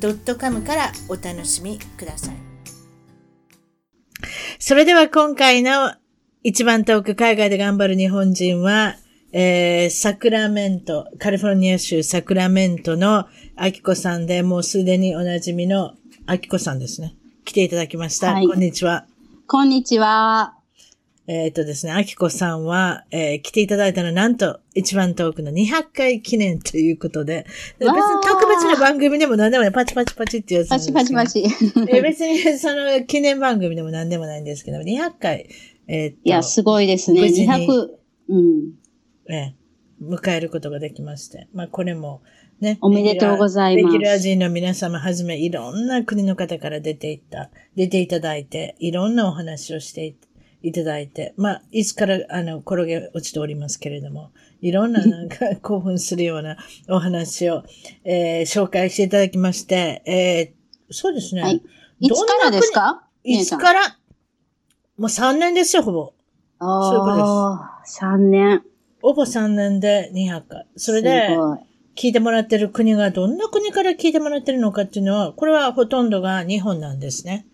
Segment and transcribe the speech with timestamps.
[0.00, 2.34] .com からお楽しみください
[4.58, 5.94] それでは今回の
[6.42, 8.96] 一番遠く海外で頑張る日本人は、
[9.32, 15.94] えー、サクラメント、カリフォルニア州サクラメントのアキコさんで、もうすでにおなじみの
[16.26, 17.14] アキコさんですね。
[17.44, 18.32] 来ていただきました。
[18.32, 19.06] はい、こんにちは。
[19.46, 20.57] こんにちは。
[21.30, 27.44] えっ、ー、とですね、アキコさんは、えー、来ていただいたのはなんと一番遠くの200回記念ということで、
[27.78, 27.94] 別に
[28.26, 31.44] 特別な番組でも何でもない、パチパチパチっていうやつパチパチパチ。
[31.90, 35.46] え別にその記念番組でも何でもないんですけど、200回、
[35.86, 37.20] えー、いや、すごいですね。
[37.20, 37.88] 200、
[38.30, 38.72] うん。
[39.30, 41.48] えー、迎えることができまして。
[41.52, 42.22] まあ、これも、
[42.60, 42.78] ね。
[42.80, 43.94] おめでとうございます。
[43.94, 50.14] レギュラー人の皆様はじめ、いろんな国の方から出ていった、出ていただいて、いろんなお話をしてい
[50.72, 56.56] ただいて、まあ、いつから、あの、転げ落ちておりますけれども、いろんななんか興奮するような
[56.88, 57.62] お話を、
[58.04, 61.42] えー、紹介していただきまして、えー、そうですね。
[61.42, 61.62] はい。
[62.00, 63.04] いつからですか？
[63.22, 63.80] いつから？
[64.96, 66.12] もう3年ですよ、ほぼ。
[66.58, 66.82] ああ。
[66.84, 68.04] そういうことです。
[68.04, 68.62] 3年。
[69.00, 70.66] ほぼ3年で200回。
[70.76, 71.28] それで、
[71.94, 77.46] 聞いてもらってる国がどんな国から聞いてもらってるのかっていうのは、これはほとんどが日本なんですね。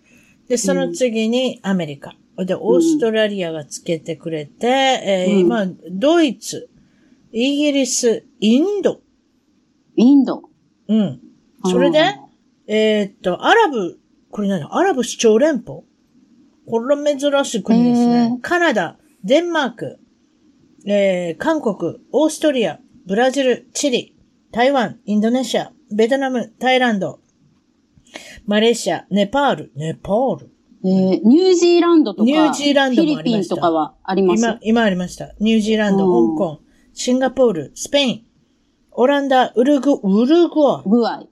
[0.48, 2.14] で、その次にアメリカ。
[2.36, 6.68] うん、で、オーストラリアがつけてくれて、うん、えー、今、ドイツ、
[7.32, 9.00] イギリス、インド。
[9.96, 10.42] インド。
[10.88, 11.20] うん。
[11.64, 12.16] それで、
[12.66, 13.98] えー、っと、アラブ、
[14.30, 14.66] これ何？
[14.70, 15.82] アラブ首長連邦？
[16.66, 18.38] これ珍しい国ですね。
[18.42, 19.98] カナダ、デンマーク、
[20.86, 24.16] えー、韓国、オーストリア、ブラジル、チリ、
[24.50, 27.20] 台湾、インドネシア、ベトナム、タイランド、
[28.46, 30.53] マレーシア、ネパール、ネパール。
[30.84, 33.02] えー、ニュージーランドとか、ニュージーランド。
[33.02, 34.40] フィリピンとかはあります？
[34.40, 35.34] 今、今ありました。
[35.40, 36.60] ニュージーランド、香港、
[36.92, 38.26] シンガポール、スペイン、
[38.92, 40.82] オランダ、ウルグ、ウルグア
[41.18, 41.28] アイ。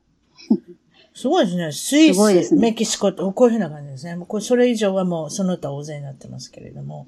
[1.15, 1.71] すごいですね。
[1.71, 4.17] スイス、ね、メキシコと、こういうふうな感じですね。
[4.17, 7.07] もうこれそれ以上はもうその他大勢になってますけれども。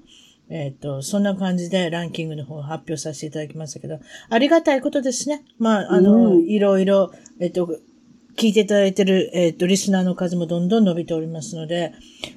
[0.50, 5.42] えっ、ー、と、そんな感じでランキングの方を発表させていただきましたけど、ありがたいことですね。
[5.58, 7.78] まあ、あの、うん、いろいろ、えっ、ー、と、
[8.36, 11.92] 聞いていただいている、えっ、ー、と、リスナーの数もどんどん伸びておりますので、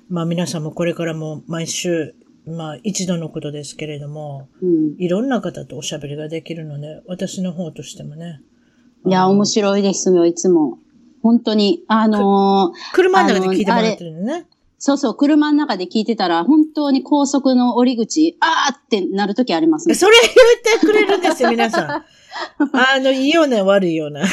[0.09, 2.15] まあ皆さんもこれからも毎週、
[2.45, 8.41] まあ一度のことですけれども、うん、いろんな方とおしゃべりができるので、私の方としてもね。
[9.05, 10.79] いや、面白いですよ、いつも。
[11.23, 14.45] 本当に、あのー、車の中で聞いてもらってるのね。
[14.79, 19.95] そうそう、車の中で聞いてたら、本当に高速の降り口、あーってなるときありますね。
[19.95, 20.13] それ
[20.63, 22.05] 言ってくれるんですよ、皆さん。
[22.73, 24.23] あの、いいような、悪いような。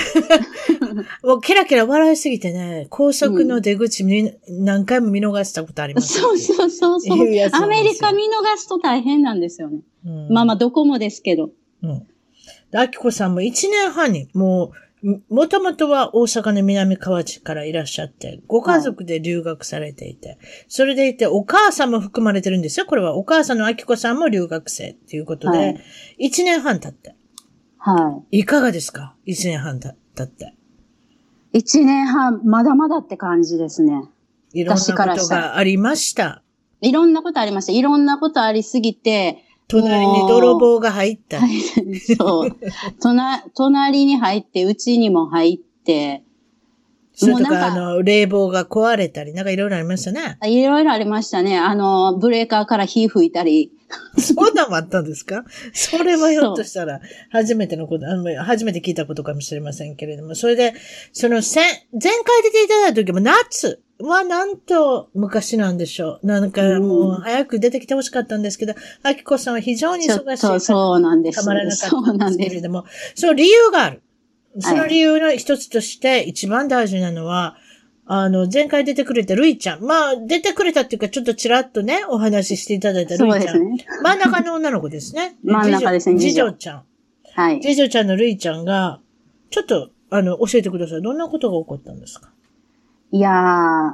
[1.22, 7.18] もう、ケラケラ笑いすぎてね、高速の出口、うん、何回も見逃したことあります、そうそうそうそう。
[7.18, 9.80] アメリカ見逃すと大変なんですよね。
[10.06, 11.50] うん、まあまあ、どこもですけど。
[11.82, 12.06] うん。
[12.76, 14.84] アキコさんも1年半に、もう、
[15.28, 20.38] もともとは大阪の南河内からいらっしゃって、ご家族で留学されていて、はい、
[20.68, 22.86] それでいて、お母さんも含まれてるんですよ。
[22.86, 25.80] これはお母さんの明子さんも留学生っていうことで、はい、
[26.20, 27.14] 1年半経って。
[27.86, 28.38] はい。
[28.38, 29.90] いかがですか ?1 年半経
[30.22, 30.54] って。
[31.52, 34.08] 1年半、まだまだって感じですね。
[34.54, 36.42] いろんなことがありました。
[36.80, 37.72] いろんなことありました。
[37.72, 41.40] いろんなことありすぎて、隣に泥棒が入った。
[42.16, 42.56] そう。
[43.54, 46.24] 隣に入って、うちにも入って、
[47.14, 50.36] それとか、あの、冷房が壊れたり、なんかいろいろありましたね。
[50.44, 51.56] いろいろありましたね。
[51.58, 53.70] あの、ブレーカーから火吹いたり。
[54.18, 55.44] そんなもあったんですか？
[55.72, 60.74] それはひょっとしたら、初めてのこと、あの、初めて聞いたことかもしれませんけれども、それで、
[61.12, 61.72] その、前回
[62.42, 66.26] 出ていただいた時も夏はなんと昔なんでしょう。
[66.26, 68.74] なんかもう早く出てきてほしかったんですけど、
[69.04, 71.38] あきこさんは非常に忙しいそう、そうなんです。
[71.38, 72.84] たまらなかったんですけれども、
[73.14, 74.02] その理由がある。
[74.58, 77.56] その理由の一つとして一番大事なのは、
[78.06, 79.82] あの、前回出てくれたルイちゃん。
[79.82, 83.40] まあ、出てくれたっていうか、ちょっとちらっとね、お話ししていただいたルイちゃん。
[83.40, 83.86] そうですね。
[84.02, 85.36] 真ん中の女の子ですね。
[85.42, 86.20] 真ん中ですね。
[86.20, 86.82] 次女ちゃん。
[87.32, 87.60] はい。
[87.60, 89.00] 次女ちゃんのルイちゃんが、
[89.50, 91.02] ちょっと、あの、教えてください。
[91.02, 92.30] どんなことが起こったんですか？
[93.10, 93.30] いや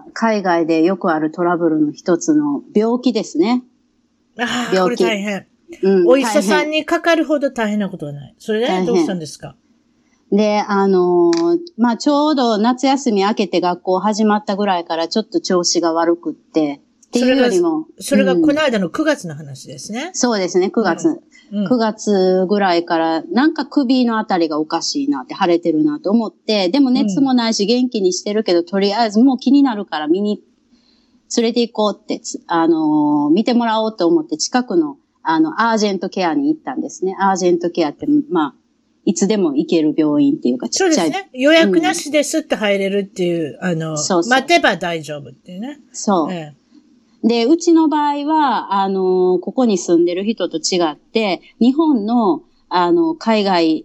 [0.08, 3.62] ー、海外でよくあるトラブルの一つの病気ですね。
[4.38, 5.04] ああ、病気。
[5.04, 5.46] これ大変。
[5.82, 8.34] うん、お医者さんにかかるほど大変なことはない。
[8.38, 9.54] それでどうしたんですか？
[10.32, 17.86] で、あのーまあ、ちょうど夏休み明けて学校始まったぐらいからちょっと調子が悪くって、っていうよりも。
[17.98, 20.10] それがうんこの間の9月の話ですね。
[20.12, 21.08] そうですね、9月。
[21.08, 21.20] うん
[21.52, 30.44] 9月ぐらいから、なんか首のあたりがおかしいなって、腫れてるなと思って、でも熱もないし元気にしてるけど、とりあえずもう気になるから見に
[31.36, 37.16] 連れて行こうって、つあのー見てもらおうと思って近くの、あの、アージェントケアに行ったんですね。
[37.18, 38.54] アージェントケアって、まあ、
[39.04, 40.92] いつでも行ける病院っていうか、ちっちゃい。
[40.94, 41.30] そうですね。
[41.32, 45.78] 予約なしですって入れるっていう、あの、そうそう待てば大丈夫っていうね。
[45.92, 46.32] そう。
[46.32, 46.54] え
[47.22, 53.84] で、うちの場合は、あの、ここに住んでる人と違って、日本の、あの、海外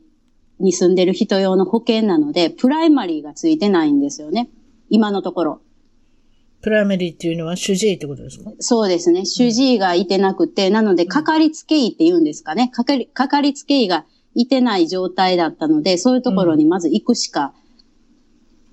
[0.62, 4.50] に住んでる人用の保険なので、プライマリーがついてないんですよね。
[4.90, 5.62] 今のところ。
[6.62, 8.52] プライマリーっていうのは主治医ってことですか？
[8.60, 9.26] そうですね。
[9.26, 12.70] 主治医がいてなくて、なので、かかりつけ医って言うんですかね。
[12.70, 17.54] かかり、かかりつけ医がいてない状態だったので、そういうところにまず行くしか、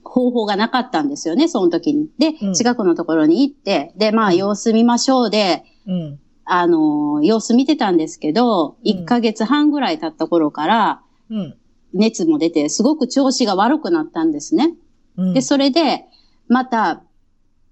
[0.04, 2.10] 方法がなかったんですよね、その時に。
[2.18, 6.18] でうん、近くのところに行って、で、まあ、様子見ましょうで、うん。
[6.44, 11.54] あの、様子見てたんですけど、うん1ヶ月半ぐらい経った頃から、うん。
[11.94, 14.74] 熱も出て、すごく調子が悪くなったんですね。
[15.16, 15.34] うん。
[15.34, 16.04] で、それで、
[16.48, 17.02] また、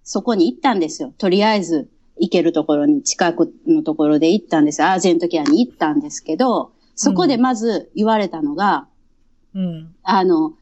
[0.04, 1.12] そこに行ったんですよ。
[1.19, 4.82] とりあえず、行けるところに、近くのところで行ったんです。
[4.82, 8.87] アージェントケアに行ったんですけど、そこでまず言われたのが、
[9.54, 9.94] うん。
[10.02, 10.54] あの、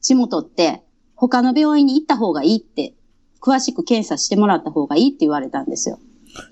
[0.00, 0.82] 血も取って、
[1.14, 2.94] 他の病院に行った方がいいって、
[3.40, 5.98] 詳しく検査してもらった方がいいって言われたんですよ。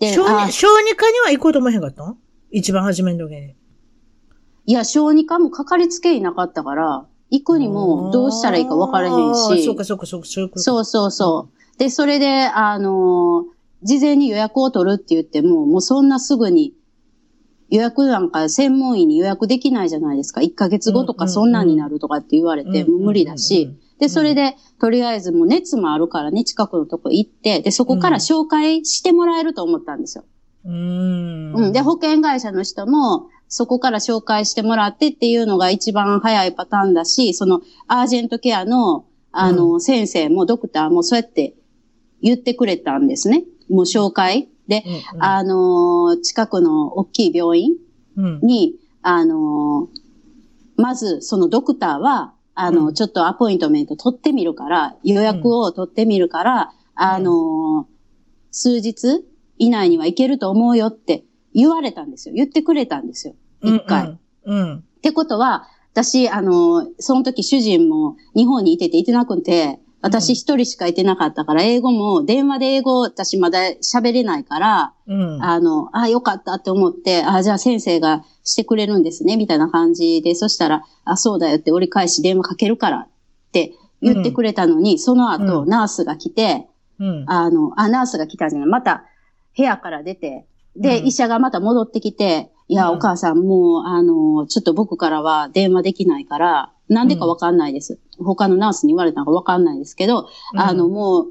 [0.01, 2.19] で、小小児科には行こうと思えへんかったん？
[2.51, 3.55] 一番初めの時に。
[4.67, 9.65] いや、小児科もかかりつけ医なかったから、行くにもどうしたらいいか分からへんし。
[9.65, 10.27] そうか、そうか、そうか。
[10.59, 11.79] そうそうそう。
[11.79, 16.75] で、それで、あのー事前に予約を取るって言っても、もうそんなすぐに、
[17.71, 20.41] 予約なんか専門医に予約できないじゃないですか。
[20.41, 23.77] 1ヶ月後とかそんなんになるとかって言われて、うんもう無理だうんし。
[23.99, 30.25] で、それで、とりあえずもう熱もあるからね、近くのとこ行って、で、そこから紹介してもらえると思ったんですよ。
[30.65, 31.53] うん。
[31.53, 31.65] うん。
[31.67, 31.73] うん。
[31.73, 41.55] で、保険会社の人も、そこから紹介してもらってっていうのが一番早いパターンだし、その、アージェントケアの、あの、先生もドクターもそうやって
[42.23, 43.45] 言ってくれたんですね。
[43.69, 44.49] もう紹介。
[44.69, 44.85] で、
[45.15, 47.73] うん、あのー近くの大きい病院
[48.17, 48.41] うん。
[48.41, 50.01] に、あのー
[50.81, 57.99] まず、そのドクターは、あの、うんちょっとアポイントメント取ってみるから、予約を取ってみるから、あのー
[58.51, 59.25] 数日
[59.59, 61.25] 以内には行けると思うよって
[61.55, 62.35] 言われたんですよ。
[62.35, 63.35] 言ってくれたんですよ。
[63.63, 64.19] 一回。
[64.45, 64.59] うん。
[64.59, 64.77] うん。
[64.79, 75.43] ってことは、私、あの、その時主人も日本にいてていてなくて、私一人しかいてなかったから、英語も、電話で英語私まだ喋れないから、うん。
[75.43, 83.09] あの、あ、よかったって思って、あ、じゃあ先生がしてくれるんですね、みたいな感じで、そしたら、あ、そうだよって折り返し電話かけるからっ
[83.53, 86.69] て言ってくれたのに、その後、うんナースが来て、
[87.01, 87.25] うん。
[87.27, 89.05] あの、あ、ナースが来たんじゃない、また
[89.57, 90.47] 部屋から出て、
[90.77, 97.99] で、うん医者がまた戻ってきて、いや、うんお母さんもう、あの、ちょっと僕からは電話できないから、なんでかわかんないです。
[98.19, 101.27] 他のナースに言われたのかわかんないですけど、あの、もう、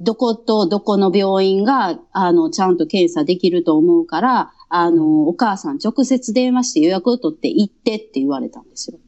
[0.00, 8.98] どことどこの病院が、あの、ちゃんと検査できると思うから、あの、お母さん直接電話して予約を取って行ってって言われたんですよ。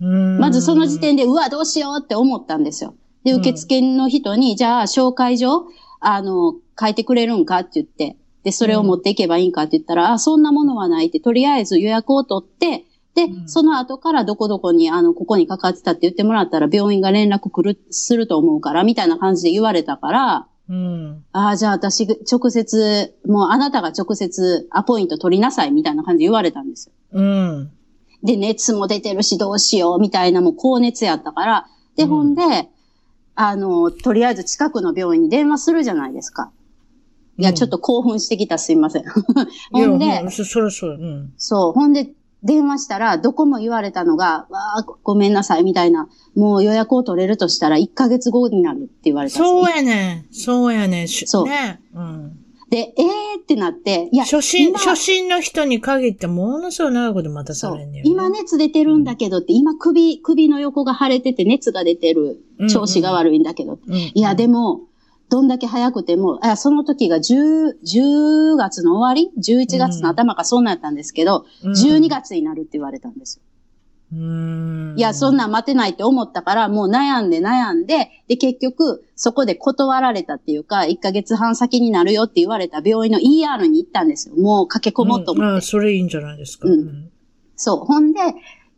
[0.00, 2.94] うん、まずその時点で、うわ、どうしようって思ったんですよ。
[3.24, 5.66] で、うん受付の人に、じゃあ、紹介状、
[6.00, 12.84] あの、書いてくれるんかって言って、で、それを持っていけばいいんかって言ったら、あ、そんなものはないって、とりあえず予約を取って、
[13.18, 21.24] で、うんその後からどこどこに、あの、ここにかかってたって言ってもらったら、病院が連絡来る、すると思うから、みたいな感じで言われたから、うん。
[21.32, 26.92] ああ、じゃあ私、直接、もうあなたが直接アポイント取りなさい、みたいな感じで言われたんですよ。
[27.12, 27.70] うん。
[28.22, 32.68] で、熱も出てるしどうしようみたいなもう高熱やったから、で、うんほんで、
[33.34, 36.50] あの、とりあえず近くの病院に電話するじゃないですか。
[37.38, 39.02] いや、うんちょっと興奮してきたすいません。
[39.06, 39.06] い
[39.72, 40.60] ほんでや、そ、そ。
[40.88, 41.32] うん。
[41.38, 46.08] そう、ほんで、電話したら、どこも言われたのが、わあ、ごめんなさい、みたいな。
[46.36, 50.32] もう予約を取れるとしたら1ヶ月後になるって言われたそうやねん。
[50.32, 51.08] そうやねん。
[51.08, 51.80] しそうね。
[51.94, 52.38] うん。
[52.70, 58.02] で、えーってなって、いや、初心、今初心の人に限ってものすごい長いこと待たされんねん、ね。
[58.04, 62.44] 今熱出てるんだけどって、今首、首の横が腫れてて熱が出てる。
[62.68, 63.78] 調子が悪いんだけど。
[63.86, 64.80] うん、いや、でも、
[65.30, 73.42] どんだけ早くても、あその時が10、10月の終わり ?11 月の頭かそんなんやったんですけど、うん12月になるって言われたんですよ。
[74.10, 74.94] うん。
[74.96, 84.36] いや、そんなん待てないって思ったから、もう悩んで悩んで、で、結局、そこで断られたっていうか、1ヶ月半先になるよって言われた病院の ER に行ったんですよ。
[84.36, 85.52] もう駆け込もうと思って。
[85.52, 86.68] んあそれいいんじゃないですか。
[86.68, 87.10] うん
[87.60, 87.76] そう。
[87.78, 88.20] ほんで、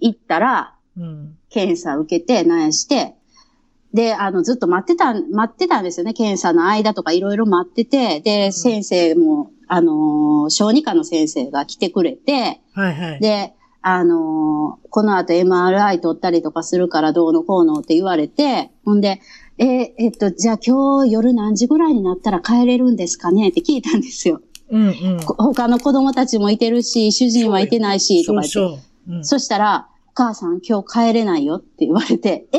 [0.00, 1.36] 行ったら、うん。
[1.50, 3.14] 検査受けて、なんやして、
[3.92, 6.12] で、あの、ずっと待ってた、待ってたんですよね。
[6.14, 13.20] 検査の間とかいろいろ待ってて、で、先生も、あのー小児科の先生が来てくれて、はいはい。
[13.20, 19.20] で、あのーこの後 MRI 取ったりとかするからどうのこうのって言われて、ほんで、
[19.58, 23.48] えーえっと、じゃあ今日夜何時ぐらいになったら帰れるんですかね？
[23.48, 24.40] って聞いたんですよ。
[24.70, 25.22] うんうん。
[25.24, 28.50] こ他の子供たちもいてるし、主人はいてないし、とか言って。
[28.50, 28.74] そうそ
[29.08, 29.14] う。
[29.16, 32.58] うんそしたら、お母さん今日帰れないよって言われて、え？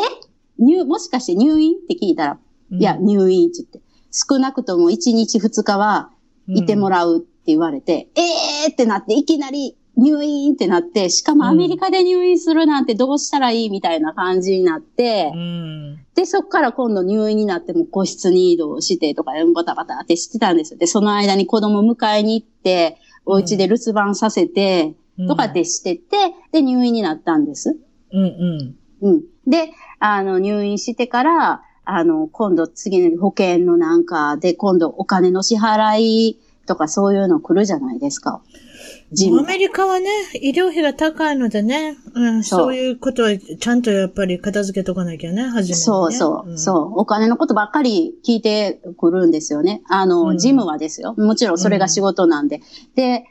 [0.61, 2.39] 入、もしかして入院って聞いたら、
[2.71, 3.81] いや、入院って言って。
[4.11, 6.11] 少なくとも1日2日は
[6.47, 15.95] いてもらうって言われて、えーってなって、いきなり入院ってなって、しかもアメリカで入院するなんてどうしたらいいみたいな感じになってう、ん。
[16.15, 20.79] で、そっから今度入院になっても個室に移動してとか、バタバタってしてたんですよ。
[20.79, 24.95] で、その間に子供迎えに行って、お家で留守番させて、
[25.27, 27.77] とかってしてて、で、入院になったんです。
[28.11, 29.09] うんうん。
[29.09, 29.23] うん。
[29.47, 38.41] で、あの、入院してから、あの、今度次の保険のなんかで、今度お金の支払いとかそういうの来るじゃないですか。
[39.11, 39.47] 事ア務。
[39.47, 40.09] メリカはね、
[40.41, 45.75] 医療費が高いのでね、うん、そういうことはちゃんとやっぱり片付けとかなきゃね、初めに、ね。
[45.75, 46.99] そうそう、んそう。
[46.99, 49.83] お金のことばっかり聞いてくるんですよね。
[49.87, 51.13] あの、うん事務はですよ。
[51.15, 52.61] もちろんそれが仕事なんで。
[52.95, 53.25] で、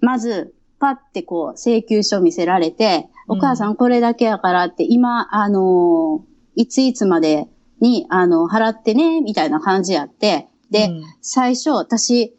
[0.00, 7.48] まず、パってこう、請求書見せられて、うんお母さんこれだけやからって、今、あのいついつまで
[7.80, 12.36] に、あの、払ってね、みたいな感じやって、で、うん最初、私、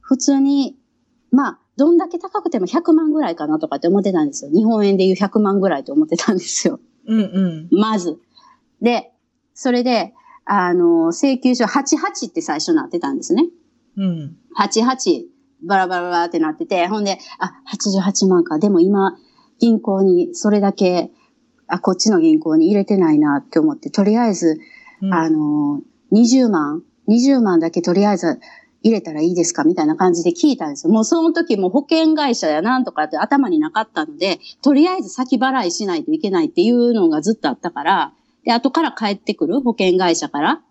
[0.00, 0.76] 普通に、
[1.30, 4.50] まあ、どんだけ高くても100万ぐらいかなとかって思ってたんですよ。
[4.50, 6.80] 日本円で言う100万ぐらいと思ってたんですよ。
[7.06, 7.78] うんうん。
[7.78, 8.18] まず。
[8.80, 9.12] で、
[9.54, 13.44] それで、あの、請求書88って最初なってたんですね。
[13.96, 14.36] うん。
[14.58, 15.24] 88、
[15.62, 18.58] バラバラバラってなってて、ほんで、あ、88万か。
[18.58, 19.16] でも今、
[19.58, 21.10] 銀行にそれだけ、
[21.66, 24.58] あ、こっちの銀行に入れてないなって思って、とりあえず、
[25.02, 25.80] うんあの、
[26.12, 28.40] 20万、20万だけとりあえず
[28.82, 30.92] 入れたらいいですかみたいな感じで聞いたんですよ。
[30.92, 38.12] もうその時も保険会社やなんとかって頭になかったので、とりあえず先払いしないといけないっていうのがずっとあったから、
[38.44, 40.62] で、後から帰ってくる保険会社から、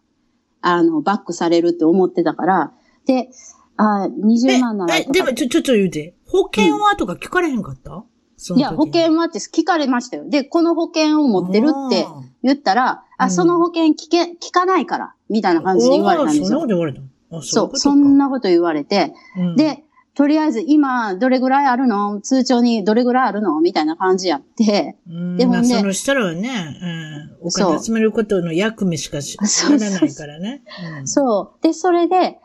[0.61, 2.73] あの、バックされるって思ってたから、
[3.05, 3.29] で、
[3.77, 6.15] あ、20万ならでも、ちょ、ちょっと言うて。
[6.25, 8.16] 保険はとか聞かれへんかった、その時
[8.55, 10.29] いや、保険はって聞かれましたよ。
[10.29, 12.05] で、この保険を持ってるって
[12.43, 13.31] 言ったら、うあ、ん。
[13.31, 16.45] その保険聞け、聞かないから、みたいな感じで言われたんですよ。
[16.45, 16.61] そんなこ。
[16.61, 17.01] と言われた
[17.37, 22.21] あ、そう、そんなこと言われて、うん、で、とりあえず今どれぐらいあるの？
[22.21, 23.61] 通帳にどれぐらいあるの？
[23.61, 30.63] みたいな感じやって、うん、でもねまあそのしたらね、うん、お金集めることの役目しかしそうそうならないからね。
[30.99, 31.07] うん。
[31.07, 31.63] そう。
[31.63, 32.39] で、それで、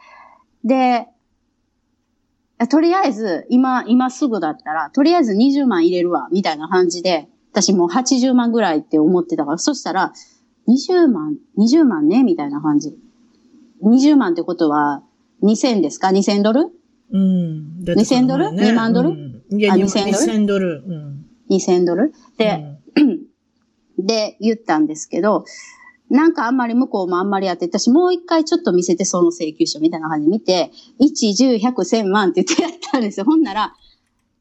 [0.65, 1.07] で、あ
[2.69, 10.13] とりあえず、今、今すぐだったら、とりあえず20万入れるわ、みたいな感じで、私もう80万ぐらいって思ってたから、そしたら、
[10.69, 12.97] 20万、20万ね、みたいな感じ。
[13.83, 15.03] 20万ってことは、
[15.43, 16.71] 2000ですか ?2000 ドル？
[17.13, 17.85] うん。
[17.85, 18.45] だって2000ドル？
[18.47, 19.09] この前2万ドル？
[19.11, 20.83] うん、いや、あ2000 2000ドル？
[20.83, 20.85] ドル。
[20.87, 21.27] うん。
[21.51, 22.13] ?2000 ドル？
[22.39, 22.79] で、
[23.99, 25.45] で、言ったんですけど、
[26.13, 33.25] なんかあんまり向こうもあんまりやって、私もう一回ちょっと見せて、その請求書みたいな感じで見て、1、10、100、1000万って言ってやったんですよ。
[33.27, 33.75] ほんなら、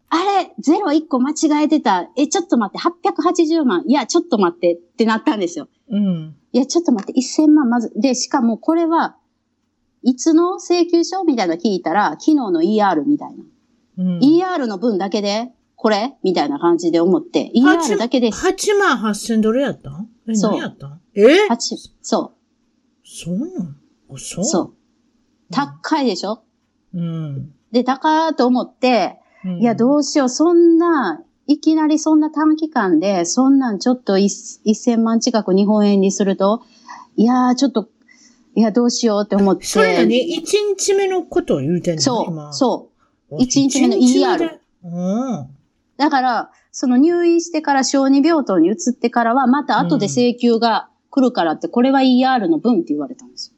[0.09, 2.09] あれ、ゼロ1個間違えてた。
[2.17, 3.83] え、ちょっと待って、880万。
[3.87, 5.69] いや、ちょっと待ってってなったんですよ。
[5.89, 6.35] うん。
[6.51, 7.93] いや、ちょっと待って、1000万まず。
[7.95, 9.15] で、しかもこれは、
[10.03, 13.45] いつの請求書みたいなの聞いたら、昨日の ER みたいな。
[13.99, 14.19] うん。
[14.19, 18.45] ER の分だけで、これみたいな感じで思って、ER だけです。
[18.45, 20.09] 8万8000ドルやったん？
[20.27, 21.00] え、そう何やったん？
[21.15, 21.47] え？
[21.49, 22.33] 八そ
[23.03, 23.75] そうなん
[24.13, 24.41] あ、そう？
[24.41, 24.73] う、そう。
[25.51, 26.43] 高いでしょ？
[26.93, 27.53] うん。
[27.71, 29.61] で、高ーと思って、うん。
[29.61, 36.61] いや、どうしよう、そんな、いきなりそんな短期間で、そんなんちょっと一1000万近く日本円にすると、
[37.17, 37.89] いやー、ちょっと、
[38.55, 39.65] いや、どうしようって思って。
[39.65, 40.41] それ何 ?1
[40.77, 42.01] 日目のことを言うてんの？
[42.01, 42.89] そう、今そ
[43.29, 43.35] う。
[43.37, 44.87] う一日目の ER う
[45.43, 45.47] ん。
[45.97, 53.53] だから、その入院してから小児病棟に移ってからは、また後で請求が来るからって、これは ER の分って言われたんです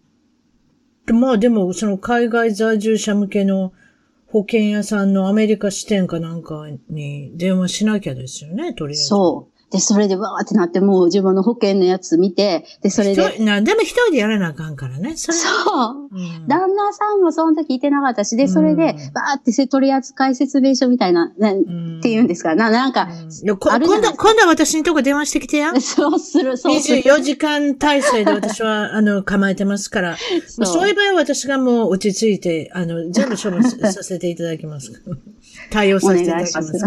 [1.08, 1.16] よ。
[1.16, 3.72] まあでも、その海外在住者向けの
[4.28, 9.06] 保険屋さんのアメリカ支店かなんかに電話しなきゃですよね、とりあえず。
[9.06, 9.53] そう。
[9.74, 15.18] で、それでわーってなって、もう自分の保険のやつ見て、で、それで、なでも一人でやらなあかんからね。
[15.18, 16.16] それそう。
[16.16, 22.54] うん旦那さんもその時いてなかったし、で、それでうん、バーってせ取扱説明書みたいな、ねうんっていうんですか？
[22.54, 23.10] な、なんか、
[23.44, 25.74] いやこ今度、今度は私のとこ電話してきてや。
[25.82, 27.02] そうする、そうする。
[27.02, 30.18] 24時間体制で私は、 あの、構えてますから。
[30.50, 35.02] そういう場合は私がもう落ち着いて、あの、全部処分 させていただきます。
[35.74, 36.78] 対応させていただきます。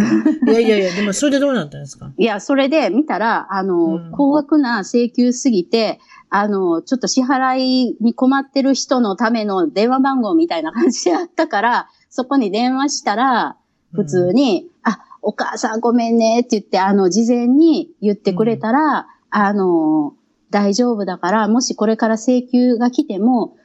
[0.47, 2.11] いやいやいや、でもそれでどうなったんですか？
[2.17, 4.11] いや、それで見たら、あの、うん。
[4.13, 5.99] 高額な請求すぎて、
[6.31, 13.57] あの、ちょっと支払いに困ってる人のための電話番号みたいな感じであったから、そこに電話したら、
[13.93, 20.15] 普通に、あ、お母さんごめんねって言って、あの、事前に言ってくれたら、あの、
[20.51, 23.56] 大丈夫だから、もしこれから請求が来ても、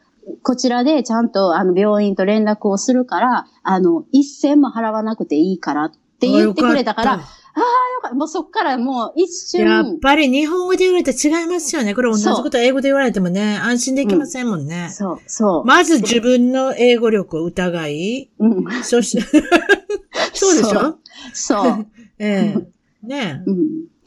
[0.43, 8.15] こちらでちゃんとあの病院と連絡をするから、あの、一銭も払わなくていいからって言ってくれたから、あよかっよかった。
[8.15, 11.93] もうそっからもう一たやっ瞬、ぱり日本語で言われて違いますよね。
[11.95, 14.89] これ同じこと英語で言われてもね、安心できませんもんね。
[14.91, 15.65] そう、そう。
[15.65, 19.23] まず自分の英語力を疑い、うん、そして、
[20.33, 20.97] そうでしょ？
[21.33, 21.87] そう。
[22.19, 23.07] ええ。
[23.07, 23.57] ねうん、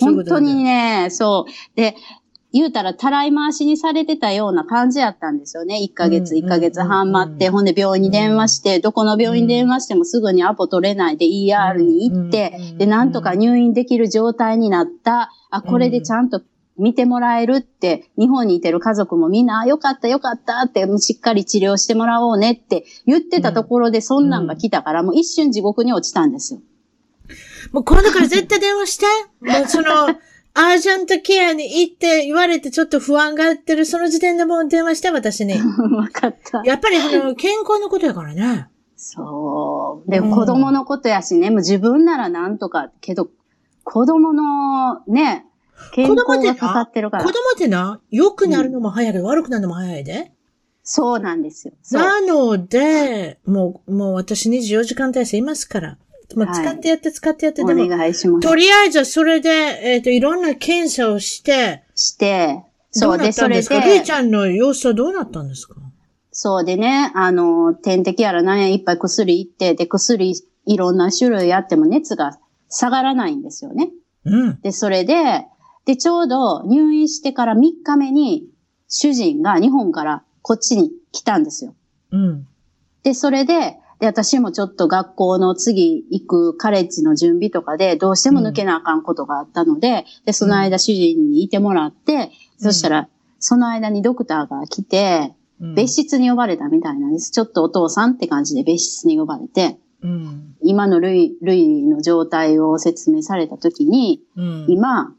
[0.01, 1.77] そういうことだね本当にね、そう。
[1.77, 1.97] で、
[2.55, 5.81] 言うたら、たらい回しにされてたような感じやったんですよね。
[5.83, 15.33] 1ヶ月、うん1ヶ月半待って、うんほんで病院に電話して、どこの病院に電話してもすぐにアポ取れないで ER に行ってうん、で、なんとか入院できる状態になった。
[15.51, 16.43] あ、これでちゃんと
[16.79, 26.61] 見てもらえるって、日本にいてる家族もみんな、あよかったよかったって、しっかり治療してもらおうねって言ってたところで、そんなんが来たから、もう一瞬地獄に落ちたんですよ。
[27.73, 29.07] もう今度から絶対電話して。
[29.41, 30.15] もうその、
[30.57, 35.55] アージャントケアに行って言われてちょっと不安がってる、その時点でもう電話して、私に。
[35.97, 36.63] わかった。
[36.65, 38.69] やっぱりあの、健康のことやからね。
[38.97, 40.11] そう。
[40.11, 43.31] で、うん子供のことやしね、もう自分ならなんとか、けど、
[43.83, 45.47] 子供のね、
[45.93, 47.25] 健康がかかってるから。
[47.25, 50.33] 子供ってな、良くなるのも早いけど、悪くなるのも早いで。
[50.85, 51.75] そうなんですよ。
[51.91, 55.99] なので、もう、もう私24時間体制いますから。
[56.37, 58.47] もうはい使ってやって使ってやって、おでも、願いします。
[58.47, 59.51] とりあえずはそれで、
[59.83, 65.75] えっ、と、いろんな検査をして、して、そうで、それんでルイでち、ゃんの様子はどうなったんですか？
[66.31, 70.35] そうでね、あの、点滴やら何やいっぱい薬いって、で、薬
[70.67, 72.39] いろんな種類あっても熱が
[72.69, 73.91] 下がらないんですよね。
[74.25, 74.61] うん。
[74.61, 75.47] で、それで、
[75.85, 78.47] で、ちょうど入院してから3日目に、
[78.89, 81.75] 主人が日本からこっちに来たんですよ。
[82.13, 82.47] うん。
[83.03, 95.45] で、それで、で、私もちょっと学校の次行くカレッジの準備とかで、どうしても抜けなあかんことがあったので、で、その間主人にいてもらって、そしたら、その間にドクターが来て、うん
[95.77, 97.31] 別室に呼ばれたみたいなんです。
[97.31, 100.57] ちょっとお父さんって感じで別室に呼ばれて、うん。
[100.61, 104.67] 今のルイ、ルイの状態を説明されたときに、うん。
[104.69, 105.15] 今、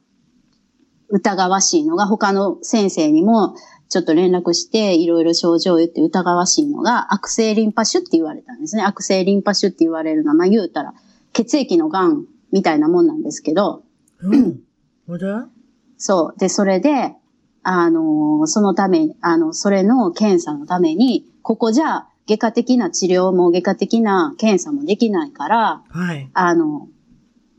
[1.10, 3.56] 疑わしいのが他の先生にも
[3.89, 8.84] ちょっと連絡していろいろ症状を言って疑わしいのが悪性リンパ腫って言われたんですね。
[8.84, 10.93] 悪性リンパ腫って言われるのは、まあ言うたら
[11.34, 13.84] 血液の癌みたいなもんなんですけど、
[14.21, 14.60] うん。
[15.08, 15.26] ほで
[15.98, 16.39] そう。
[16.39, 17.15] で、それで、
[17.63, 26.30] あのーそのため、あの、それの検査のために、ここじゃ外科的な治療も外科的な検査もできないから、はい。
[26.34, 26.88] あの、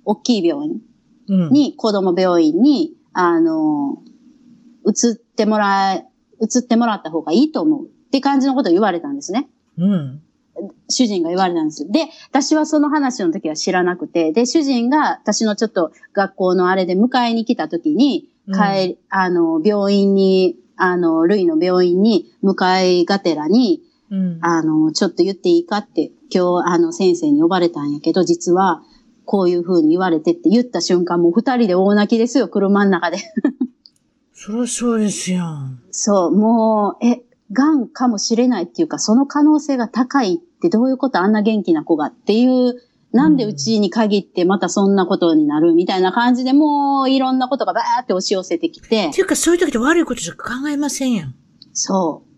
[0.04, 0.80] 大きい病院
[1.28, 1.52] うん。
[1.52, 4.02] に、子供病院に、あの、
[4.86, 6.06] 移ってもらえ、
[6.40, 9.48] 移ってもらった方がいいと思うって感じのことを言われたんですね。
[9.78, 10.22] うん。
[10.88, 11.90] 主人が言われたんです。
[11.90, 18.54] で、私はその話の時は知らなくて、で、主人が私のちょっと学校のあれで迎えに来た時に、うん
[19.10, 24.38] あの、病院に、あの、ルイの病院に向かいがてらに、うん。
[24.40, 28.82] あの、ちょっと言っていいかって、今日、あの、先生に呼ばれたんやけど、実は、
[29.24, 33.18] こういう風に言われてって言った瞬間、もう二人で大泣きですよ、車の中で。
[34.46, 35.44] そりゃそうですよ。
[35.90, 42.80] そう、もう、え、癌かもしれないっていうか、その可能性が高いってどういうことあんな元気な子がっていう、
[43.10, 51.34] なんでうちに限ってまたそんなことになるみたいな感じでもういろんなことがバーって押し寄せてきてっ、ていうか、そういう時って悪いことしか考えませんやん。
[51.72, 52.30] そう。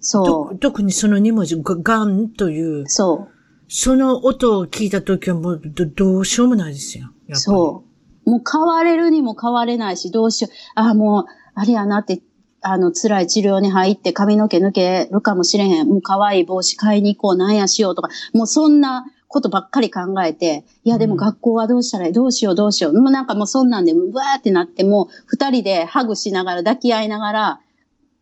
[0.00, 3.28] そと特にその2文字、がガンというう。、そう。
[3.68, 7.04] その音を聞いた時はもうどどうしようもないですよ。
[7.04, 7.87] やっぱりそう。
[8.28, 10.54] もう変われるにも変われないし、どうしよう。
[10.74, 12.20] あ、もう、あれやなって、
[12.60, 15.88] あの、辛い治療に入って髪の毛抜けるかもしれへん。
[15.88, 22.12] もう可愛い帽子買いに行こう、なんやしようとか、もうそんなことばっかり考えて、いやでもうん学校はどうしたらいい？
[22.12, 23.00] どうしようどうしよう。
[23.00, 27.60] もうなんかもうそんなんで、うわーってなって、もう二人でハグしながら抱き合いながら、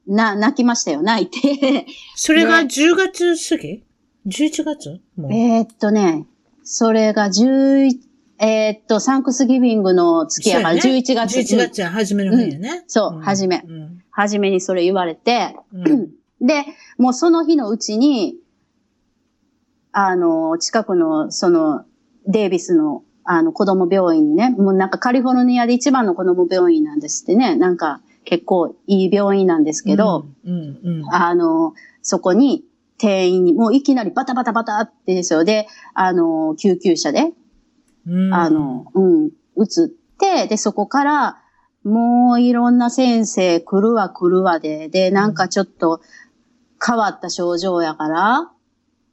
[0.07, 1.87] な、泣きましたよ、泣いて。
[2.15, 3.85] それがね10月過ぎ
[4.27, 5.01] ?11 月？
[5.31, 6.27] えーっとね、
[6.65, 7.99] それが11、
[8.39, 10.81] えーっと、サンクスギビングの月やから、ね。
[10.81, 11.39] 11月。
[11.39, 12.85] 11月は初めの日やね。
[12.87, 13.63] そう初め。
[13.67, 14.03] うん。
[14.11, 16.11] 初めにそれ言われて、うん。
[16.41, 16.65] で、
[16.99, 18.37] もうその日のうちに、
[19.93, 21.85] あの、近くの、その、
[22.27, 30.53] デイビスの、あの、子供病院にね、もうなんかカリフォルニアで一番の子供病院なんですってね、なんか結構いい病院なんですけど、うん。
[30.53, 31.01] うん。
[31.01, 31.15] うん。
[31.15, 31.73] あの、
[32.03, 32.65] そこに
[32.99, 35.45] 店員に、もういきなりバタバタバタってですよ。
[35.45, 37.33] で、あの、救急車で、
[38.07, 38.35] うん。
[38.35, 39.89] あの、うん、移っ
[40.19, 41.39] て、で、そこから、
[41.85, 46.01] もういろんな先生来るわ来るわで、で、なんかちょっと
[46.85, 48.51] 変わった症状やから、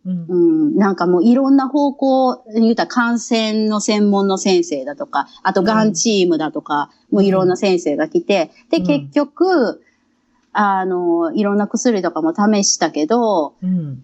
[0.05, 0.25] うん。
[0.27, 0.35] う
[0.71, 8.85] ん、なんかもういろんな方向、言うたら感染の専門の先生だとか、あとがんチームだとか、もういろんな先生が来て、で、うん。
[8.85, 9.81] 結局、
[10.51, 14.03] あの、いろんな薬とかも試したけど、うん。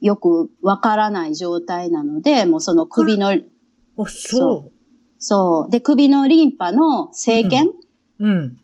[0.00, 3.32] よくわからない状態なので、もうその首の、
[3.98, 4.70] あ、そ
[5.18, 5.70] そう。
[5.70, 7.74] で、首のリンパの生検
[8.18, 8.26] う。
[8.26, 8.58] うん。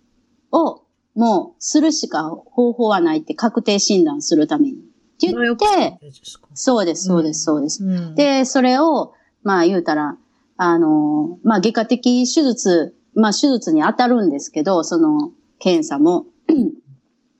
[0.53, 0.83] を、
[1.15, 4.73] もう、するしか方法はないって確定診断するために。
[4.73, 4.77] っ
[5.19, 6.49] て言って、ですか。
[6.55, 7.85] そうです、そうです、そうです。
[7.85, 10.17] うん、で、それを、まあ言うたら、
[10.57, 16.27] あの、まあ外科的手術、まあ手術に当たるんですけど、その検査も。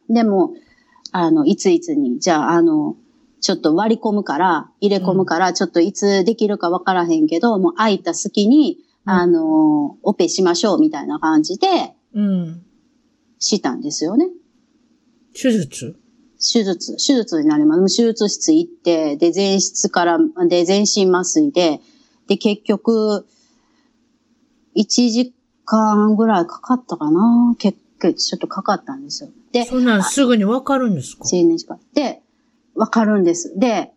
[0.09, 0.55] でも、
[1.13, 2.97] あの、いついつに、じゃあ、あの、
[3.43, 11.67] ちょっと割り込むから、入れ込むから、ちょっといつできるかわからへんけど、もう空いた隙に、うんあの、オペしましょうみたいな感じで
[12.15, 12.63] うん。
[13.41, 14.29] したんですよね。
[15.35, 15.97] 手術？
[16.39, 17.97] 手術、手術になります。
[17.97, 21.81] 手術室行って、で、前室から、で、全身麻酔で、
[22.29, 23.27] で、結局、
[24.77, 29.31] 1時間ぐらいかかったかな結構、ちょっとかかったんですよ。
[29.53, 31.81] で、そんなんすぐにわかるんですか？1年時間。
[31.95, 32.22] で、
[32.75, 33.59] わかるんです。
[33.59, 33.93] で、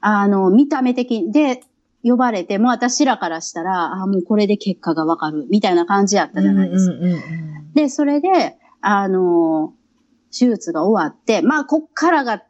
[0.00, 1.60] あの、見た目的に、で、
[2.02, 6.94] 呼ばれて、もう私らからしたら、あ、もうこれで結果がわかる、みたいな感じやったじゃないですか。
[6.94, 7.20] うんうんうん
[7.74, 9.74] で、それで、あの、
[10.32, 12.42] 手術が終わって、まあ、こっからが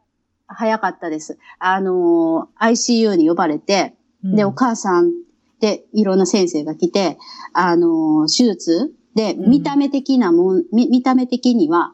[0.47, 1.37] 早かったです。
[1.59, 4.35] あの、ICU に呼ばれて、うん。
[4.37, 5.11] で、お母さん
[5.59, 7.17] で、いろんな先生が来て、
[7.51, 11.93] あの、手術で、うん見た目的なもん、み見た目的には、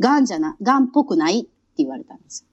[0.00, 2.48] 癌じゃな、癌っぽくないって言われたんですよ。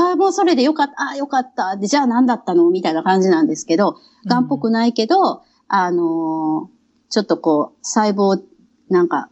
[0.00, 1.76] ああ、もうそれでよかった、ああ、よかった。
[1.76, 2.70] で、じゃあ何だったの？
[2.70, 6.80] みたいな感じなんですけど、癌っぽくないけど、あのー
[7.12, 8.40] ちょっとこう、細胞、
[8.88, 9.30] なんか、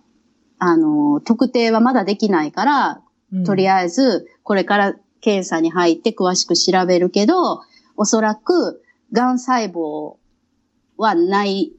[0.58, 3.02] あのー特定はまだできないから、
[3.32, 7.60] うんとりあえず、これから検査に入って詳しく調べるけど、
[7.96, 10.16] おそらく、癌細胞
[10.96, 11.72] はない、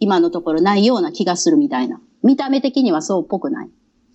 [0.00, 2.00] 今のところないような気がするみたいな。
[2.22, 3.70] 見た目的にはそうっぽくない。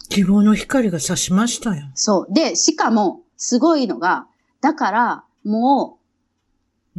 [0.10, 1.84] 希望の光が差しましたよ。
[1.94, 2.34] そう。
[2.34, 4.28] で、しかも、すごいのが、
[4.62, 5.98] だから、もう、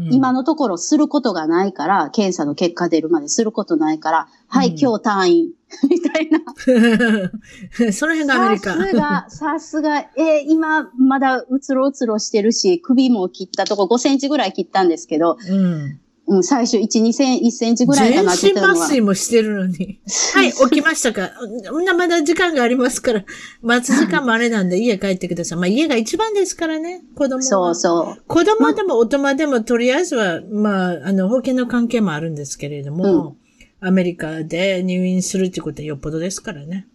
[0.00, 5.48] うん今のところすることがないから、検査の結果出るまですることないから、はい、うん今日退院。
[5.90, 6.38] みたいな。
[7.92, 8.74] その辺がアメリカ。
[8.74, 16.00] さすが、 さすが、えー今、まだうつろうつろしてるし、首も切ったとこ5センチぐらい切ったんですけど、うん。
[16.30, 18.60] うん、最初1、2セン、1センチぐらいか全なって言身。
[18.60, 19.98] 麻酔もしてるのに。
[20.34, 21.30] はい、起きましたか？
[21.96, 23.24] まだ時間がありますから、
[23.62, 25.58] 待つ時間もあれなんで家帰ってください。
[25.58, 27.42] まあ家が一番ですからね、子供は。
[27.42, 28.22] そうそう。
[28.26, 33.36] 子供でも大人でもとりあえずは、まあ、あの、保険の関係もあるんですけれども、
[33.80, 36.86] アメリカで入院するってことはよっぽどですからね。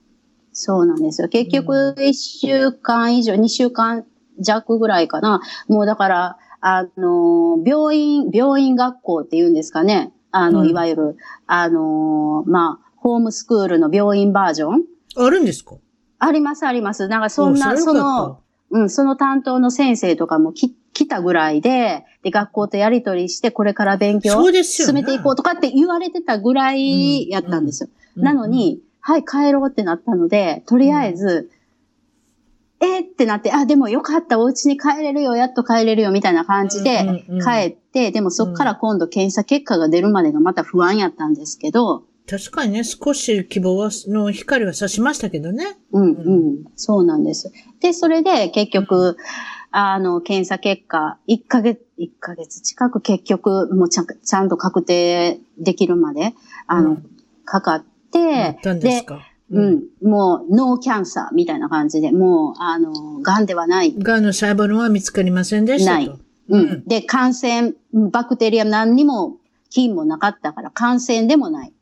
[0.52, 1.28] そうなんですよ。
[1.28, 4.06] 結局、1週間以上、2週間
[4.40, 5.42] 弱ぐらいかな。
[5.68, 10.14] もうだから、あの、病院、病院学校って言うんですかね。
[10.32, 14.84] あの、うんいわゆる、あの、まあ、ホームスクールの病院バージョン
[15.18, 15.76] あるんですか？
[16.20, 17.10] あります、あります。
[17.10, 18.40] なんかそんな、その、
[18.72, 27.90] うん、その担当の先生とかもき来たぐらいで、で、学校とやりとりして、これから勉強そうですよね進めていこうとかって言われてたぐらいやったんですよ。
[28.16, 31.50] うんなのに、はい、帰ろうってなったので、とりあえず、
[32.84, 45.78] えーってなって、あ、でもよかった、お家に帰れるよ、やっと帰れるよ、みたいな感じで帰って、でもそっから今度検査結果が出るまでがまた不安やったんですけど、確かにね、少し希望はの光は差しましたけどね。
[45.92, 47.52] うん、うん、そうなんです。
[47.82, 49.18] で、それで結局、
[49.72, 56.34] あの、検査結果、1ヶ月、1ヶ月近く結局、もうちゃんちゃんと確定できるまで、
[56.68, 57.10] あの、うん。
[57.44, 57.84] かかっ、
[58.20, 59.06] やってたんで
[59.54, 63.94] うん、もう、ノーキャンサーみたいな感じで、もう、あの、癌ではない。
[63.98, 65.98] がんの細胞のは見つかりませんでしたと。
[65.98, 66.84] ないうん。
[66.86, 67.74] で、感染、
[68.12, 69.38] バクテリア何にも、
[69.70, 71.74] 菌もなかったから、感染でもない。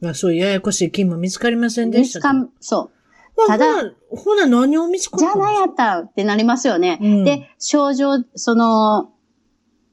[0.00, 2.32] まあそういうややこしい菌も見つかりませんでしたと。
[2.32, 2.90] 見つかん、そ
[3.36, 3.46] う。
[3.48, 5.32] まあただほな、ほな何を見つかったの？
[5.34, 6.98] じゃあ何やったってなりますよね。
[7.02, 9.12] うんで、症状、その、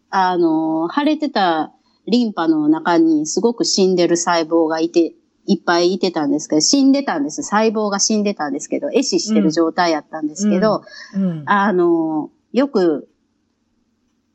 [0.10, 1.74] あの、腫れてた
[2.08, 5.14] リンパの中にすごく死んでる細胞がいて、
[5.48, 7.42] いっぱいいてたんですけど、死んでたんです。
[7.42, 10.84] 細胞が死んでたんですけど、壊死してる状態やったんですけど、
[11.16, 11.44] うん。
[11.46, 13.08] あの、よく、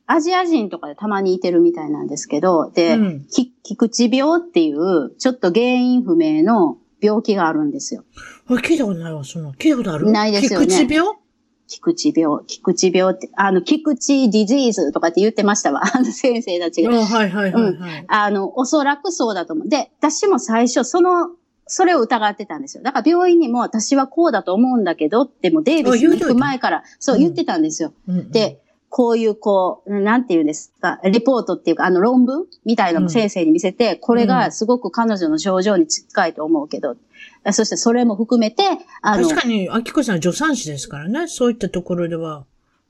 [0.07, 8.05] アジア人とかでたまにいてるみたいなんですけど、で、うんき菊池病っていう、ちょっと原因不明の病気があるんですよ。
[8.49, 9.51] あ、聞いたことないわ、そんな。
[9.53, 10.11] 聞いたことある？
[10.11, 11.15] ないですよね菊池病？
[11.73, 15.83] 菊池病、菊池病って、あの、菊池ディジーズとかって言ってましたわ。
[15.83, 16.93] あ の先生たちが。
[16.93, 18.05] あはいはいはいはい。
[18.09, 19.69] あの、おそらくそうだと思う。
[19.69, 21.31] で、私も最初、その、
[21.67, 22.83] それを疑ってたんですよ。
[22.83, 27.95] だから病院にも私はこうだと思うんだけどってもデイビスに行く前から、そううん言ってたんですよ。
[28.07, 36.97] うんうん、で、こういう、こう、なんて言うんですか、レポートっていうか、あの論文みたいなのも先生に見せて、これがすごく彼女の症状に近いと思うけど、
[37.51, 38.63] そしてそれも含めて、
[39.01, 41.27] あの、確かに、アキコさんは助産師ですからね。
[41.27, 42.45] そういったところでは、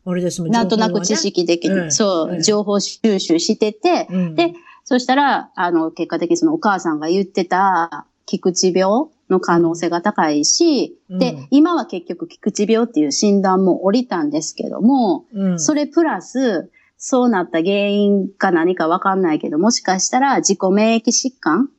[0.04, 1.16] あれですもんなんとなく知。
[1.16, 4.52] 識的に、ええそう、ええ情報収集してて、うんで、
[4.84, 21.70] そしたら、あの、結果的にそのお母さんが言ってた、菊池病の可能性が高いし、うんで、今は結局菊池病っていう診断も降りたんですけども、うん、それプラス、そうなった原因か何かわかんないけど、もしかしたら自己免疫疾患。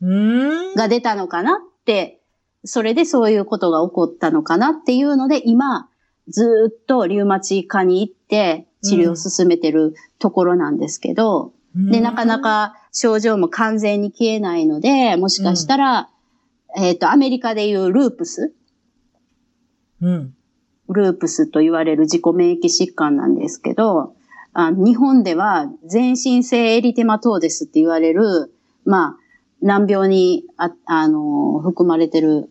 [0.00, 1.60] が出たのかな
[2.64, 5.88] それでそういうことが起こったのかなっていうので、今、
[6.28, 16.10] ずーっとリウマチ科に行って治療を進めてるところなんですけど、で、なかなか症状も完全に消えないので、もしかしたら、
[16.76, 18.52] えっ、と、アメリカでいうループス、
[20.00, 20.34] うん。
[20.88, 24.14] ループスと言われる自己免疫疾患なんですけど、
[24.52, 28.52] あ日本では全身性エリテマトーデスって言われる、
[28.84, 29.16] まあ、
[29.60, 32.50] 難病にあ、あの、含まれてる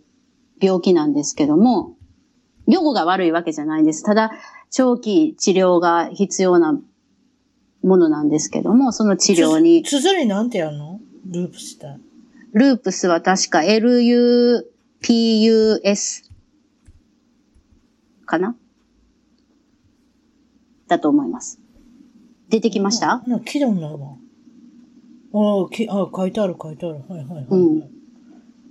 [0.60, 1.96] 病気なんですけども、
[2.68, 4.04] 予後が悪いわけじゃないんです。
[4.04, 4.32] ただ、
[4.72, 6.78] 長期治療が必要な
[7.82, 11.00] ものなんですけども、その治療に、つづりなんてやるの？
[11.26, 11.98] ループした。
[12.54, 14.64] ループスは確か LUPUS
[18.26, 18.58] かな？
[20.88, 21.62] だと思います。
[22.50, 23.24] 出てきました？
[23.28, 24.18] なんか聞いたことないわ。
[25.34, 26.96] ああ、きあ書いてある書いてある。
[27.08, 27.46] はいはいはい、はい。
[27.50, 27.82] うん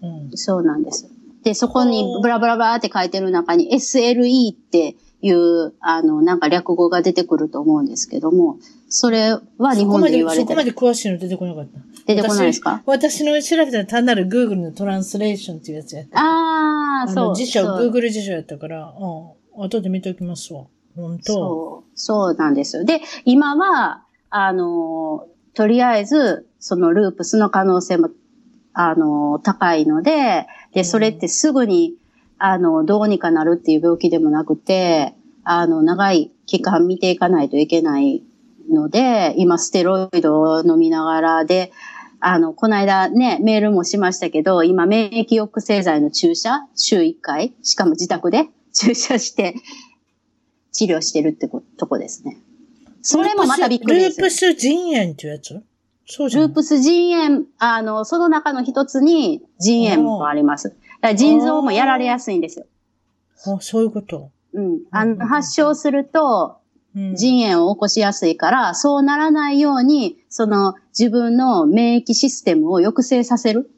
[0.02, 0.36] うん。
[0.36, 1.08] そうなんです。
[1.42, 10.46] で、そこにブラブラブラって書いてる中に SLE っていう、あの、なんか略語が出てくると思うんですけども、それは日本で言われてる。
[10.46, 11.78] そこまで詳しいの出てこなかった。
[12.06, 12.82] 出てこないですか？
[12.86, 16.18] 私私の調べたら単なる Google のトランスレーションっていうやつやった。
[16.20, 17.28] ああ、そう。
[17.30, 18.94] の辞書、Google 辞書やったから、
[19.56, 19.64] うん。
[19.64, 20.64] 後で見ておきますわ。
[20.94, 22.84] 本当そう、そうなんですよ。
[22.84, 28.10] で、今は、あの、とりあえず、そのループスの可能性も、
[28.74, 31.94] あの、高いので、で、それってすぐに、
[32.38, 35.14] あの、どうにかなるっていう病気でもなくて、
[35.44, 38.22] あの、長い期間見ていかないといけない
[38.70, 41.72] ので、今、ステロイドを飲みながらで、
[42.20, 49.54] あの、この間ね、メールもしましたけど、今、免疫抑制剤の注射、週1回、しかも自宅で注射して、
[50.72, 52.36] 治療してるってことこですね。
[53.06, 54.20] それもまたびっくりです。
[54.20, 55.62] ループス腎炎っていうやつ？
[56.06, 56.46] そうじゃん。
[56.46, 60.76] ループス腎炎、あの、その中の一つに腎炎もあります。
[61.16, 62.66] 腎臓もやられやすいんですよ。
[63.46, 64.30] あ、そういうこと？
[64.54, 64.80] うん。
[64.90, 66.58] あうんうんうんの、発症すると、
[66.96, 67.14] うん。
[67.14, 73.70] 腎炎を起こしやすいから、そうならないように、その自分の免疫システムを抑制させる。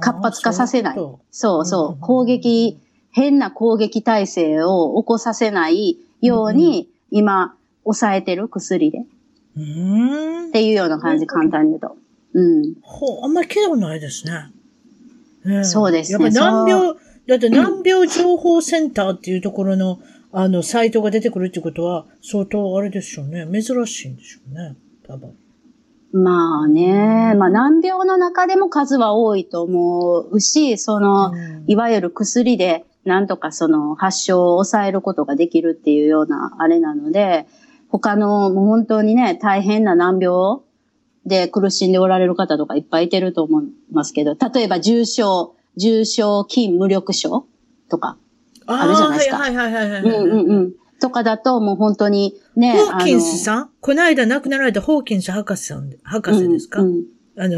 [0.00, 2.00] 活発化させないあそうそう。
[2.00, 2.78] 攻撃、
[3.10, 7.56] 変な攻撃体制を起こさせないように、今、
[7.88, 8.98] 抑えてる薬で。
[8.98, 9.04] と
[9.56, 10.50] うーんっ。
[10.52, 11.96] ていうような感じ、簡単に言うと。
[12.34, 12.74] うん。
[12.82, 15.64] ほう、あんまり聞いたことないですね。
[15.64, 16.94] そうですねやっぱ難病、
[17.26, 20.00] だって難病情報センターっていうところの、
[20.32, 23.46] あの、サイトが出てくるってことは、相当あれでしょうね。
[23.50, 24.76] 珍しいんでしょうね。
[25.06, 25.34] 多分。
[26.12, 37.46] まあね、まあ難病の中でも数は多いと思うし、その、うんいわゆる薬でなんとかその発症を抑えることができるっていうようなあれなので、
[37.90, 40.60] 他のもう本当にね、大変な難病
[41.26, 47.46] で苦しんでおられる方とかいっぱいいてると思いますけど、例えば重症、重症筋無力症
[47.88, 48.16] とか、
[48.66, 50.20] あるじゃないですかはいはいはいはい、うんはい。
[50.20, 50.72] うんうん。
[51.00, 53.70] とかだともう本当にね、ホーキンスさん？
[53.80, 57.04] この間亡くなられたホーキンス博士さんで、博士ですか、うんうん
[57.40, 57.56] あの、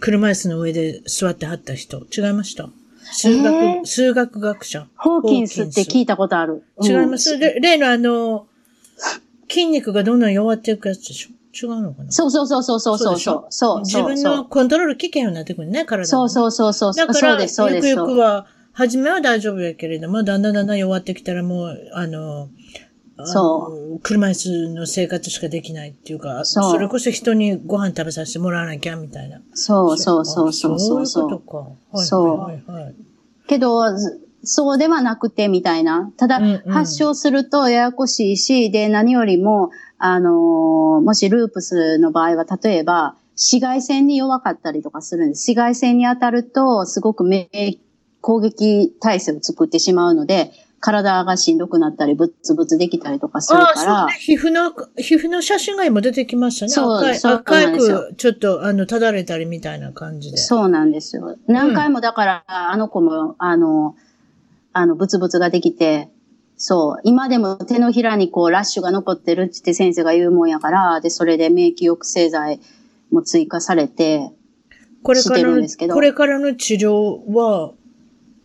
[0.00, 2.02] 車椅子の上で座ってはった人。
[2.14, 2.68] 違いました？
[3.10, 4.86] 数学、えー数学学者。
[4.96, 6.62] ホーキンスって聞いたことある。
[6.82, 8.46] 違います、例のあの、
[9.48, 11.30] 筋肉がどんどん弱っていくやつでしょ？
[11.54, 12.12] 違うのかな？
[12.12, 13.46] そうそうそうそうそうそうでしょ？
[13.50, 13.80] そう。
[13.80, 16.94] 自分のコントロール危険になってくるね、体がねそうそうそうそう。
[16.94, 17.74] だから、そう。
[17.74, 22.48] ゆくゆそうくは、初めは大丈夫やけれども、だんだんだんだん弱ってきたらもう、あの、
[23.24, 29.40] そう車椅子の生活しかできないっていうか、そうそれこそ人にご飯食べさせてもらわなきゃみたいな。
[29.54, 31.06] そうそうそうそうそうあそ。
[31.06, 32.04] そういううことか。
[32.04, 32.94] そうはいはいはい。
[33.48, 36.12] けど、ずそうではなくてみたいな。
[36.16, 45.50] ただ、うんうん発症するとややこしいし、で、何よりも、あのーもしループスの場合は、例えば、紫外線に弱かったりとかするんです。
[45.50, 47.78] 紫外線に当たると、すごく免疫
[48.20, 54.12] 攻撃体制を作ってしまうので、体がしんどくなったり、ブツブツできたりとかするから、そうね。
[54.20, 56.70] 皮膚の、皮膚の写真が今出てきましたね。
[56.70, 60.36] そう赤い、そう赤く、ちょっと、あの、ただれたりみたいな感じで。
[60.36, 61.36] そうなんですよ。
[61.46, 63.96] 何回もだから、あの子も、あの、
[64.78, 66.08] あの、ブツブツができて、
[66.56, 72.60] そう、今でも手のひらにこう、ラッシュが残ってるって先生が言うもんやから、で、それで免疫抑制剤
[73.10, 74.34] も追加されて、して
[75.02, 77.72] これからのるんですけ、どこれからの治療は、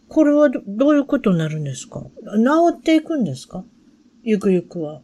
[0.10, 2.02] これはどどういうことになるんですか？
[2.02, 3.63] 治っていくんですか？
[4.22, 5.02] ゆくゆくは。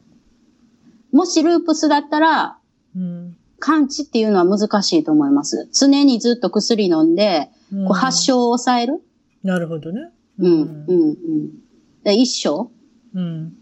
[1.12, 2.60] もしループスだったら、
[2.96, 3.36] うん。
[3.58, 5.68] 完治っていうのは難しいと思います。
[5.74, 9.02] 常にずっと薬飲んで、うんこう発症を抑える。
[9.44, 10.12] なるほどね。
[10.39, 11.49] うん、うん、うん。
[12.04, 12.69] で一生、
[13.13, 13.54] うん。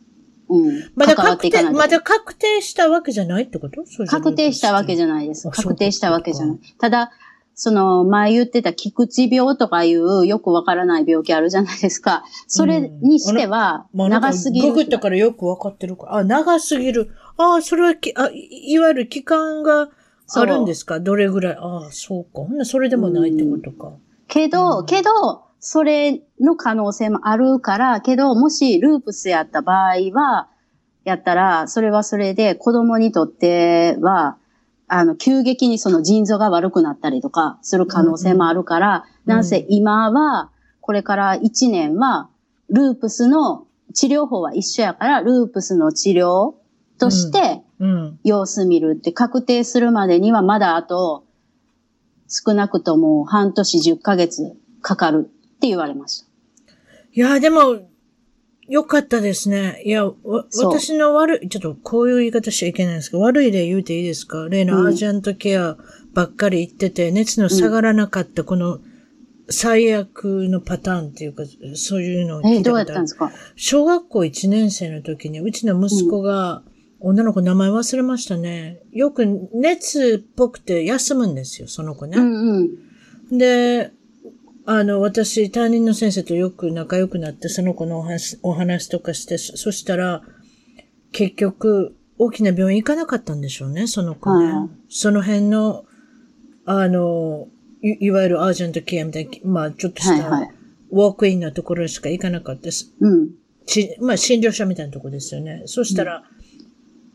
[0.50, 3.84] うん、まだ確定、まだ確定したわけじゃないってこと？
[4.08, 5.50] 確定したわけじゃゃないです。
[5.50, 6.60] 確定したわけじゃない。
[6.80, 7.12] ただ、
[7.54, 12.24] その、前言ってた菊池病とかいうよくわからない病気あるじゃないですか。
[12.48, 14.70] それにしては、長すぎる。
[14.70, 16.16] ググったからよくわかってるから。
[16.18, 17.10] あ、長すぎる。
[17.36, 19.90] ああ、それはき、あ、いいわゆる期間が
[20.34, 21.00] あるんですか？
[21.02, 21.58] どれぐらい？
[21.60, 22.30] ああ、そうか。
[22.44, 23.92] ほんならそれでもないってことか。
[24.28, 30.50] けど、うんけど、それの可能性もあるから、けど、もしループスやった場合は、
[31.04, 34.38] やったら、それはそれで子供にとっては、
[34.88, 42.30] あの、急激にその腎臓が悪くなったりとかする可能性もあるから、うんなんせ今は、これから1年は、
[42.70, 46.54] ループスの治療法は一緒やから、ループスの治療
[46.98, 48.20] としてうん。
[48.24, 51.26] 様子見るって確定するまでにはまだあと、
[52.28, 56.28] 少なくとも半年10ヶ月かかるって言われました。
[57.14, 57.90] いや、でも、
[58.70, 59.82] よかったですね。
[59.86, 60.14] いや、わ
[60.62, 64.48] 私の悪い、ちょっとこういう言い方しちゃいけないんですけど、悪い例言うていいですか？
[64.50, 65.78] 例のアージャントケア
[66.14, 68.80] ばっかり言ってて、熱の下がらなかったこの
[69.50, 71.44] 最悪のパターンっていうか、
[71.76, 73.08] そういうのを聞えいたことあるどうやったんで。
[73.08, 73.32] すか？
[73.56, 76.62] 小学校1年生の時に、うちの息子が、
[77.00, 78.82] 女の子名前忘れましたね。
[78.92, 82.18] よく熱っぽくて休むんですよ、その子ね。
[82.18, 82.70] うん
[83.30, 83.38] うん。
[83.38, 83.92] で、
[84.70, 90.24] あの、私、担任の先生とよく仲良くなって、その子のお話お話とかして、そそしたら、
[91.14, 94.52] 結局、大きな病院行かなかったんでしょうね、その子ね。
[94.52, 95.86] はいその辺の、
[96.66, 97.48] あの、
[97.82, 100.52] いいわゆるアージェントケアみたいな、まあ、ちょっとした、はいはい。
[100.92, 102.94] ウォークインのところしか行かなかったです。
[103.00, 103.30] うん。
[103.66, 105.64] ちまあ、診療所みたいなとこですよね。
[105.66, 106.24] そしたら、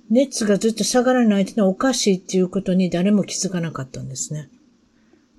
[0.09, 4.49] 熱がずっと下がらないってのはおかしいっていうことに誰も気づかなかったんですね。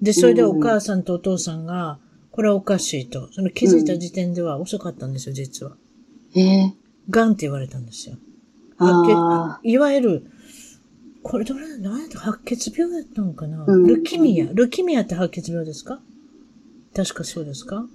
[0.01, 1.99] で、それでお母さんとお父さんが、
[2.31, 3.31] これはおかしいと。
[3.31, 5.77] その気づいた時点では遅かったんですよ、実は。
[6.35, 6.73] ええ
[7.09, 8.17] ガンって言われたんですよ。
[8.77, 10.25] あ白血いわゆる、
[11.21, 14.47] これどれ、何やった白血病やったのかな、うんルキミア。
[14.53, 16.01] ルキミアって白血病ですか？
[16.95, 17.85] 確かそうですか？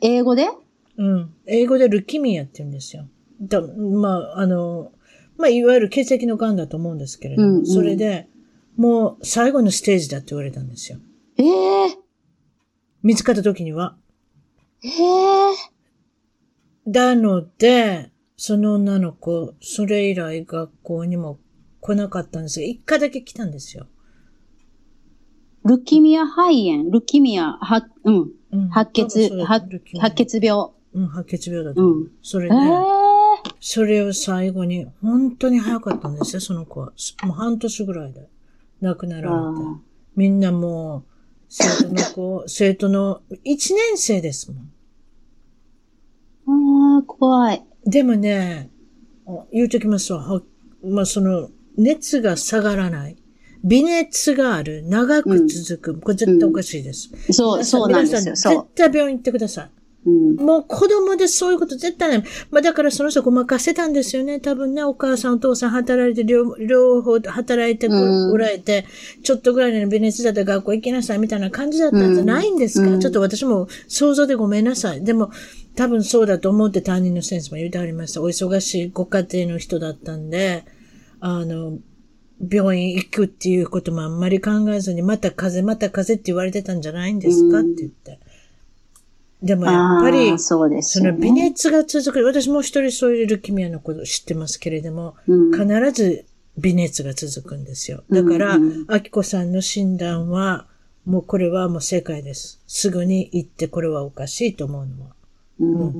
[0.00, 0.48] 英語で？
[0.96, 1.30] うん。
[1.46, 3.06] 英語でルキミアって言うんですよ。
[3.40, 4.92] だまあ、あの、
[5.36, 8.28] まあ、いわゆる血液の癌だと思うんですけれども、うんうんそれで、
[8.76, 10.98] もう最後のステージだって言われたんですよ。
[11.38, 11.98] ええ
[13.02, 13.96] 見つかった時には。
[14.82, 21.38] ええなので、その女の子、それ以来学校にも
[21.80, 23.86] 来なかったんですが、一回だけ来たんですよ。
[25.64, 30.70] ルキミア肺炎、ルキミア、は、うん、うん白血、白血病。
[30.94, 31.98] うん、白血病だと思う。
[31.98, 32.10] うん。
[32.22, 32.58] それえで、え
[33.60, 36.92] それを最後に、本当に早かったんですよ、その子は。
[37.24, 38.28] もう半年ぐらいで
[38.80, 39.64] 亡くなられて。
[40.16, 41.04] みんなもう、
[41.48, 44.70] 生徒の子、生徒の1年生ですもん。
[46.96, 47.64] ああ、怖い。
[47.84, 48.70] でもね、
[49.26, 50.20] あ言うときますわ。
[50.20, 50.42] は
[50.84, 53.16] まあ、その、熱が下がらない。
[53.64, 54.84] 微熱がある。
[54.86, 56.00] 長く続く。
[56.00, 57.10] これ絶対おかしいです。
[57.32, 58.34] そう、そうなんですよ。
[58.34, 59.70] 絶対病院行ってください。
[60.06, 60.10] う。
[60.10, 60.36] うん。
[60.36, 62.24] もう子供でそういうこと絶対ない。
[62.50, 64.40] まあだからその人ごまかしてたんですよね。
[64.40, 68.86] 多分ね、お母さんお父さん働いて両、両方働いてうんおられて、
[69.22, 75.04] ちょっとぐらいの微熱だったら学校行きなさいみたいな感じだったんじゃないんですか、うんちょっと私も想像でごめんなさい。
[75.04, 75.30] でも
[75.76, 78.22] 多分そうだと思って担任の先生も言ってありました。
[78.22, 80.64] お忙しいご家庭の人だったんで、
[81.20, 81.78] あの、
[82.50, 88.20] 病院行くっていうこともあんまり考えずに、また風邪、また風邪って言われてたんじゃないんですか、うんって言って。
[89.42, 91.04] でもやっぱりそうですそ。
[91.04, 92.24] の微熱が続く。
[92.24, 96.24] 私も一人そういうルキミアのこと知ってますけれども、うん必ず
[96.56, 98.02] 微熱が続くんですよ。
[98.10, 100.66] だから、うんうんアキコさんの診断は、
[101.04, 102.60] もうこれはもう正解です。
[102.66, 105.14] すぐに行ってこれはおかしいと思うのは。
[105.60, 105.92] うんもう、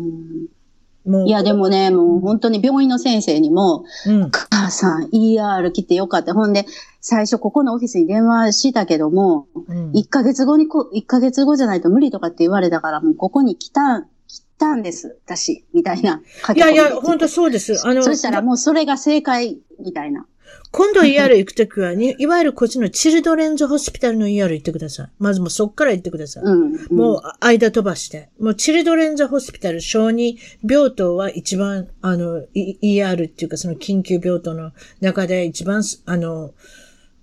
[1.26, 6.34] いや、でもね、もう本当に病院の先生にも、うん、母さん ER 来てよかった。
[6.34, 6.66] ほんで、
[7.00, 9.92] 最初ここのオフィスに電話したけども、うん。
[9.92, 17.80] 1ヶ月後にこ、1ヶ月後じゃないと無理とかって言われたから、もうここに来た、切ったんです、私、みたいな書いやいや、本当そうです。
[17.86, 20.26] あの、そしたらもうそれが正解、みたいな。
[20.70, 25.10] 今度 ER 行くときは、にいわゆるこっちのチルドレンズホスピタルの ER 行ってください。
[25.18, 26.42] まずもうそっから行ってください。
[26.44, 26.72] うん。
[26.74, 28.28] うんもう間飛ばして。
[28.38, 30.38] もうチルドレンズホスピタル小児
[30.68, 36.52] 病棟は一番、あの、い ER っていうかその緊急病棟の中で一番、あの、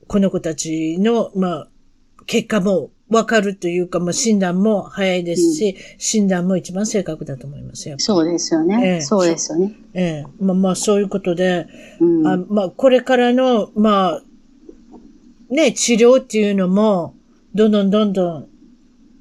[0.07, 1.67] この子たちの、まあ、
[2.25, 7.95] 結果もわかるというか、まあ診断も早いですし、診断も一番正確だと思いますよ。
[7.99, 8.81] そうですよね。
[8.83, 9.75] ええそうですよね。
[9.93, 10.25] ええ。
[10.39, 11.67] まあまあそういうことで、
[11.99, 12.27] うん。
[12.27, 14.21] あまあ、これからの、まあ、
[15.49, 17.13] ね、治療っていうのも、
[17.53, 18.47] どんどんどんどん、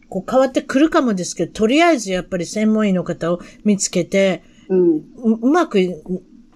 [0.09, 4.97] こう変わってくるかもですけど、とりあえずやっぱり専門医の方を見つけて、うん。
[4.97, 5.03] う
[5.43, 5.78] うまく、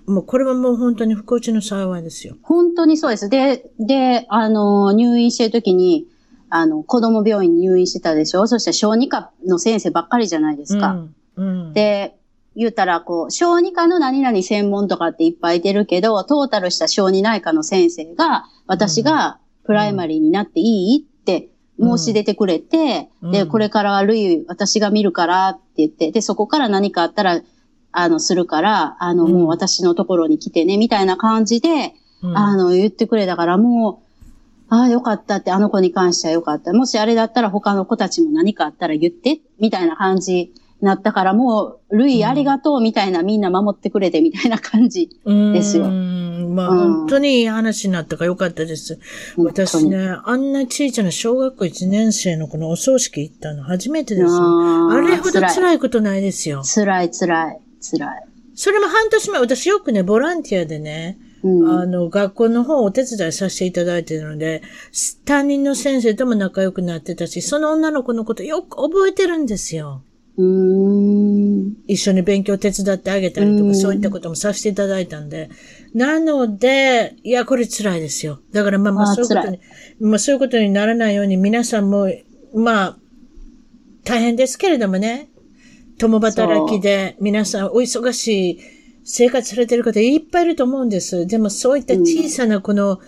[0.07, 2.37] もうこれはもう本当に不幸中の幸いですよ。
[2.43, 3.29] 本当にそうです。
[3.29, 6.07] で、で、あの、入院してる時に、
[6.51, 8.47] あの、子供病院に入院してたでしょ？
[8.47, 11.07] そしたら小児科の先生ばっかりじゃないですか。
[11.37, 11.49] うん。
[11.67, 11.73] うん。
[11.73, 12.17] で、
[12.57, 27.41] 言うたら、こう、小児科の何々専門とかっていっぱい出るけど、トータルした小児内科の先生が、私がプライマリーになっていいって申し出てくれて、うんで、これからはルイ、私が見るからって言って、で、そこから何かあったら、
[27.93, 34.08] あの、するから、あの、うんもう私のところに来てね、みたいな感じで、うんあの、言ってくれたから、もう、
[34.71, 36.73] ああ、よかったって、あの子に関してはよかった。
[36.73, 40.53] もしあれだったら他の子たちも何かあったら言って、みたいな感じに
[40.83, 45.09] なったから、もう、ルイありがとう、みたいな、みんな守ってくれて、みたいな感じ。
[45.25, 48.99] ですようんまあ、うん本当にいい話になったからよかったです。
[49.39, 54.37] 私ね、あんな小さな小学校1年生のこのお葬式行ったの初めてですよ。
[54.37, 56.63] あーあれほど辛いことないですよ。
[56.63, 58.25] 辛い、辛い、辛い。
[58.55, 61.71] それも半年前、私よくね、ボランティアでね、うん。
[61.71, 64.63] あの、学校の方をお手伝いさせていただいているので、
[65.25, 70.03] 担任の先生とも仲良くなってたし、その女の子のことよく覚えてるんですよ。
[70.37, 71.77] うーん。
[71.87, 75.51] 一緒に勉強手伝ってあげたりとか、うんそういったこともさせていただいたんで。
[75.95, 78.41] なので、いや、これ辛いですよ。
[78.53, 79.61] だからまあまあそういうことに、
[80.01, 82.09] まあそういうことにならないように皆さんも、
[82.55, 82.97] まあ、
[84.05, 85.29] 大変ですけれどもね、
[85.99, 88.61] 共働きで皆さんお忙しい
[89.11, 91.27] 生活されてる方いっぱいいると思うんです。
[91.27, 93.01] でもそういった小さなこの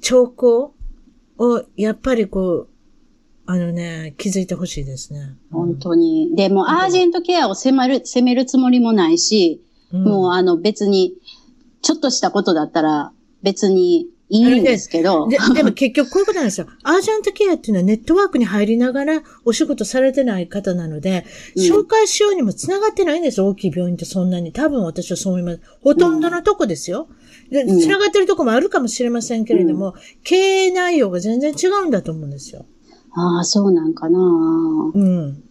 [0.00, 0.74] 兆候
[1.36, 2.68] をやっぱりこう、
[3.44, 5.36] あのね、気づいてほしいですね。
[5.50, 6.34] 本当に。
[6.34, 11.12] で、もうアージェントケアを迫る、責めるつもりもないし、うんもうあの別に、
[11.82, 16.66] ちょっとしたことだったら別にいいんですけど、で、でも結局こういうことなんですよ。
[16.82, 24.52] アージャントケアっていうのはネットワークに入りながらお仕事されてない方なので、うん紹介しようにも繋がってないんです大きい病院ってそんなに。
[24.52, 25.60] 多分私はそう思います。
[25.82, 27.08] ほとんどのとこですよ。
[27.50, 32.64] で、うん繋がってるとこもあるかもしれませんけれども、経営内容が全然違うんだと思うんですよ。
[33.14, 35.42] ああ、そうなんかなうん。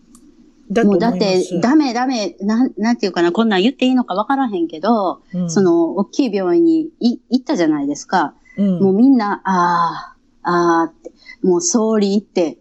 [0.71, 0.95] だとも。
[0.95, 8.34] うだって、ダメダメ、なん、なんていうかな、こんなん言っていいのかわからへんけど、うんその、大きい病院にい行ったじゃないですか。
[8.57, 11.11] うん、もうみんな、ああ、ああって、
[11.43, 12.57] もう、総理って、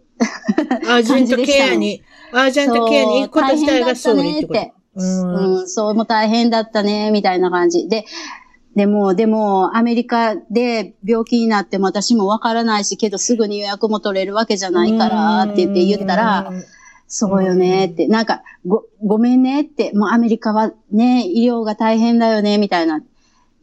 [0.87, 4.59] アージェントケアに、アージェントケアに行くこと自体が総理ってこと。
[4.95, 5.59] うん。
[5.59, 7.87] うん、そう、もう大変だったね、みたいな感じ。
[7.87, 8.05] で、
[8.75, 16.51] でも、でも、アメリカで病気になっても私もわからないし、けどすぐに予約も取れるわけじゃないから、って言って言ったら、
[17.07, 23.01] そうよねって、なんか、ご、ごめんねって、もうアメリカはね、医療が大変だよね、みたいな。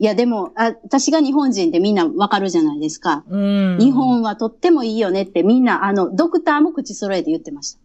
[0.01, 3.24] いや、でも、あ私が日本人ってみんなわかるじゃないですか。
[3.28, 7.80] うん、日本はとってもいいよねってみんな、あの、ドクターも口揃えて言ってました。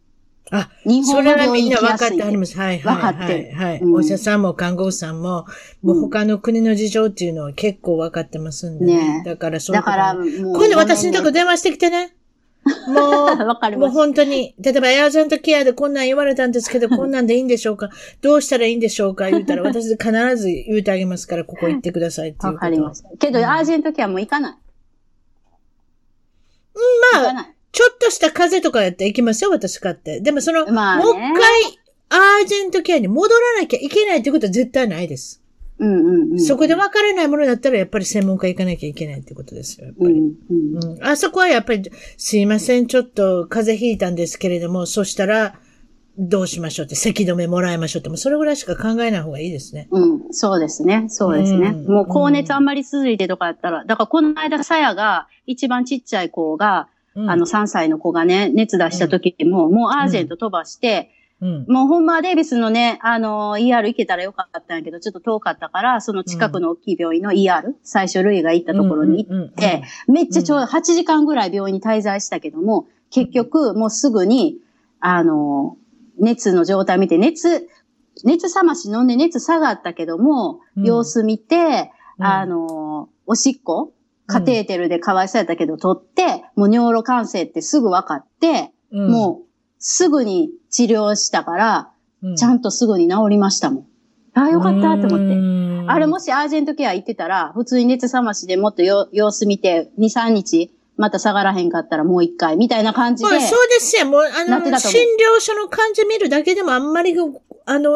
[0.51, 2.55] あ、日それはみんな分かってあります。
[2.57, 2.95] はい、はい。
[2.95, 5.47] 分かってるはい、はいうんお医者さんも看護婦さんも、
[5.82, 8.97] もう他の国の事情っていうのは結構分かってますんでね。
[8.97, 10.14] ねえだからそうだから。
[10.14, 12.16] 今度私のとこ電話してきてね。
[12.88, 13.97] もう、 わかりもうます。
[13.97, 17.89] 本当に、例えばエアージェントケアでこんなん言われたんですけど、こんなんでいいんでしょうか？
[18.22, 19.30] どうしたらいいんでしょうか？
[19.30, 22.59] 言うたら、私必ず言うてあげますから、ここ行ってくださいっていうわ。
[22.59, 23.03] かります。
[23.20, 24.51] けど、アージェントケアも行かない。
[27.14, 27.45] まあ、行かない。
[27.72, 30.20] ちょっとした風邪とかやって行きますよ、私かって。
[30.22, 35.42] でもその、まあねもう一回、アージェントケアに戻らなきゃいけないってことは絶対ないです。
[35.84, 36.39] うんうんうん。
[36.39, 40.13] そこで分からないものだったら、やっぱり専門家行かなきゃいけないってことですよ、やっぱり。
[40.13, 40.84] うんうん。
[40.84, 45.55] うんあそこはやっぱり、すいません、ちょっと風邪ひいたんですけれども、そしたら、
[46.17, 49.88] どうしましょうって、咳止めもらいましょうって、もうそれぐらいしか考えない方がいいですね。
[49.91, 51.05] うん、そうですね。
[51.07, 51.69] そうですね。
[51.69, 61.22] うんもう高熱あんまり続いてとかやったら、だからこの間、さやが、一番ちっちゃい子が、うんあの、3歳の子がね、熱出した時にも、もうアージェント飛ばして、うん。
[61.67, 74.57] もうほんまはデイビスのね、あの、ER 行けたらよかったんやけど、ちょっと遠かったから、その近くの大きい病院の ER、最初ルイが行ったところに行って、めっちゃちょうど8時間ぐらい病院に滞在したけども、結局もうすぐに、
[74.99, 75.77] あの、
[76.17, 77.67] 熱の状態見て、熱、
[78.23, 80.85] 熱冷まし飲んで熱下がったけども、うん。
[80.85, 82.25] 様子見て、うん。
[82.25, 83.93] あの、おしっこ、
[84.27, 89.11] カテーテルでかわいそうやったけど取って、もう尿路感染ってすぐ分かって、うん。
[89.11, 89.53] もう
[89.84, 91.89] すぐに治療したから、
[92.23, 93.86] うんちゃんとすぐに治りましたもん。
[94.34, 95.25] ああ、よかったと思って。
[95.25, 103.29] ってあれもしアージェントケア行ってたら、普通に熱冷ましでもっとよ様子見て、2、3日、また下がらへんかったらもう一回、みたいな感じで。
[103.29, 104.05] まあ、そうですよ。
[104.05, 107.13] もう、あの、診療所の感じ見るだけでもあんまり、
[107.65, 107.91] あの、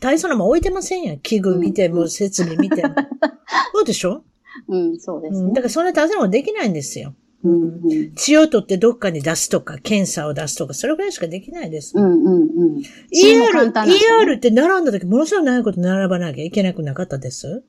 [0.00, 1.20] 大層なもん置いてませんやん。
[1.20, 2.94] 器具見ても、設備見ても。
[3.74, 4.24] そうでしょ？
[4.66, 5.46] うん、そうですうん。
[5.50, 5.60] ねだ。
[5.62, 7.14] からそんな大層なもんできないんですよ。
[7.44, 8.14] うん、うん。
[8.16, 11.96] 血を取ってどっかに出すとか、検査を出すとか、それぐらいしかできないです。
[11.96, 12.82] うん、うん、うん。
[13.12, 17.62] ER ER って並んだ時、ものすごい長いこと並ばなきゃいけなくなかったです？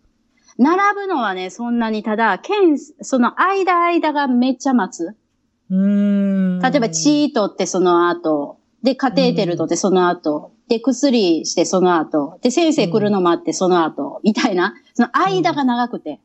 [0.57, 5.05] 並ぶのはね、そんなに、ただ、検、その間間がめっちゃ待つ。
[5.07, 6.59] うーん。
[6.59, 16.19] 例えば、血取ってその後、で、カテーテル取ってその後、で、薬してその後、で、先生来るの待ってその後、みたいな、その間が長くて。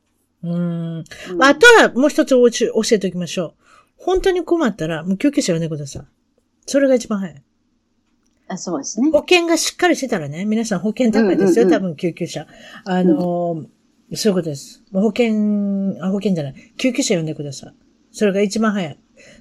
[0.51, 0.97] うーん。
[0.99, 1.01] う
[1.37, 2.47] んあとは、もう一つ教
[2.91, 3.53] えておきましょう。
[3.97, 6.03] 本当に困ったら、もう救急車呼んでください。
[6.65, 7.43] それが一番早い。
[8.47, 9.09] あそうですね。
[9.11, 12.47] 保険がしっかりしてたらね、皆さん保険高いですよ、うんうんうん多分救急車。
[12.85, 13.67] あのー
[14.13, 14.83] そういうことです。
[14.93, 16.73] 保険、あ、保険じゃない。
[16.77, 17.73] 救急車呼んでください。
[18.11, 18.99] それが一番早い。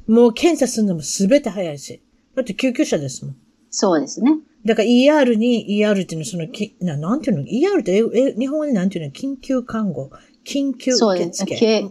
[0.09, 2.03] もう検査するのもすべて早いし。
[2.35, 3.37] だって救急車ですもん。
[3.69, 4.39] そうですね。
[4.65, 9.13] だから ER に、ER っていうのはその、きななんていうの ?ER って英英日本語でなんていうの？
[9.13, 10.11] 緊急看護。
[10.45, 10.93] 緊急。
[10.95, 11.57] 受付。
[11.57, 11.87] け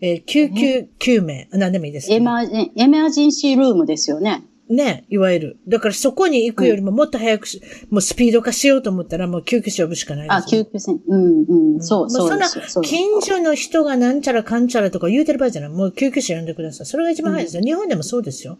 [0.00, 1.48] えー救急救命。
[1.52, 2.16] あ何でもいいですけど。
[2.16, 4.44] エマージェンエマージェンシールームですよね。
[4.68, 5.58] ね、いわゆる。
[5.68, 10.62] だからそこに行くよりももっと早くし、もうスピード化しようと思ったらもう救急車呼ぶしかないですよ。
[10.62, 11.00] あ、救急船。
[11.06, 11.82] うん、うん。
[11.82, 12.48] そう、もうそうそんな
[12.82, 15.70] 近所の人がなんちゃらかんちゃらとか言うてる場合じゃない。
[15.70, 16.86] もう救急車呼んでください。
[16.86, 17.62] それが一番早いですよ。
[17.62, 18.54] 日本でもそうですよ。
[18.54, 18.58] も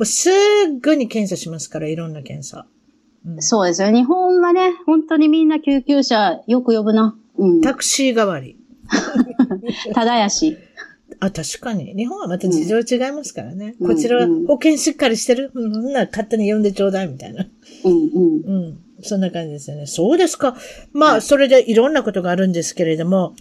[0.00, 0.32] うすっ
[0.80, 2.66] ぐに検査しますから、いろんな検査。
[3.24, 3.90] うんそうですよ。
[3.90, 7.16] 日本はね、本当にみんな救急車よく呼ぶな。
[7.38, 7.60] うん。
[7.60, 8.58] タクシー代わり。
[9.94, 10.56] ただやし。
[11.20, 11.94] あ、確かに。
[11.94, 13.74] 日本はまた事情違いますからね。
[13.80, 15.50] うんこちらはうん保険しっかりしてる？
[15.54, 17.46] うん、そんな勝手に呼んでちょうだいみたいな。
[17.84, 18.40] うん、うん。
[18.44, 18.78] うん。
[19.02, 19.86] そんな感じですよね。
[19.86, 20.56] そうですか。
[20.92, 23.34] まあ、それでいろんなことがあるんですけれども、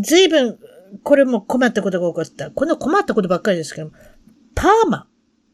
[0.00, 0.58] 随分、
[1.02, 2.50] これも困ったことが起こった。
[2.50, 3.92] この困ったことばっかりですけども、
[4.54, 5.06] パーマ。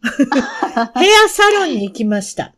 [0.95, 2.55] ヘアサロンに行きました。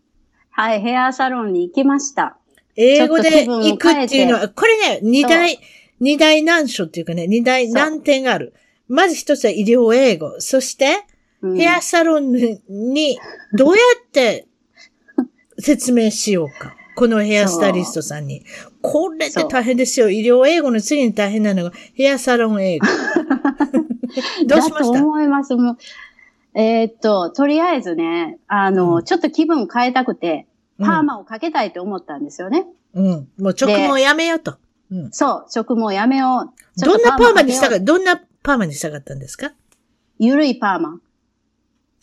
[0.51, 2.39] はい、ヘアサロンに行きました。
[2.77, 5.59] 英語で行くっていうの変は、これね、二大、
[6.01, 8.55] 二大難所っていうかね、二大難点がある。
[8.89, 10.41] まず一つは医療英語。
[10.41, 13.19] そして、うんヘアサロンに
[13.53, 14.47] どうやって
[15.59, 16.75] 説明しようか。
[16.97, 18.43] このヘアスタイリストさんに。
[18.81, 20.09] これって大変ですよ。
[20.09, 22.87] 医療英語の次に大変なのがヘアサロン英語。
[24.47, 25.55] どうしまだとした思います。
[25.55, 25.79] もう
[26.55, 32.67] えーっと、とりあえずね、あの、うんちょっと気分変えたくて、うんパーマをかけたいと思ったんですよね。
[32.95, 33.05] うん。
[33.39, 34.57] もう直毛やめようと。
[34.91, 35.11] うん。
[35.13, 36.81] そう、直毛やめよう。
[36.81, 39.53] どんなパーマにしたか、どんなパーマにしたかったんですか？
[40.19, 41.01] ゆるいパーマ。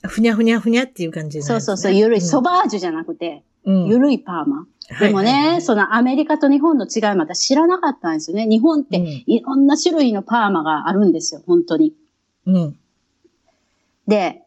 [0.04, 4.66] ふにゃふにゃふにゃっていう感じねそうそうそう、ゆるい、うんソバージュじゃなくて、うんゆるいパーマ。
[5.00, 8.48] でもね、はいはいはいそのアメリカと日本の違いまた知らなかったんですよね。
[8.48, 11.94] 日本ってうんいろんな種類のパーマがあるんですよ、本当に。
[12.48, 12.78] うん。
[14.08, 14.42] で、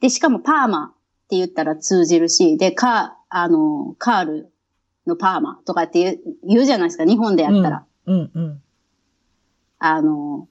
[0.00, 0.90] で、しかもパーマっ
[1.28, 4.52] て言ったら通じるし、で、カあの、カール
[5.06, 7.84] のパーマとかって言う言うじゃないですか、日本でやったら。
[8.06, 8.62] うんうん。
[9.78, 10.48] あの、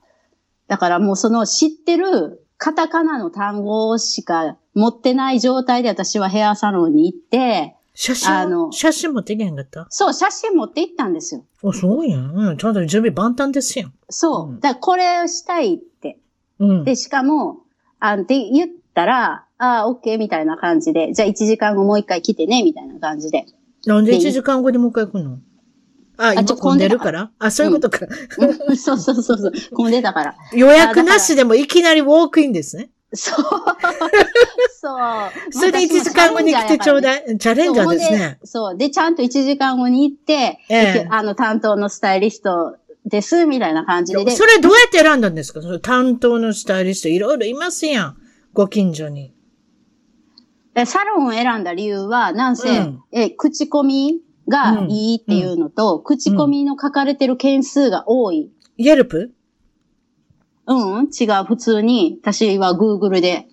[0.67, 9.85] だからもうその知ってるカタカナの単語しか持ってない状態で私はヘアサロンに行って、写真あの写真持っていけへんかった？
[9.89, 11.43] そう、写真持って行ったんですよ。
[11.63, 12.31] あ、そうやん。
[12.35, 12.57] うん。
[12.57, 13.91] ちゃんと準備万端ですよ。
[14.09, 14.49] そう。
[14.49, 16.17] うんだからこれをしたいって。
[16.59, 16.83] うん。
[16.83, 17.59] で、しかも、
[17.99, 23.45] あって言ったら、ああ、オッケーみたいな感じで、じゃあ1時間後もう一回来てね、みたいな感じで。
[23.85, 25.37] なんでで1時間後にもう一回来るの？
[26.17, 27.31] あ、今混んでるから？
[27.39, 28.05] あ、そういうことか。
[28.67, 29.51] うん そうそうそうそう。
[29.75, 30.35] 混んでたから。
[30.53, 32.89] 予約なしでもいきなりウォークインですね。
[33.13, 33.45] そう。
[34.79, 34.99] そう。
[35.51, 37.01] それで1時間後に来てちょうい。
[37.01, 37.37] だい。
[37.37, 38.39] チャレンジャーですね。
[38.43, 38.77] そう。
[38.77, 44.23] で、ちゃんと1時間後に行って、ええであの、担当のスタイリストです、みたいな感じで。
[44.25, 45.61] でそれどうやって選んだんですか？
[45.61, 48.17] その担当のスタイリストいろいろいますやん。
[48.53, 49.33] ご近所に。
[50.73, 58.51] でサロンを選んだ理由は、なんせ、うんえ、口コミがいいっていうのと、口コミの書かれてる件数が多い。
[58.77, 59.33] イェルプ
[60.67, 61.45] うん、違う。
[61.45, 63.47] 普通に、私は Google で、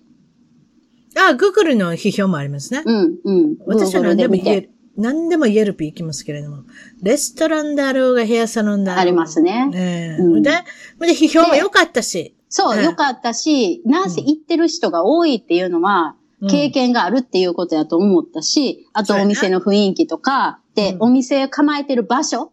[1.17, 2.83] あ、グーグルの批評もありますね。
[2.85, 3.57] うん、うん。
[3.65, 6.63] 私は Google 何でも見てイエル、何でもイェルプ行きますけれども。
[7.01, 9.01] レストランだろうがヘアサロンだろうが。
[9.01, 9.69] ありますね。
[9.73, 10.51] ええうんで、
[10.99, 12.35] で、批評も良かったし。
[12.47, 22.51] そう、うんよかったし、なんせ行ってる人が多いっていうのは、うん経験があるっていうことやと思ったし、あとそうやなお店の雰囲気とか、で、うんお店構えてる場所。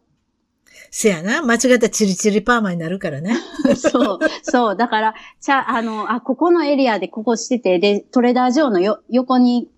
[0.90, 1.42] せやな。
[1.42, 3.36] 間違ったチリチリパーマになるからね。
[3.76, 4.76] そう、そう。
[4.76, 9.68] だから、ちゃ、あの、あ、ここのエリアでここしてて、で、トレーダー上のよ、横に、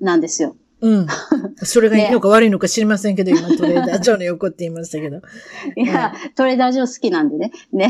[0.00, 0.56] なんですよ。
[0.80, 1.06] うん。
[1.62, 5.22] それがいいのか悪いのか知りませんけど、今トレーダー上の横って言いましたけど。
[5.76, 7.52] いや、トレーダー上好きなんでね。
[7.72, 7.88] ね。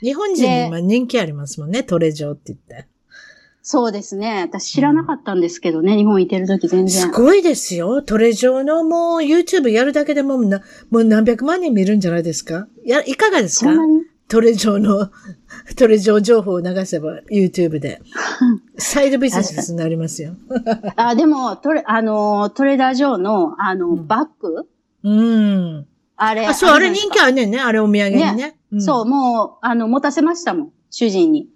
[0.00, 2.88] 日本人に今人気ありますもんね、トレジョーって言って。
[3.66, 4.42] そうですね。
[4.42, 7.00] 私知らなかったんですけどね、日本いてる時全然。
[7.02, 8.02] すごいですよ。
[8.02, 10.60] トレジョーのもう YouTube やるだけでもうな
[10.90, 12.68] もう何百万人見るんじゃないですか？
[12.84, 13.70] や、いかがですか？
[13.70, 14.02] そんなに？
[14.28, 15.08] トレジョーの、
[15.76, 18.02] トレジョー情報を流せば YouTube で。
[18.76, 20.34] サイドビジネスになりますよ。
[20.96, 24.66] あ、でも、トレ、あの、トレーダー上の、あの、うんバッグ？
[25.04, 25.86] うん。
[26.16, 26.46] あれ。
[26.46, 27.60] あ、そう、あれ人気あんねんね。
[27.60, 28.56] あれお土産にね。
[28.74, 30.72] んそう、もう、あの、持たせましたもん。
[30.90, 31.48] 主人に。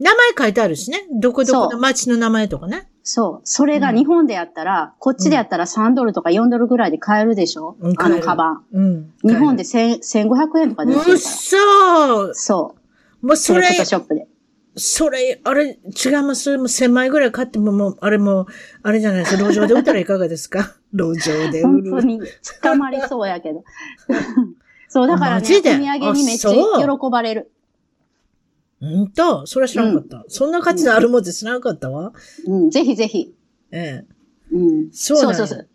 [0.00, 1.06] 名前書いてあるしね。
[1.12, 2.88] どこどこの街の名前とかね。
[3.02, 3.40] そう。
[3.44, 8.64] それが日本でやったら、こっちでやったら3ドルとか4ドルぐらいで買えるでしょ、うんあのカバン。
[8.72, 9.12] うん。
[9.24, 11.30] 日本で1000 1500円とかで売ってうっるから。
[11.30, 12.74] そそ
[13.22, 13.26] う。
[13.26, 14.28] もうそれショップで。
[14.76, 16.56] それ、あれ、違います？
[16.56, 18.46] もう1000枚ぐらい買っても、もう、あれもう、
[18.84, 19.42] あれじゃないですか？
[19.42, 20.76] 路上で売ったらいかがですか？
[20.94, 21.90] 路上で売る。
[21.90, 22.20] 本当に
[22.62, 23.64] 捕まりそうやけど。
[24.88, 27.50] そう、だからね、お土産にめっちゃ喜ばれる。
[28.80, 30.24] うんと、それは知らなかった。
[30.28, 32.12] そんな価値のあるもんって知らなかったわ。
[32.46, 33.34] うん、ぜひぜひ。
[33.72, 34.54] ええ。
[34.54, 34.58] う
[34.88, 34.90] ん。
[34.92, 35.68] そうなんやそうそうそう。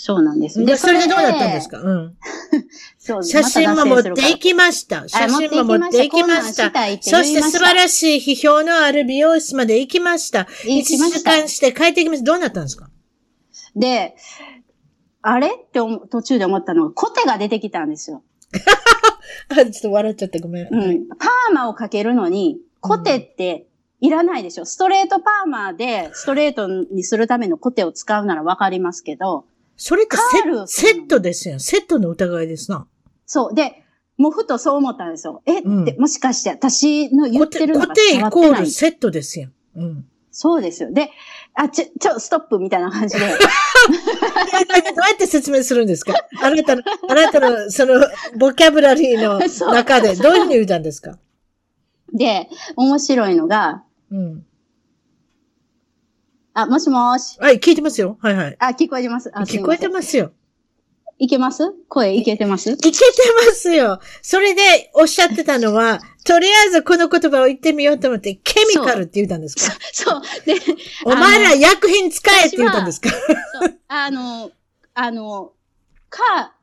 [0.00, 0.64] そうなんです。
[0.64, 1.80] で、それでどうだったんですか？
[1.80, 2.14] うん。
[2.98, 5.08] そう写真も持っていきました。
[5.08, 6.70] 写真も持っていきました。
[7.00, 10.46] そして素晴らしい批評のある美容室まで行きました。
[10.64, 12.26] 1行きました時間して帰ってきました。
[12.26, 12.90] どうなったんですか？
[13.74, 14.14] で、
[15.22, 15.48] あれ？
[15.48, 18.22] って思途中で思ったのが、コテが出てきたんですよ。
[19.50, 20.38] あ、ちょっと笑っちゃった。
[20.40, 20.68] ごめん。
[20.72, 21.08] うん。
[21.08, 23.66] パーマをかけるのに、コテって
[24.00, 24.64] いらないでしょ。
[24.64, 29.44] ストレートパーマで、ストレートにするためのコテを使うならわかりますけど、
[29.76, 30.16] それって
[30.66, 31.60] セセットですよ。
[31.60, 32.86] セットの疑いですな。
[33.26, 33.54] そう。
[33.54, 33.84] で、
[34.16, 35.42] もうふとそう思ったんですよ。
[35.46, 38.52] え、うんってもしかして私の言ってるのが伝わってない？
[38.52, 38.66] コール。
[38.66, 39.50] セットですよ。
[39.76, 40.04] うん。
[40.32, 40.92] そうですよ。
[40.92, 41.10] で、
[41.60, 43.20] あ、ちょ、ちょ、ストップみたいな感じで。
[43.26, 43.38] どうや
[45.14, 46.14] って説明するんですか？
[46.40, 48.00] あなたの、あなたの、その、
[48.38, 49.40] ボキャブラリーの
[49.74, 51.18] 中で、どういうふうに言ったんですか？
[52.12, 53.82] で、面白いのが、
[54.12, 54.46] うん。
[56.54, 57.38] あ、もしもーし。
[57.40, 58.18] はい、聞いてますよ。
[58.20, 58.56] はいはい。
[58.60, 59.30] あ、聞こえてます。
[59.34, 60.30] あ聞こえてすますよ。
[61.18, 61.72] いけます？
[61.88, 62.70] 声いけてます？
[62.70, 62.96] いけて
[63.46, 63.98] ますよ。
[64.22, 65.98] それでおっしゃってたのは、
[66.28, 69.74] とりあえずこの言葉を言ってみようと思って、ケミカルって言ったんですか？
[69.92, 70.22] そう。
[70.44, 70.60] で、
[71.06, 73.08] お前ら薬品使えって言ったんですか？
[73.60, 74.50] そうあの、
[74.94, 75.52] あの、
[76.10, 76.54] か、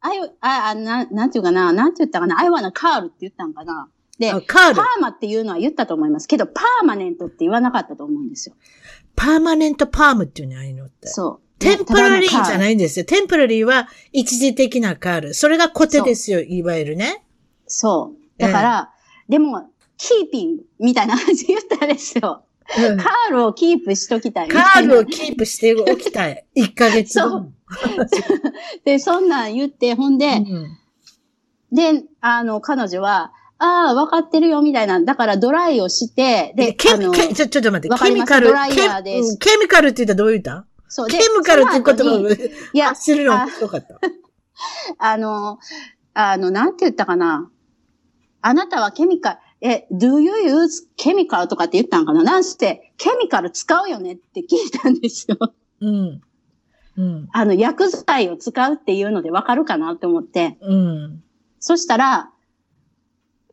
[0.00, 3.88] あゆ、あ、あ、なん、なんていうかな、なんて言ったかな、あいわなカールって言ったんかな？
[4.18, 4.58] で、ールパ。
[4.70, 8.54] ーマっていうのは言ったと思いますけど、パーマネントって言わなかったと思うんですよ。
[9.16, 11.08] パーマネントパームっていうのああいうのって。
[11.08, 11.58] そう。
[11.58, 12.58] テンポラリーじゃい。
[12.58, 13.04] ないんですよ。
[13.04, 15.34] テンポラリーは一時的なカール。
[15.34, 17.22] それがコテですよ、いわゆるね。
[17.66, 18.42] そう。
[18.42, 18.90] だから、
[19.30, 22.44] でも、キーピングみたいな感じで言ったんですよ。
[22.78, 24.60] うんカールをキープしときたいみカ。
[24.80, 26.46] ールをキープしておきたい。
[26.56, 27.46] 1ヶ月後。
[28.84, 30.66] で、そんなん言って、ほんで、うん
[31.72, 34.98] で、あの、彼女は、ああ、分かってるよ、みたいな。
[35.00, 40.66] だからドライをして、で、ケあの、ケちょ、ちょっと待って、ケミカル、ドライヤーですケケミカルって言ったらどう言った？
[40.88, 44.00] そうケミカルって言葉をいや、発するの面白かった。
[44.98, 45.58] あの、
[46.14, 47.48] あの、なんて言ったかな？
[48.42, 52.22] あなたはケミカル、え、do you use chemical とかって言ったんかな？
[52.22, 55.36] なんして、ケミカル使うよねって聞いたんですよ。
[55.80, 56.20] うん。
[56.96, 57.28] うん。
[57.32, 60.56] あの、薬剤を使うっていうのでわかるかなって思って。
[60.62, 61.22] うん。
[61.58, 62.30] そしたら、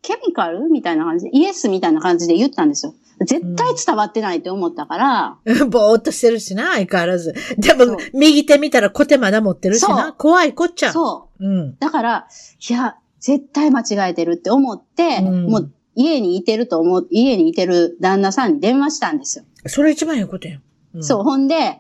[0.02, 1.26] ケミカルみたいな感じ？
[1.26, 2.96] で、イエスみたいな感じで言ったんですよ。
[3.26, 7.34] 絶対伝わってないって思ったから、 ぼーっとしてるしな、相変わらず。
[7.58, 10.10] でも右手見たらコテまだ持ってるしそな。
[10.10, 10.94] う怖いこっちゃ。
[10.94, 11.46] そう。
[11.46, 11.78] うん。
[11.80, 12.28] だから、
[12.70, 19.46] いや、絶対間違えてるって思って、うんもう家にいてると思う、家にいてる旦那さんに電話したんですよ。
[19.66, 20.60] それ一番いいことや
[20.94, 21.00] ん。
[21.00, 21.24] んそう、。
[21.24, 21.80] ほんで、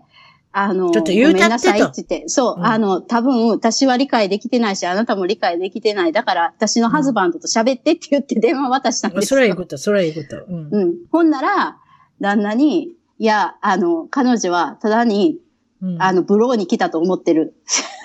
[0.52, 6.12] あの、ちょっと言うたってとごめんなさいって言って、そう、うんあの、多分、私は理解できてないし、あなたも理解できてない。
[6.14, 9.28] だから、私のハズバンドと喋ってって言って電話渡したんですよ。
[9.28, 10.44] それはいいこと、それはいいこと。
[10.52, 10.70] うん。
[10.72, 10.96] うん。
[11.12, 11.78] ほんなら、
[12.20, 15.38] 旦那に、いや、あの、彼女は、ただに、
[15.84, 17.54] うんあの、ブローに来たと思ってる。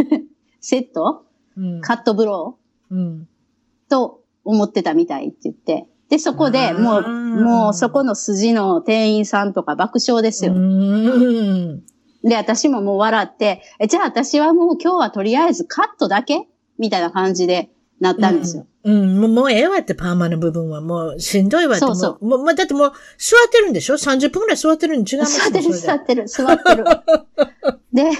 [0.61, 1.25] セット？
[1.57, 2.62] うんカットブロー？
[2.93, 3.29] うん。
[3.89, 5.87] と思ってたみたいって言って。
[6.09, 10.53] で、そこでもう、うんもうそこの筋の店員さんとか爆笑ですよ。
[10.53, 11.83] うん。
[12.23, 16.47] で、私ももう笑って、えじゃあ私はもう今日はとりあえずカットだけ？
[16.79, 18.67] みたいな感じでなったんですよ。
[18.85, 20.81] うん、もうもうええわって、パーマの部分は。
[20.81, 21.81] もう、しんどいわって。
[21.81, 26.85] そうそうももう、まあ、だってもう、座ってるんでしょ ?30 分くらい座ってるに違います 座ってる、座っってる、座ってる。
[27.93, 28.11] で、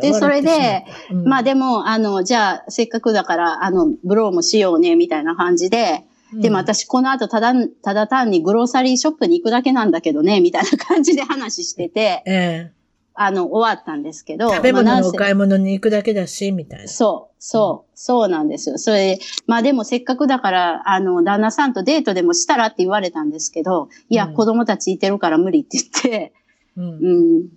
[0.00, 12.83] でそれで、まあで、でも、あの、じゃあ、せっかくだから、あの、ブローもしようね、みたいな感じで、でも私この後ただ、ただ単にグローサリーショップに行くだけなんだけどね、みたいな感じで話してて、ええ
[13.16, 14.50] あの、終わったんですけど。
[14.50, 16.88] 食べ物のお買い物に行くだけだし、みたいな。
[16.88, 18.78] そう、そう、そうなんですよ。
[18.78, 26.32] それで、まあでもせっかくだから、あの、旦那さんとデートでもしたらって言われたんですけど、いや、うん子供たちいてるから無理って言って、
[26.76, 26.88] うんう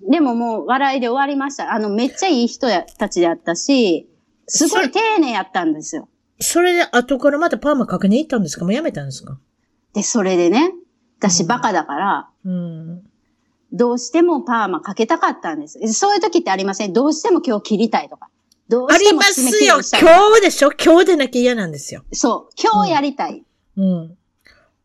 [0.08, 0.12] ん。
[0.12, 1.74] でももう笑いで終わりました。
[1.74, 4.08] あの、めっちゃいい人やたちだったし、
[4.46, 6.08] すごい丁寧やったんですよ。
[6.40, 8.64] それで後からまたパーマかけに行ったんですか？
[8.64, 9.40] もうやめたんですか？
[9.96, 10.72] で、それでね、
[11.20, 13.04] 私うんバカだから、うん。
[13.74, 15.94] どうしてもパーマかけたかったんです。
[15.94, 18.30] そういう時ってありませんどうしても今日切りたいとか。
[18.70, 20.72] どうありしてもますよ締め切りをしたい今日でしょ？
[20.72, 22.04] 今日でなきゃ嫌なんですよ。
[22.12, 23.44] そう、今日やりたい。
[23.78, 24.18] うん。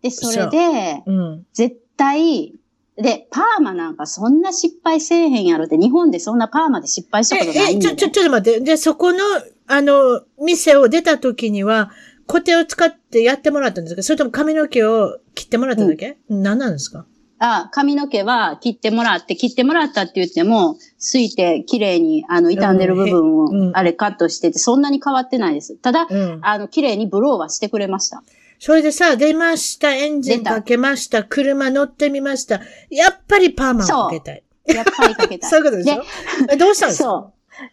[0.02, 1.46] で、それで、うん。
[1.52, 2.54] 絶対、
[2.96, 8.60] で、パーマなんかそんな失敗せえへんやろって、日本でそんなパーマで失敗したことないえ、え、ちょ、ちょ、ちょっと待って。
[8.60, 9.18] で、そこの、
[9.66, 11.90] あの、店を出た時には、
[12.26, 14.02] コテを使ってやってもらったんですか？
[14.02, 17.04] それとも髪の毛を切ってもらっただけ、何なんですか？
[17.44, 25.76] あ、髪の毛は切ってもらって、切ってもらったって言っても、すいて綺麗に、あの、傷んでる部分うんを、あれカットしてて、そんなに変わってないです。
[25.76, 26.38] ただ、うん。
[26.42, 28.22] あの、綺麗にブローはしてくれました。
[28.60, 32.60] それでさ、出ました、エンジンかけました、車乗ってみました。
[32.90, 34.42] やっぱりパーマをかけたい。
[34.66, 35.50] やっぱりかけたい。
[35.50, 36.02] そういうことでしょ？
[36.52, 37.08] えどうしたんですか？
[37.08, 37.32] そ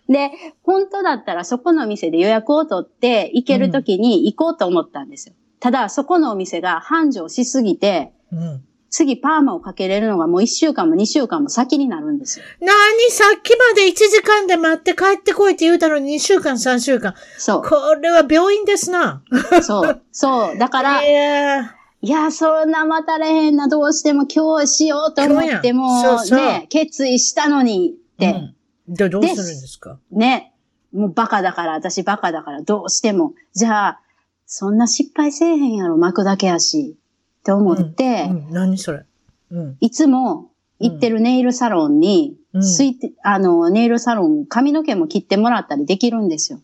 [0.09, 0.11] う。
[0.11, 0.31] で、
[0.63, 5.35] 本当だったらそこの店で予約を取って行けるときに行こうと思ったんですよ。
[5.59, 8.63] ただ、そこのお店が繁盛しすぎて、うん。
[8.89, 12.45] 次パーマをかけれるのがもう1週間も2週間も先になるんですよ。
[12.61, 17.13] なにさっきまで1時間で待って帰ってこいって言うたのに2週間3週間。
[17.37, 17.61] そう。
[17.63, 19.21] これは病院ですな。
[19.61, 20.01] そう。
[20.11, 20.57] そう。
[20.57, 21.61] だから、 いや
[22.01, 28.55] いや、そんな待たれへんな、どうしても今日しようと思っても、そうそうね、決意したのにって、うん
[28.95, 29.99] で、どうするんですか？
[30.11, 30.53] ね、
[30.93, 33.99] もうバカだから、私バカだから、どうしても、じゃあ、
[34.47, 36.95] そんな失敗せえへんやろ、巻くだけやし、
[37.39, 39.05] って思って、うん、何それ？
[39.51, 39.77] うん。
[39.79, 46.59] いつも行ってるネイルサロンに、うんすいて、あの、ネイルサロン、髪の毛も切ってもらったりできるんですよ。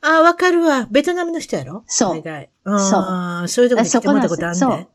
[0.00, 0.88] ああ、わかるわ。
[0.90, 1.84] ベトナムの人やろ？
[1.86, 2.50] そう海外。
[2.64, 4.88] ああ、そういうとこに来てもらったことあんそうね。。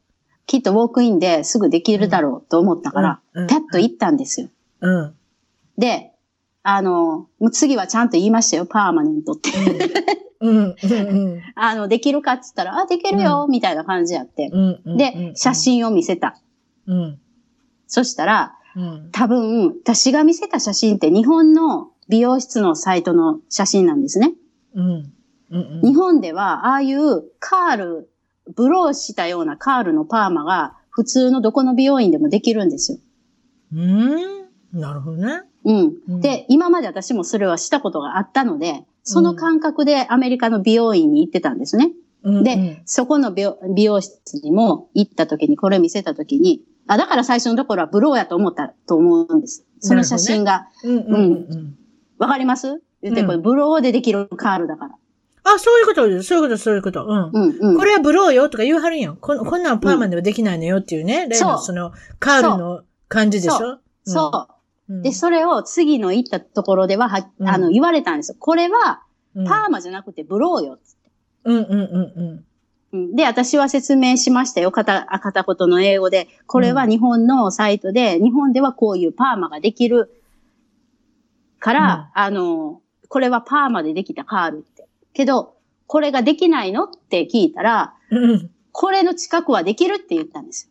[0.46, 4.50] きっとウォークインですぐできるだろうと思ったから、うんうんパッと行ったんですよ。
[4.82, 5.16] うん。
[5.78, 6.12] で、
[6.64, 9.50] あの、もう次はちゃんと言いましたよ、パーマネントって。
[10.40, 10.58] うん。
[10.58, 10.76] うん。
[10.76, 11.42] うん。
[11.56, 14.50] あの、できるかっつったら、あ、できるよ、みたいな感じやって。
[14.52, 14.82] うん。
[14.86, 14.98] うん。
[14.98, 15.54] で、写。
[15.54, 16.38] 真を見せた。
[16.88, 17.20] うん。
[17.88, 19.10] そしたら、うん。
[19.12, 24.34] 多分、私が見せた写真って日本の美容室のサイトの写真なんですね。
[24.76, 25.14] うん。
[25.52, 25.82] うん。
[25.82, 28.10] 日本では、ああいうカール、
[28.56, 32.98] ブローしたようなカールのパーマが、普通のどこの美容院でもできるんですよ。
[33.74, 34.80] うん。
[34.80, 35.42] なるほどね。
[35.64, 35.94] うん。
[36.08, 41.92] うんで、今まで私もそれはしたことがあったので、その感覚でアメリカの美容院に行ってたんですね。
[42.24, 42.44] うん。
[42.44, 49.66] で、そこの美容美容室にも行った時に、これ見せた時に、あ、だから最初のところはブローやと思ったと思うんです。
[49.80, 50.68] その写真が。
[50.84, 50.98] うん。
[50.98, 51.06] うん。
[51.06, 51.18] う
[51.56, 51.78] ん。
[52.18, 52.82] わかります？
[53.02, 54.96] 言って、うんこれブローでできるカールだから。
[55.46, 56.24] あ、そういうことです。
[56.24, 57.06] そういうこと、そういうこと。
[57.06, 57.30] うん。
[57.32, 57.78] うんうん。
[57.78, 59.16] これはブローよとか言うはるんやん。
[59.16, 61.28] ここんなんパーマンではできないのよっていうね。
[61.30, 63.80] 例のそうその、カールの感じでしょ？
[64.04, 64.32] そう。
[64.32, 64.57] うん。
[64.90, 68.38] で、それを次の行ったところでは、は、うんあの、言われたんですよ。
[68.40, 69.04] これは、
[69.36, 70.80] うん、パーマじゃなくてブローよ。
[71.44, 72.44] うんうんうんうん
[73.16, 74.72] で、私は説明しましたよ。
[74.72, 76.30] 片、あ片言の英語で。
[76.46, 80.10] これは日本のサイトで、日本ではこういうパーマができる
[81.60, 84.88] から、あの、これはパーマでできたカールって。
[85.14, 88.32] けど、これができないのって聞いたら、うん。
[88.32, 88.52] うん。
[88.72, 90.70] これの近くはできるって言ったんです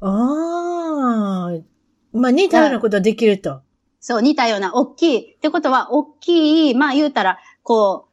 [0.00, 1.73] ああ。
[2.14, 3.60] まあ似たようなことはできると。
[4.00, 5.34] そう、似たような、大きい。
[5.34, 8.08] ってことは、大きい、まあ言うたら、こ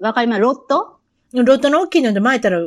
[0.00, 0.40] う、わかります？
[0.40, 0.98] ロット？
[1.32, 2.60] ロットの大きいので巻いたら、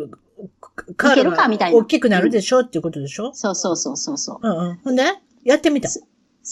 [0.96, 3.34] カールが大きくなるでしょ、っていうことでしょ？
[3.34, 4.48] そうそうそうそうそう。
[4.48, 4.76] うんうん。
[4.84, 5.04] ほんで
[5.44, 5.90] やってみた。
[5.90, 6.02] そ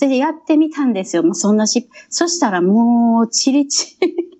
[0.02, 1.24] れでやってみたんですよ。
[1.24, 4.35] もうそんなし、そしたらもう、チリチリ。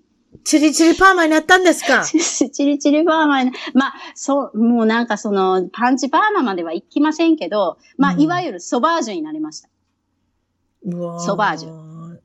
[0.46, 2.04] チリチリパーマになったんですか？
[2.06, 2.18] チ
[2.64, 9.68] リチリパーマに、まあ、そう、もうなんかその、パンチパーマまでは行きませんけど、まあ、うんいわゆるソバージュになりました。
[10.84, 12.18] うわソバージュ。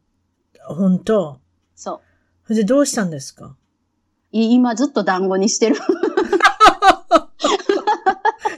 [0.67, 1.39] 本当？
[1.75, 2.01] そ
[2.47, 2.53] う。
[2.53, 3.55] でどうしたんですか？
[4.31, 5.75] い今ずっと団子にしてる。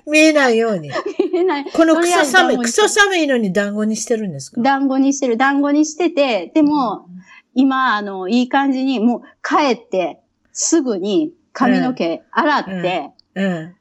[0.05, 0.89] 見えないように。
[1.32, 4.61] 見えないこのクソ寒い、クソ寒いのに団子にしてるんですか？
[4.61, 5.38] 団子にしてる。
[5.38, 7.07] 団子にしてて、でも、
[7.53, 10.19] 今、あの、いい感じに、もう、帰って、
[10.51, 13.75] すぐに髪の毛洗って、うん。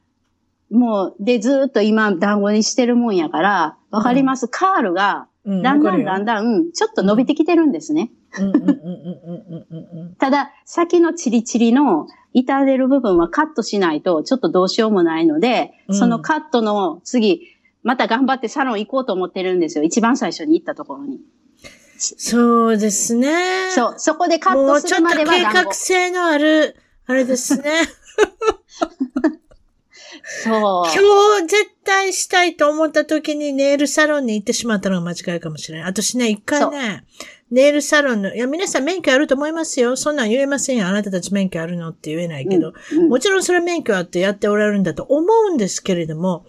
[0.77, 5.61] もう、で、ずーっと今、団子にしてるもんやから、わかります、カールが、うん。
[5.61, 8.11] だんだんだんだん、ちょっと伸びてきてるんですね。
[10.17, 17.41] ただ、先のチリチリの傷出る部分はカットしないと、ちょっとどうしようもないので、うんそのカットの次、
[17.83, 19.83] また頑張ってサロン行こうと思ってるんですよ。
[19.83, 21.19] 一番最初に行ったところに。
[22.17, 23.71] そうですね。
[23.71, 25.73] そう、そこでカッもトするまうちょっと計画。
[25.73, 26.75] 性のある、
[27.05, 27.71] あれですね。
[30.43, 30.53] そう。
[30.53, 35.87] 今日絶対したいと思った時にネイルサロンに行ってしまったのが間違いかもしれない。
[35.87, 37.05] 私ね、一回ね、
[37.51, 39.95] ネイルサロンの、いや、皆さん免許あると思いますよ。
[39.95, 40.87] そんなん言えませんよ。
[40.87, 42.73] あなたたち免許あるのって言えないけど。
[42.93, 46.45] うんもちろんそれ免許あってやっておられるんだと思うんですけれども、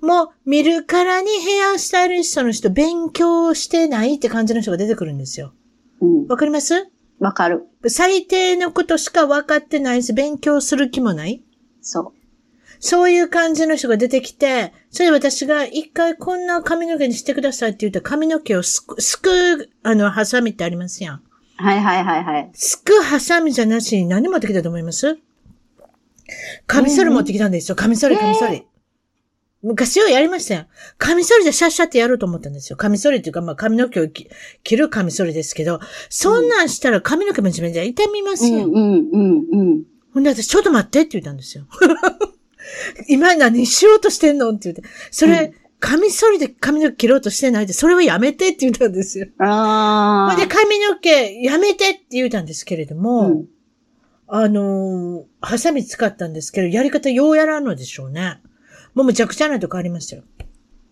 [0.00, 5.52] もう見るからにヘアスタイリストの人勉強してないって感じの人が出てくるんですよ。
[6.00, 6.26] うん。
[6.26, 6.88] わかります？
[7.20, 7.66] わかる。
[7.86, 11.42] 最低のことしか分かってないし、勉強する気もない
[11.80, 12.12] そ
[12.80, 21.16] そういう感じの人が出てきて、それで私が一回こんな髪の毛にしてくださいって言ったら髪の毛をすく、すく、あの、ハサミってありますやん。
[21.16, 21.22] う。
[21.56, 22.50] はいはいはいはい。
[22.52, 25.18] すくハサミじゃなしに何持ってきたと思います？
[26.66, 27.76] カミソリ持ってきたんですよ。
[27.76, 28.66] カミソリ、カミソリ。
[29.64, 30.66] 昔はやりましたよ。
[30.98, 32.76] カミソリでシャッシャってやろうと思ったんですよ。
[32.76, 34.28] カミソリっていうか、まあ髪の毛をき
[34.62, 38.66] 切るカミソリですけど、そんなんしたら髪の毛めちゃめちゃ痛みますよ。
[38.66, 39.82] うんうんうんうん。
[40.12, 41.66] ほんで私、ちょっと待ってって言ったんですよ。
[43.08, 44.50] 今何しようとしてんの？
[44.50, 44.82] って言って。
[45.10, 49.26] それ、カミソリで髪の毛切ろうとしてないで、それはやめてって言ったんですよ。
[49.38, 50.36] ああ。
[50.36, 53.46] で、髪の毛やめてって言ったんですけれども、うん
[54.26, 58.40] あのーハサミ使ったんですけど、やり方ようやらんのでしょうね。
[58.94, 60.22] もうむちゃくちゃなとこありましたよ。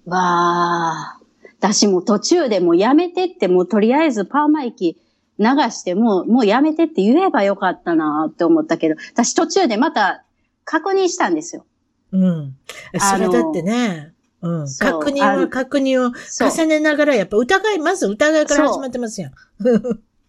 [0.06, 1.18] わあ。
[1.58, 4.98] 私も途中でもうやめてって、もうとりあえずパーマ液
[5.38, 10.24] 流して、もう、もうやめてって言えばよかったなって思ったけど、私途中でまた
[10.64, 11.64] 確認したんですよ。
[12.10, 12.56] うん。
[12.98, 14.66] それだってね、うん。
[14.78, 16.12] 確認は確認を。
[16.40, 19.32] 重ねながら、やっぱ疑い、まず疑いから始まってますやん。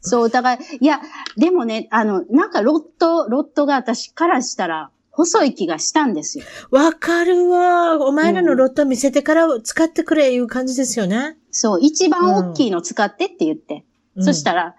[0.01, 0.59] そう、お互い。
[0.81, 1.01] いや、
[1.37, 6.45] でもね、あの、なんかロット、ロットが私からしたら、細い気がしたんですよ。
[6.71, 8.03] わかるわ。
[8.05, 11.37] お前らのロット見せてから使ってくれいう感じですよね。
[11.51, 13.85] そう、一番大きいの使ってって言って。
[14.15, 14.75] うんそしたら、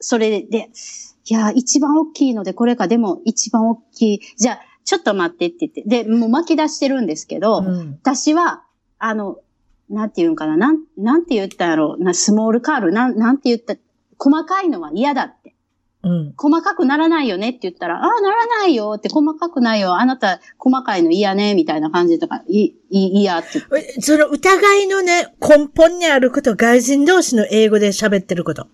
[0.00, 0.70] それで、
[1.26, 4.20] いや、一番大きいのでこれか、でも一番大きい。
[4.36, 5.82] じゃあ、ちょっと待ってって言って。
[5.82, 8.62] で、もう巻き出してるんですけど、うん私は、
[8.98, 9.38] あの、
[9.90, 13.76] なんて言うんかな、なん、なんて言ったんやろな、スモールカール、なん、なんて言った、
[14.18, 15.37] 細かいのは嫌だって。
[16.08, 16.34] うん。
[16.38, 19.96] 細かくならないよねって言ったら、ああ、ならないよって、細かくないよ。
[19.96, 23.60] あなた、細かいの嫌ね、みたいな感じとか、い、い、嫌って
[24.00, 28.68] その疑いのね、根本にあること、外人同士の英語で喋ってること。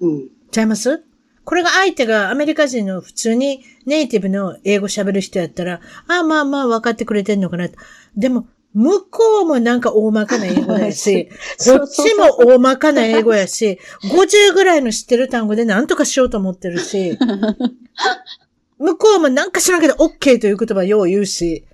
[0.00, 0.28] うん。
[0.50, 1.04] ちゃいます？
[1.44, 7.76] これが相手がアメリカ人の普通にネイティブの英語喋る人やったら、ああまあまあ分かってくれてんのかなと。
[8.16, 11.28] でも、向こうもなんか大まかな英語やし、
[11.64, 17.18] こっちも大まかな英語やし、50ぐらいの知ってる単語で何とかしようと思ってるし、
[18.78, 21.64] 向こうもなんか知らんけど OK という言葉よう言うし、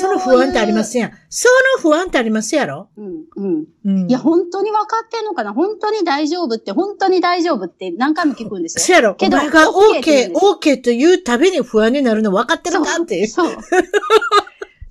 [0.00, 1.12] その不安ってありますやん。
[1.28, 2.88] その不安ってありますやろ？
[2.96, 3.64] うん、うん。
[3.84, 4.10] うん。
[4.10, 5.52] いや、本当に分かってんのかな？
[5.52, 8.84] 本当に大丈夫って、本当に大丈夫って何回も聞くんですよ。
[8.84, 13.28] そやろおけど前が OK OK というたびに不安になるの分かってるかっていう。
[13.28, 13.56] そう。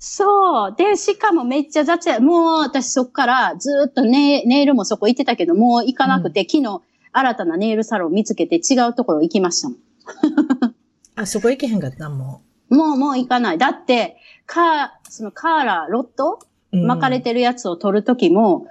[0.00, 0.74] そう。
[0.76, 2.20] で、しかもめっちゃ雑や。
[2.20, 6.80] もう私そっからずっとネネイルもそこ行ってたけど、もう行かなくて、昨日
[7.12, 9.78] 新たなネイルサロン見つけて違うところ行きましたもん。
[11.16, 12.08] あ、そこ行けへんかった？
[12.08, 13.58] ももう、もう行かない。
[13.58, 16.38] だって、カー、そのカーラー、ロット？
[16.72, 16.76] う。
[16.78, 18.66] うん巻かれてるやつを取るときも、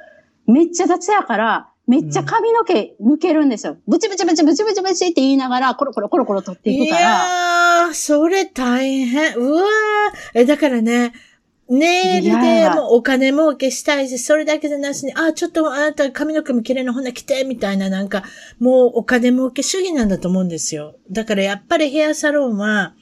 [0.45, 3.77] めっちゃ雑やから、めっちゃ髪の毛抜けるんですよ。
[3.88, 7.01] ブチブチブチブチブチブチって言いながら、コロコロコロコロ取っていいくから。
[7.01, 9.38] やー、それ大変。
[9.38, 10.39] うわー。
[10.41, 11.13] え、だからね、
[11.69, 18.23] ネイルでもうお金儲けしたいし、それだけでなしに、あ、ちょっとあなた髪の毛も綺麗なほんな来て、みたいななんか、
[18.59, 20.95] もうお金儲け主義なんだと思うんですよ。
[21.09, 22.95] だからやっぱりヘアサロンは、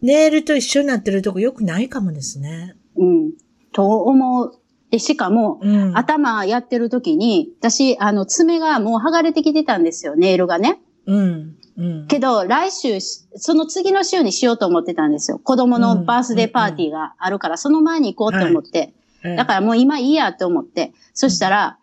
[0.00, 2.76] ネイルと一緒になってるとこ良くないかもですね。
[2.96, 3.32] うん。
[3.72, 4.52] と思う。
[4.90, 5.96] で、しかも、うん。
[5.96, 10.80] 頭やってる時に、私、あの、爪がもう剥がれてきてたんですよ、ネイルがね。
[11.06, 11.56] うん。
[11.76, 12.06] うん。
[12.08, 15.38] けど、来週し、その次の週にしようと思ってたんですよ。
[15.38, 18.94] 子供のバースデーパーティーがあるから、その前に行こうと思って。
[19.22, 20.92] だからもう今いいやって思って。
[21.12, 21.78] そしたら、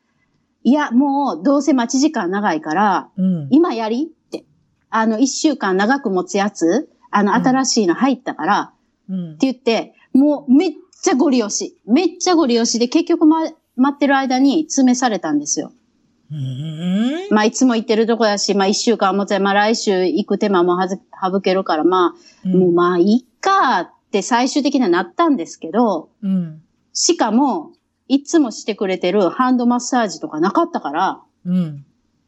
[0.63, 3.47] いや、もうどうせ待ち時間長いから、うん。
[3.51, 4.45] 今やりって。
[4.89, 8.73] あの、一週間長く持つやつ、あの、うん新しいの入ったから、
[9.09, 10.71] うんって言って、もうめっ
[11.05, 11.77] ちゃゴリ押し。
[11.85, 13.41] めっちゃゴリ押しで結局、ま、
[13.75, 15.71] 待ってる間に詰めされたんですよ。
[16.31, 17.27] うん。
[17.29, 26.63] まあ、いつも行ってるとこやし、まあ、一週間もつれ、まあ、来週行く手間もはず省けるから、まあ、もうまあ、いっかって最終的にはなったんですけど、うん。
[26.91, 27.73] しかも、
[28.07, 31.85] いつもしてくれてるハンドマッサージとかなかったから、うん。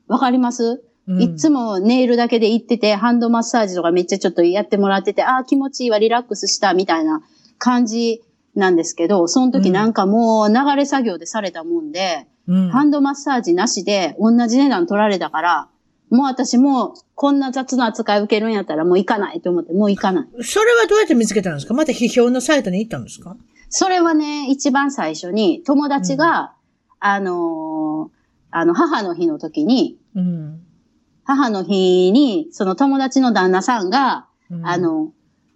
[0.08, 7.22] わかります、うんいつもネイルだけで行ってて、ハンドマッサージとかめっちゃちょっとやってもらってて、ああ、気持ちいいわ、リラックスした、みたいな
[7.58, 8.22] 感じ
[8.58, 12.70] なんですけど、その時なんかもう流れ作業でされたもんで、うん。
[12.70, 15.70] ハンドマッサージなしで同じ値段取られたから、
[16.10, 20.44] もう私もうこんな雑な扱い受けるんやったらもう行かないと思って、もう行かない。
[20.44, 21.74] それはどうやって見つけたんですか？
[21.74, 23.36] また批評のサイトに行ったんですか？
[23.70, 26.54] それはね、一番最初に友達が、
[27.00, 28.18] あのー
[28.50, 30.62] あの、母の日の時に、うん。
[31.26, 35.12] 母の日に、その友達の旦那さんが、うんあ、の、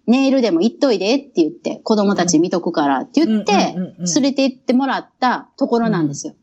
[0.06, 6.34] ネイルでも行っといでって言って、子供たち見とくからって言って連れて行ってもらったところなんですよ。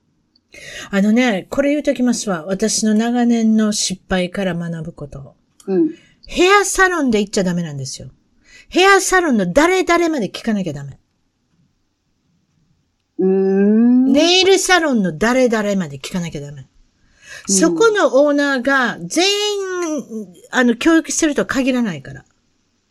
[0.92, 2.46] あのね、これ言うときますわ。
[2.46, 5.36] 私の長年の失敗から学ぶこと。
[5.68, 5.90] うん。
[6.26, 8.10] ヘアサロンで行っちゃダメなんですよ。
[8.70, 11.00] ヘアサロンの誰々まで聞かなきゃダメ。
[13.20, 14.12] うーん。
[14.12, 16.68] ネイルサロンの誰々まで聞かなきゃダメ。
[17.48, 22.26] そこのオーナーが全員、あの、教育してるとは限らないから。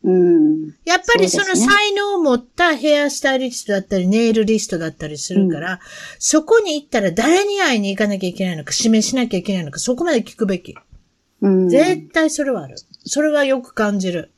[0.08, 0.74] うん。
[0.86, 5.80] やっぱりその才能を持ったヘアスタイリストだったり、ネイルリストだったりするから、
[6.18, 10.74] そこに行ったら誰に会いに行かなきゃいけないのか、指名しなきゃいけないのか、そこまで聞くべき。
[11.42, 11.68] うん。
[11.68, 12.76] 絶対それはある。
[13.04, 14.30] それはよく感じる。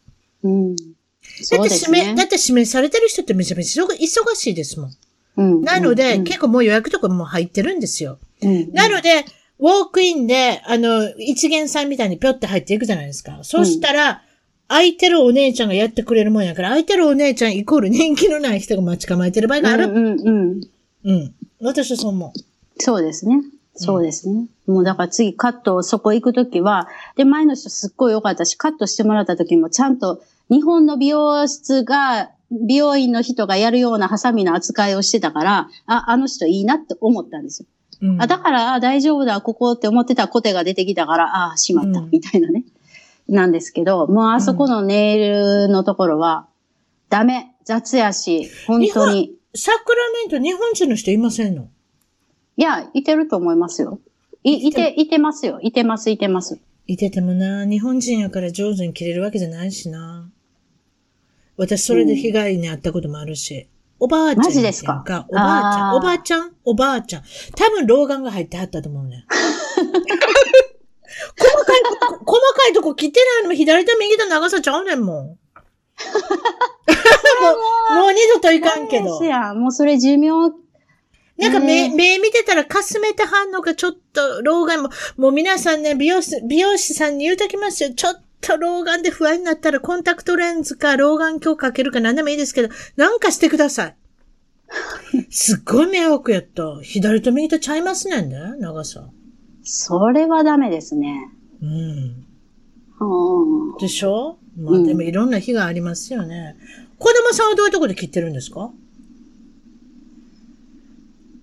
[0.42, 0.76] うん。
[0.76, 2.24] だって指名、だ。
[2.24, 4.90] って指名されてる人ってめちゃめちゃ忙忙しいですもん。
[5.36, 8.18] うんなので、うん結構もう予約とかも入ってるんですよ。
[8.42, 9.24] うんなので、
[9.60, 13.38] ウォークインで、あの、一元さんみたいにぴょって入っていくじゃないですか。
[13.42, 14.22] そしたら、
[14.70, 19.86] 空いてるお姉ちゃんがやってくれるもんやから、空いてるお姉ちゃんイコール人気のない人が待ち構えてる場合がある。
[19.86, 20.60] うんうんうん。
[21.04, 21.34] うん。
[21.60, 22.32] 私はそう思
[22.78, 23.42] そうですね。
[23.74, 24.46] そうですね。
[24.68, 37.68] もうだから次カット、そこ行くときは、で、前の人すっごい良かったし、カットしてもらった時もちゃんと日本の美容室が、美容院の人がやるようなハサミの扱いをしてたから、あ、あの人いいなって思ったんですよ。
[38.02, 38.06] う。
[38.06, 42.64] うん、あ、だから、あ大丈夫だ、ここって思ってたコテが出てきたから、あ、しまった、うんみたいなね。
[43.30, 46.48] なんですけど、もうあそこのネイルのところは、
[47.08, 49.32] ダメ、雑やし、本当に。
[49.54, 51.68] サクラメント日本人の人いませんの？
[52.56, 54.00] いや、いてると思いますよ。
[54.44, 55.58] い、いて、いてますよ。
[55.62, 56.60] いてます、いてます。
[56.86, 60.30] いててもな、日本人やから上手に切れるわけじゃないしな。
[61.56, 63.68] 私それで被害に遭ったこともあるし。
[63.98, 64.44] おばあちゃん。
[64.44, 65.04] マジですか？
[65.28, 65.94] おばあちゃん。
[65.94, 66.52] おばあちゃん？
[66.64, 67.22] おばあちゃん。
[67.54, 69.24] 多分老眼が入ってはったと思うね。
[71.36, 71.89] 細かい、こ
[72.24, 75.26] 細かいとこ切ってないのも左と右と長さちゃうねんもん。
[75.26, 75.36] も
[77.92, 79.22] う、もう二度といかんけど。
[79.24, 80.54] や、もうそれ寿命、
[81.40, 87.94] なんか目、ね目見てたらかすめてはんのか、ちょっと老眼も、もう皆さんね、美容師、美容師さんに言うときますよ。
[87.94, 93.96] ちょっと老眼で不安になったらコンタクトレンズか老眼鏡かけるか何でもいいですけど、なんかしてください。
[95.30, 96.78] すっごい迷惑やった。
[96.82, 99.08] 左と右とちゃいますねんね、長さ。
[99.62, 101.30] それはダメですね。
[101.62, 102.26] うん。
[103.00, 104.38] うんでしょ？
[104.58, 106.56] まあうんでもいろんな日がありますよね。
[106.98, 108.70] 子供さんはどういうところで切ってるんですか？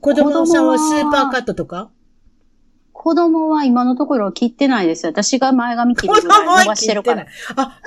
[0.01, 1.89] 子供さんはスーパーカットとか？
[2.93, 5.07] 子供は今のところ切ってないです。
[5.07, 7.25] 私が前髪切るぐらい伸ばしてるから。
[7.55, 7.79] あ、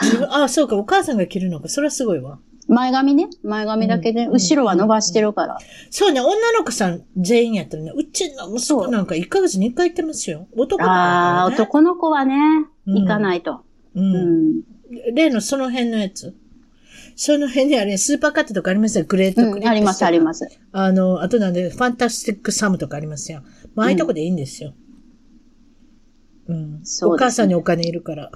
[0.44, 1.68] あ、そうか、お母さんが切るのか。
[1.68, 2.38] それはすごいわ。
[2.70, 3.28] 前髪ね。
[3.42, 5.58] 前髪だけで、うん後ろは伸ばしてるから。
[5.90, 10.46] そうね、女の子さん全員やったらね、うちの息子なんか1ヶ月に1回行ってますよ。
[10.56, 11.54] 男の子ああ、だからね。
[11.54, 12.34] 男の子はね、
[12.86, 13.62] うん行かないと。
[13.94, 14.00] う。
[14.00, 14.62] うんん。
[15.14, 16.34] 例のその辺のやつ。
[17.16, 19.04] その辺にあれ、スーパーカットとかありますよ。
[19.06, 20.48] グレートクリップスとか、うんあります、あります。
[20.72, 23.42] あの、あとなんで、ファンタスティックサムとかありますよ。
[23.74, 24.72] まあ、ああいうとこでいいんですよ。
[26.48, 26.82] うん。
[27.04, 28.30] お母さんにお金いるから。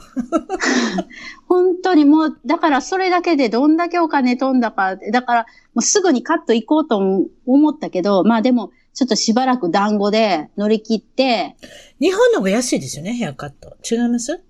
[1.48, 6.98] 本当にもう、だからそれだけでどんだけお金飛んだか、だからもうすぐにカット行こうと
[7.46, 11.56] 思ったけど、まあでも、ちょっとしばらく団子で乗り切って、
[12.00, 13.76] 日本の方が安いですよね、ヘアカット。
[13.90, 14.40] 違います？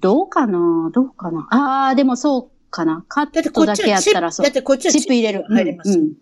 [0.00, 0.90] どうかな？
[0.92, 1.46] どうかな？
[1.52, 3.04] ああ、でもそうかな。
[3.06, 4.52] カだってこっットだけやったらそうだっ。
[4.52, 5.44] てこっちはチップ入れる。
[5.48, 5.90] 入ります。
[5.90, 6.12] うんうん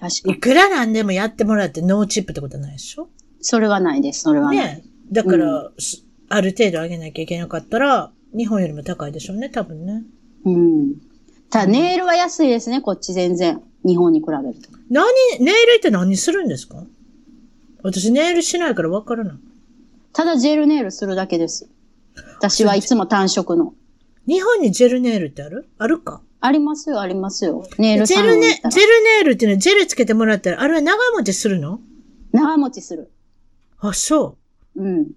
[0.00, 0.32] 確かに。
[0.32, 3.10] いくらなんでもやってもらってノーチップってことないでしょ？
[3.42, 4.22] それはないです。
[4.22, 4.56] それはない。
[4.56, 4.82] ね
[5.12, 10.04] だから、すある程度上げなきゃいけなかったら、日本よりも高いでしょうね、多分ね。
[10.44, 10.94] うん。
[11.50, 13.60] ただ、ネイルは安いですね、こっち全然。
[13.84, 14.68] 日本に比べると。
[14.90, 15.06] 何、
[15.40, 16.84] ネイルって何するんですか？
[17.82, 19.34] 私ネイルしないからわからない。
[20.12, 21.68] ただ、ジェルネイルするだけです。
[22.36, 23.74] 私はいつも単色の。
[24.28, 25.68] 日本にジェルネイルってある？
[25.78, 26.20] あるか？
[26.42, 27.66] ありますよ、ありますよ。
[27.78, 31.80] ネイルジェルネ、ジェルネイルっていうのはジェルつけてもらったら、あれは長持ちするの？
[32.32, 33.10] 長持ちする。
[33.78, 34.36] あ、そう。
[34.76, 35.10] うん。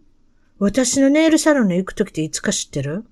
[0.59, 3.05] 私のネイルサロンに行くときっていつか知ってる？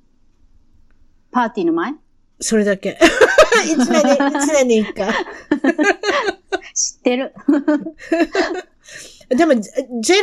[1.31, 1.93] パーティーの前？
[2.39, 2.97] それだけ。
[3.65, 5.13] 一年に、 一年に一回。
[6.73, 7.33] 知ってる。
[9.29, 9.61] でも、ジ
[10.01, 10.15] ジェ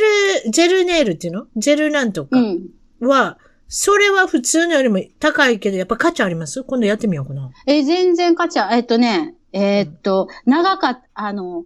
[0.45, 1.47] ル、ジェルネイルっていうの？
[1.57, 2.69] ジェルなんとかうん。
[3.01, 3.39] は、
[3.69, 6.63] それは普通のよりも高いけど、やっぱ価値あります？
[6.65, 7.51] 今度やってみようかな。
[7.67, 11.65] え、全然価値は、えっとね、えーっと、長かった、あの、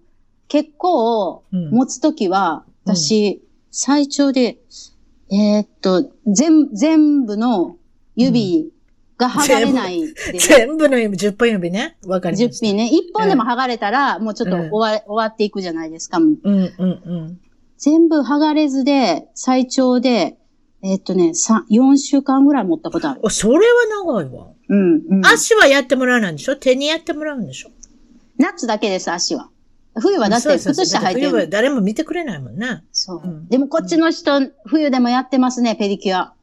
[0.48, 3.42] 結構うん持つときは、私、
[3.72, 4.58] 最長で、
[5.32, 7.76] えーっと、全、全部の
[8.14, 8.70] 指
[9.16, 11.96] が剥がれないで、全部の指、10本指ね。
[12.06, 12.66] わかりま10した。
[12.66, 12.90] 品ね。
[12.92, 16.20] 1本でも剥がれたら、もうちょっとうん終わ,、終わっていくじゃないですか。
[16.20, 16.86] もううん、うん、う
[17.30, 17.40] ん。
[17.78, 20.36] 全部剥がれずで、最長で、
[20.82, 23.20] えーっとね、3、4週間ぐらい持ったことある。
[23.24, 23.62] あ、それは
[24.04, 24.48] 長いわ。
[24.68, 25.26] うん、うん。
[25.26, 26.56] 足はやってもらわないんでしょ？
[26.56, 27.70] 手にやってもらうんでしょ？
[28.36, 29.48] 夏だけです、足は。
[30.00, 31.30] 冬はだって靴下履いてる。
[31.30, 32.84] 冬は誰も見てくれないもんね。
[32.92, 36.34] そう、うんでもこっちの人、冬でもやってますね、ペディキュア。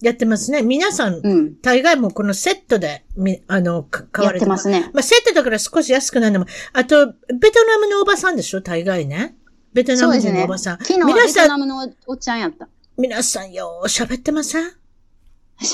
[0.00, 0.62] やってますね。
[0.62, 1.60] 皆さん、うん。
[1.60, 4.90] 大概もうこのセットで、み、あの、か買われててますね。
[4.94, 6.46] まあ、セットだから少し安くなるのも。
[6.72, 8.60] あと、ベトナムのおばさんでしょ？
[8.60, 9.36] 大概ね。
[9.72, 10.20] ベトナム。
[10.20, 10.78] 人のおばさん。
[10.78, 12.68] 昨日はベトナムのおっちゃんやった。
[12.96, 14.70] 皆さんよー喋ってません？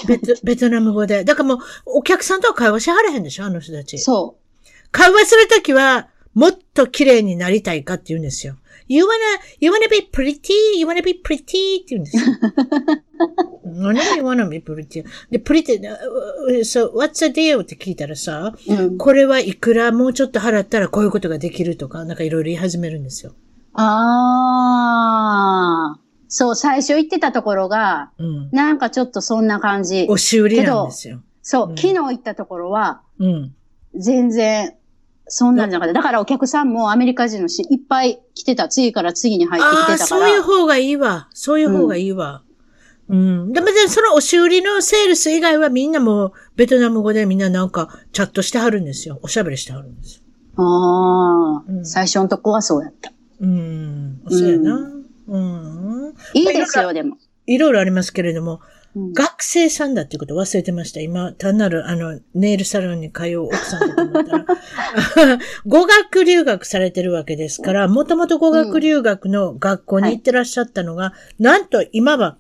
[0.09, 1.24] ベト、ベトナム語で。
[1.24, 1.59] だからもう、
[1.98, 3.44] お客さんとは会話しはれへんでしょ？
[3.44, 3.98] あの人たち。
[3.98, 4.38] そ
[4.90, 8.57] 会話するときは、もっと綺麗になりたいかって言うんですよ。
[8.87, 9.09] You wanna,
[9.61, 10.53] you wanna be pretty?
[10.76, 11.41] You wanna be pretty?
[11.41, 12.22] って言うんですよ。
[13.64, 15.05] 何 you wanna be pretty?
[15.30, 15.97] で、pretty, uh,
[16.61, 17.62] so what's the deal?
[17.62, 18.74] って聞いたらさ、う。
[18.74, 18.99] うん。
[18.99, 23.32] これはいくらもうちょっと払ったらこういうことができるとか、なんかいろいろ言い始めるんですよ。
[23.72, 23.85] あ
[25.97, 26.01] あ。
[26.28, 28.51] そう、最初言ってたところが、うん。
[28.51, 30.05] なんかちょっとそんな感じ。
[30.09, 31.22] 押し売りなんですよ。
[31.43, 33.55] そう、うん昨日行ったところは、うん。
[33.97, 34.74] 全然、
[35.27, 36.01] そんなんじゃなかった。
[36.01, 38.68] だからお客さんもアメリカ人のし、いっぱい来てた。
[38.68, 40.43] 次から次に入ってきてたかそういうら。
[40.43, 41.29] 方がいいわ。
[41.33, 42.43] そういう方がいいわ。
[43.09, 43.53] うん。
[43.53, 49.18] でも、でその押し売りのセールス以外はみんなもうベトナム語でみんななんかチャットしてはるんですよ。
[49.22, 50.22] おしゃべりしてはるんですよ。
[50.57, 53.12] ああ、うん最初のとこはそうやった。
[53.41, 54.20] うん。
[54.29, 54.91] そうやな。
[55.29, 56.14] うん。
[56.35, 57.16] いいですよ、でも。
[57.47, 58.61] いろいろありますけれども、
[58.97, 59.12] うん。
[59.12, 61.01] 学生さんだっていうことを忘れてました。
[61.01, 72.38] 今、単なる、あの、ネイルサロンに通う奥さんだと思ったら、 語学留学されてるわけですから、もともと語学留学の学校に行ってらっしゃったのが、なんと今は、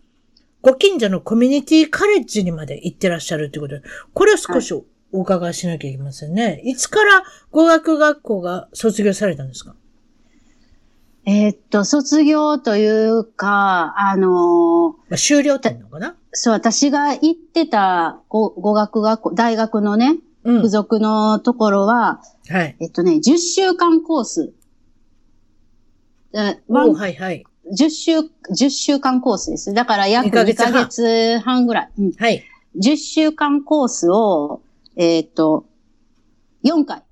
[0.62, 3.74] ご近所のコミュニティカレッジにまで行ってらっしゃるということ。
[3.80, 3.82] で、
[4.14, 4.84] これを少しお
[5.20, 6.62] 伺いしなきゃいけませんね。
[6.64, 9.76] いつから語学学校が卒業されたんですか？
[11.26, 16.16] えーっと、卒業というか、あのーまあ、終了っていうのかな？
[16.32, 20.68] そう、私が行ってた語語学学校、大学のね、うん付。
[20.68, 22.76] 属のところは、はい。
[22.80, 24.52] えっとね、10週間コース。
[26.34, 27.44] えはいはい。
[27.72, 29.72] 10週、10週間コースです。
[29.72, 31.90] だから約二ヶ2ヶ月半ぐらい。
[31.98, 32.44] うん、はい。
[32.76, 34.60] 10週間コースを、
[34.96, 35.64] えーっと、
[36.64, 37.02] 4回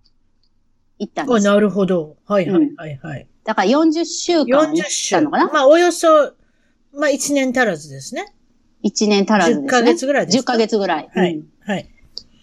[0.98, 1.44] 行ったんであ、す。
[1.46, 2.16] なるほど。
[2.26, 3.26] はいはいはいはい。
[3.44, 5.14] だから40週間40行っ週。
[5.16, 5.46] たのかな？
[5.52, 6.32] まあ、およそ、
[6.94, 8.34] まあ、1年足らずですね。
[8.84, 9.66] ?1 年足らずですね。
[9.66, 11.08] 10ヶ月ぐらいです10かヶ月ぐらい。
[11.12, 11.44] はいうん。
[11.66, 11.88] はい。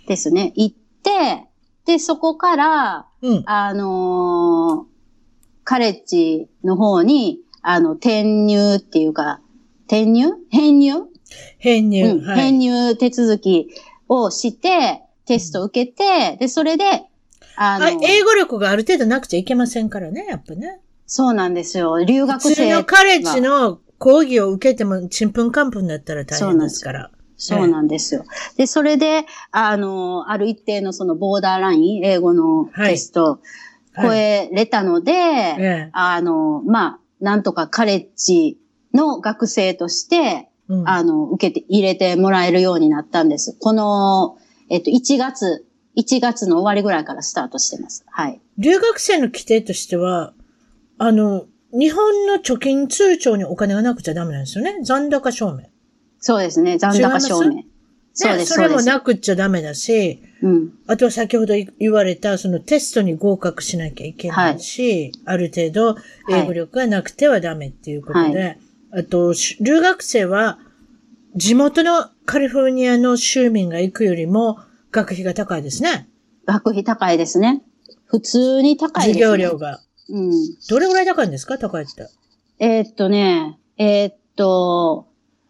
[0.07, 0.51] ですね。
[0.55, 1.45] 行って、
[1.85, 3.43] で、そこから、うん。
[3.45, 4.89] あのー
[5.65, 9.39] カレッジの方に、あの、転入っていうか、
[9.85, 10.31] 転入？
[10.49, 10.93] 編入、
[11.59, 12.05] 編入。
[12.09, 12.41] うんはい。
[12.41, 13.69] 編入手続き
[14.07, 17.03] をして、テスト受けて、で、それで、
[17.55, 20.79] あのあ、英語力がある程度なくちゃいけませんからね、やっぱね。
[21.09, 22.03] そうなんですよ。
[22.05, 22.71] 留学普通生。
[22.71, 27.11] のカレッジの講義を受けても、ちんぷんかんぷんだったら大変ですから。
[27.35, 28.25] そうなんですよ。
[28.57, 33.39] で、それで、あの、ある一定のそのボーダーライン、英語のテスト、はい
[34.01, 38.57] 超えれたので、ええあの、まあ、なんとかカレッジ
[38.93, 43.57] の学生として、うんあの、受けて、入れてもらえるようになったんです。
[43.59, 44.37] この、
[44.69, 45.65] えっと、1月、
[45.97, 48.05] 1月の終わりぐらいからスタートしてます。
[48.07, 48.39] はい。
[48.57, 50.33] 留学生の規定としては、
[50.99, 54.83] あの、日本の貯金通帳にお金がなくちゃダメなんですよね。
[54.83, 55.63] 残高証明。
[56.19, 56.77] そうですね。
[56.77, 57.63] 残高証明。
[58.13, 58.81] そうです、ねそれも。
[58.81, 60.73] なくっちゃダメだし、うん。
[60.87, 65.95] あとは先ほど言われた、そのテストに合格しなきゃいけないし、ある程度
[66.29, 68.57] 英語力がなくてはダメっていうことで、
[68.91, 70.59] あと、し留学生は
[71.35, 74.57] 地元のカリフォルニアの州民が行くよりも
[74.91, 76.09] 学費が高いですね。
[76.45, 77.61] 学費高いですね。
[78.05, 79.43] 普通に高いです、授ね。
[79.43, 79.79] 業料が。
[80.09, 80.31] うん。
[80.69, 81.57] どれぐらい高いんですか？
[81.57, 82.07] 高いって。
[82.59, 85.07] えーっとね、えーっと、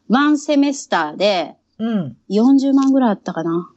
[0.10, 2.18] ワンセメスターでうん。
[2.30, 3.72] 40万ぐらいあったかな。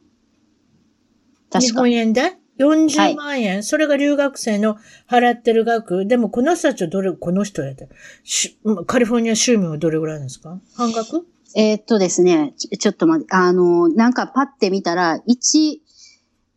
[1.51, 1.91] 確か日本。
[1.91, 4.77] 円で？40万円、それが留学生の
[5.09, 6.05] 払ってる額。
[6.05, 7.89] でもこの人たちはどれ、この人やって、
[8.23, 10.59] しカリフォルニア州民はどれぐらいなんですか？
[10.75, 11.25] 半額？
[11.55, 15.77] えーっとですね、ちょちょっと待って、あの、なんかパッて見たら、1、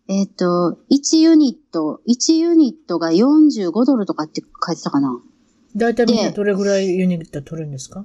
[0.08, 5.18] えーっと、1ユニット、1ユニットが45ドルとかって書いてたかな？
[5.74, 8.04] だいたいみんなでどれぐらいユニット取るんですか？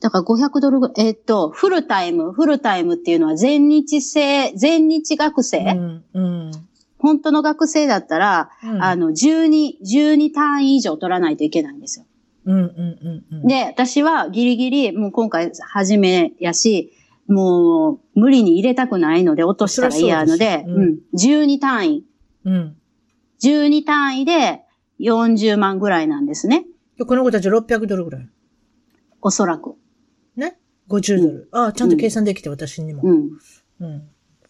[0.00, 6.50] だから500ドルぐらい、えーっと、フルタイム、フルタイムっていうのは全日制、全日学生、うん、うん。
[6.98, 12.06] 本当の学生だったら、うんあの、12、12単位以上取らないといけないんですよ。
[12.44, 13.38] うん、うん、うん。
[13.38, 16.92] うん、で、私はギリギリ、もう今回初めやし、
[17.28, 22.04] もう無理に入れたくないので落としたら嫌なので、そりゃそううん、12単位。
[22.44, 22.76] うん。
[23.42, 24.62] 12単位で
[25.00, 26.64] 40万ぐらいなんですね。
[26.98, 28.28] でこの子たち600ドルぐらい。
[29.20, 29.74] おそらく。
[30.36, 31.48] ね ?50 ドル。
[31.52, 33.02] ああ、ちゃんと計算できて、私にも。
[33.04, 33.30] うん。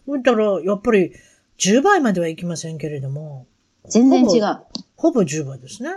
[0.07, 0.23] うん。
[0.23, 1.13] だから、やっぱり、
[1.59, 3.47] 10倍まではいきませんけれども、
[3.89, 4.59] 全然違う。
[4.97, 5.91] ほぼ10倍ですね。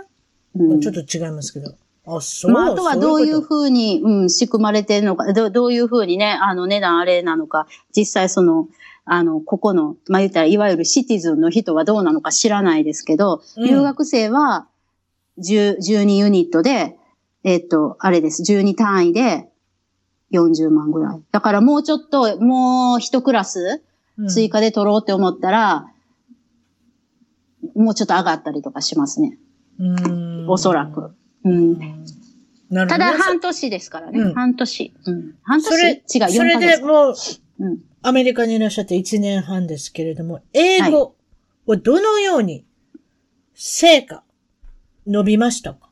[0.54, 1.74] うんちょっと違いますけど。
[2.06, 2.52] あ、そう。
[2.52, 7.66] まあ、あとはどういうそふうに、うん、仕組まれてるのか、どどういうふうにね、あの、値段あれなのか、
[7.96, 8.68] 実際その、
[9.04, 14.66] あの、ここの、まあ、言ったら、いわゆるシティズンの人はどうなのか知らないですけど、うん留学生は、
[15.38, 16.96] 10 12ユニットで、
[17.44, 19.48] えっと、あれです、12単位で
[20.32, 21.22] 40万ぐらい。
[21.30, 23.82] だからもうちょっと、もう一クラス
[24.18, 25.86] うん追加で取ろうって思ったら、
[27.74, 29.38] もうちょっと上がったりとかしますね。
[29.78, 31.14] うんおそらく。
[31.44, 31.78] うん。
[31.78, 31.94] なるほ
[32.70, 32.86] どね。
[32.88, 34.18] ただ半年ですからね。
[34.20, 34.94] うん半年。
[35.06, 35.34] うん。
[35.42, 36.58] 半年それ、違う、4それ。
[36.58, 37.14] でもう、
[37.60, 37.78] うん。
[38.02, 41.14] アメリカにいらっしゃって1年半ですけれども、英語
[41.66, 42.64] をどのように、
[43.54, 44.24] 成果、
[45.06, 45.88] 伸びましたか？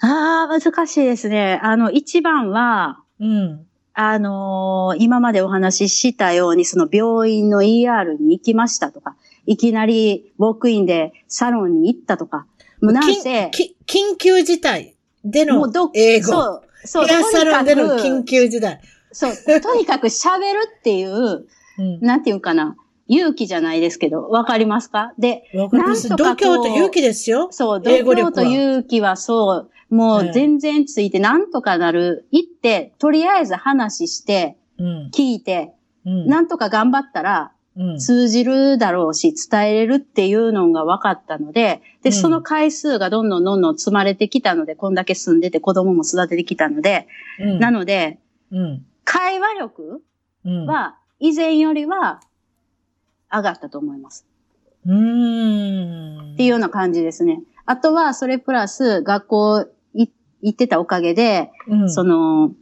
[0.00, 1.58] ああ、難しいですね。
[1.62, 3.66] あの、一番は、うん。
[3.98, 12.46] あのー今までお話ししたように、その病院の ER に行きましたとか、いきなりウォークインでサロンに行ったとか、
[12.82, 13.50] もうなんせ、
[13.86, 14.94] 緊急事態
[15.24, 16.26] での英語。
[16.26, 18.80] そう、そう、ヘアサロンでの緊く、急事態。
[19.12, 21.46] そう、とにかく喋るっていう、
[21.78, 22.00] うん。
[22.00, 22.76] なんていうかな、
[23.08, 25.12] 勇気じゃないですけど、わかりますか？
[25.18, 25.78] で、わか。
[25.78, 27.48] なんとか度胸と勇気ですよ。
[27.50, 32.26] そう、度胸と勇気はそう、もう全然ついてなんとかなる。
[32.32, 35.10] 行って、とりあえず話して、うん。
[35.14, 35.72] 聞いて、
[36.04, 36.26] うん。
[36.26, 37.55] なんとか頑張ったらうん。
[37.98, 47.06] 通じるだろうし、伝えれるっていうのが分かったので、で、うんその回数がどんどんどんどん積まれてきたので、こんだけ住んでて子供も育ててきたので、
[47.38, 48.18] うんなので、
[48.50, 48.86] うん。
[49.04, 50.02] 会話力
[50.44, 50.66] うん。
[50.66, 52.20] は以前よりは
[53.30, 54.26] 上がったと思います。
[54.86, 56.34] うーん。
[56.34, 57.42] っていうような感じですね。
[57.66, 60.06] あとは、それプラス、学校い
[60.42, 62.52] 行ってたおかげで、うん、その、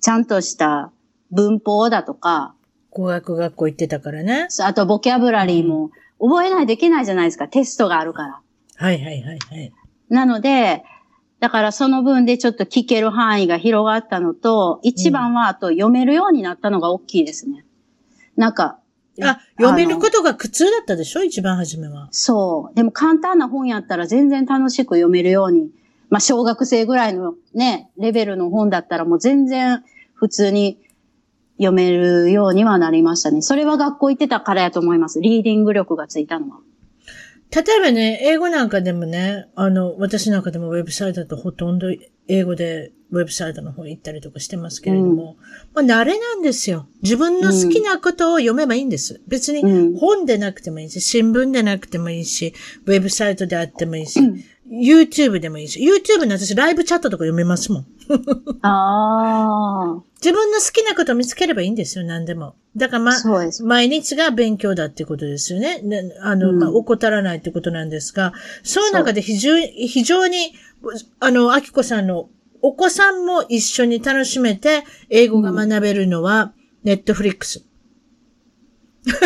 [0.00, 0.90] ちゃんとした
[1.30, 2.54] 文法だとか、
[2.96, 4.48] 語学学校行ってたからね。
[4.60, 7.46] あとボキャブラリーも覚えないといけないじゃないですか。
[7.46, 8.40] テストがあるから。
[8.76, 9.72] はいはいはいはい。
[10.08, 10.84] なので、
[11.40, 17.66] だからその分でちょっと聞ける範囲が広がったのと、一番はあと読めるようになったのが大きいですね。
[18.36, 18.78] なんか、
[19.22, 21.22] あ、読めることが苦痛だったでしょ？
[21.22, 22.08] 一番初めは。
[22.10, 22.74] そう。
[22.74, 25.70] でも簡単な本やったら全然楽しく読めるように。
[26.08, 29.82] まあ小学生ぐらいのね、レベルの本だったらもう全然
[30.14, 30.78] 普通に
[31.58, 33.42] 読めるようにはなりましたね。
[33.42, 35.20] それは学校行ってたからやと思います。
[35.20, 36.58] リーディング力がついたのは。
[37.54, 41.86] 例えばね、英語なんかでもね、あの、私なんかでもウェブサイトだとほとんど
[42.28, 45.36] 英語でウェブサイトの方行ったりとかしてますけれども、
[45.72, 46.88] まあ慣れなんですよ。
[47.02, 49.22] 自分の好きなことを読めばいいんです。
[49.28, 52.52] 別にうん本でなくてもいいし、新聞でなくてもいいし、
[52.84, 57.86] ウェブサイトであってもいいし、うん YouTube でもいいし、YouTube の私ライブチャットとか読めますもん。
[58.62, 62.56] あ自分の好きなことを見つければいいんですよ、何でも。
[62.76, 63.12] だからま。
[63.64, 65.80] 毎日が勉強だってことですよね。
[65.82, 68.32] ねあの、うんまあ、怠らないってことなんですが、
[68.62, 70.52] その中で非常に、非常に、
[71.20, 72.28] あの、アキコさんの
[72.62, 76.52] お子さんも一緒に楽しめて、英語が学べるのは、
[76.82, 77.64] ネットフリックス。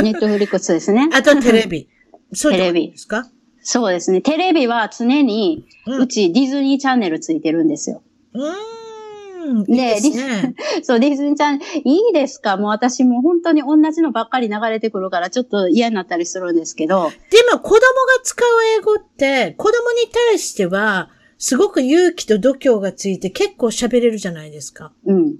[0.02, 1.08] ネットフリックスですね。
[1.14, 1.88] あとテレビ。
[2.32, 3.30] そうですか？
[3.62, 4.20] そうですね。
[4.20, 8.02] テレビは常に、うんうちディズニーチャンネルついてるんですよ。
[8.34, 9.64] うーん。
[9.66, 10.54] ねいいですね。
[10.82, 12.56] そう、ディズニーチャンネル、いいですか？
[12.56, 17.80] もう私もう本当に同じのばっかり流れてくるからちょっと嫌になったりするんですけど、でも子供が
[18.22, 24.92] 使う英語って、子供に対しては、すごく勇気と度胸がついて結構喋れるじゃないですか。
[25.06, 25.36] うん。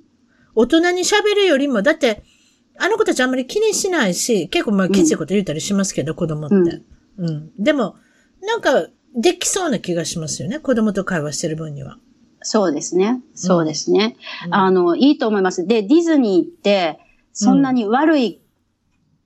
[0.55, 2.22] 大人に喋るよりも、だって、
[2.78, 6.80] あの子たちあんまり気にしないし、結構まあきついこと言ったりしますけど、子供って。
[7.18, 7.51] うん。
[7.59, 7.97] でも、
[8.42, 10.60] なんか、できそうな気がしますよね。
[10.60, 11.98] 子供と会話してる分には。
[12.42, 13.20] そうですね。
[13.34, 14.16] そうですね。
[14.46, 15.66] うんあの、いいと思います。
[15.66, 17.00] で、ディズニーって、
[17.32, 18.40] そんなに悪い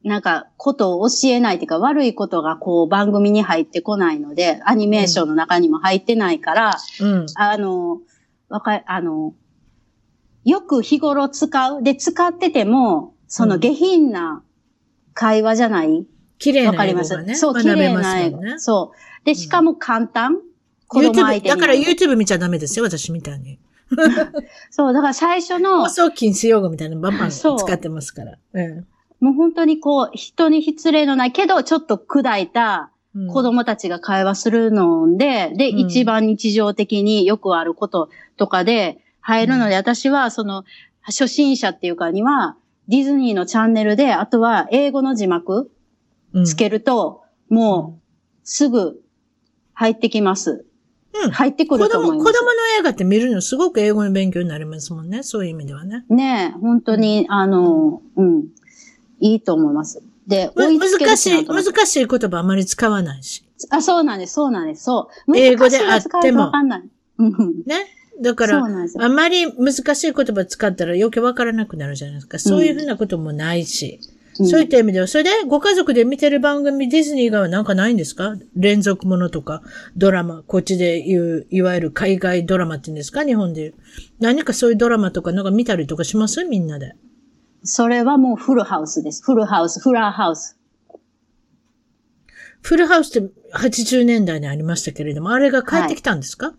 [0.05, 7.27] なんか、ことを教えないっていうか、悪いことがこう番組に入ってこないので、アニメーションの中にも入ってないから、うん。
[7.37, 8.01] あの、
[8.51, 9.35] わか、あの、
[10.45, 11.83] よく日頃使う。
[11.83, 14.43] で、使ってても、そのうん下品な
[15.15, 16.07] 会話じゃない
[16.39, 18.41] 綺麗なわかります英語がね、そう、綺麗な英語。
[18.59, 19.25] そう。
[19.25, 20.39] で、しかも簡単、
[20.89, 21.49] 子供相 YouTube。
[21.49, 23.59] だから YouTube 見ちゃダメですよ、私みたいに。
[24.71, 28.39] そう、だから最初の放、送禁止用語みたいなのバンバン使ってますから。
[28.53, 28.87] うん
[29.21, 40.65] もう本当にこう、人に失礼のないけど、ちょっと砕いたうん子供たちが会話するので、で、うん一番日常的によくあることとかで入るので、私はその、
[41.01, 42.57] 初心者っていうかには、
[42.89, 45.69] ディズニーのチャンネルで、あとは英語の字幕うん
[46.45, 48.03] つけると、もう、
[48.45, 49.01] すぐ
[49.75, 50.51] 入ってきます。
[50.51, 52.33] うん入ってく子供、ると思います。
[52.33, 55.23] 子供の映画って見るのすごく英語の勉強になりますもんね。
[55.23, 56.05] そういう意味ではね。
[56.09, 58.49] ねえ、本当に、あの、うん、
[59.21, 60.03] いいと思います。
[60.27, 63.45] で、難しい、難しい言葉あまり使わないし。
[63.71, 65.37] あ、そうなんです、そうなんです、そう。
[65.37, 66.83] 英語であってもわかんない。
[67.19, 67.63] うん。
[67.65, 67.87] ね。
[68.21, 69.05] だかそうら、なんですよ。
[69.05, 72.41] あまり難しい言葉使ったら余計わからなくなるじゃないですか。
[72.41, 74.01] そういうふうなこともないし。
[74.09, 78.35] うんそういった意味では、それでご家族で見てる番組ディズニーがなんかないんですか？
[78.57, 79.63] 連続ものとか、
[79.97, 83.25] ドラマ、こっちで言う、いわゆる海外ドラマって言うんですか？
[83.25, 83.75] 日本で言う。
[84.19, 86.45] 何かそういうドラマとかなんか見たりとかします？
[86.45, 86.97] みんなで。
[87.63, 89.23] それはもうフルハウスです。
[89.23, 90.59] フルハウス、フラーハウス。
[92.61, 96.55] フルハウスって80年代にありましたけれども、あれが帰ってきたんですか、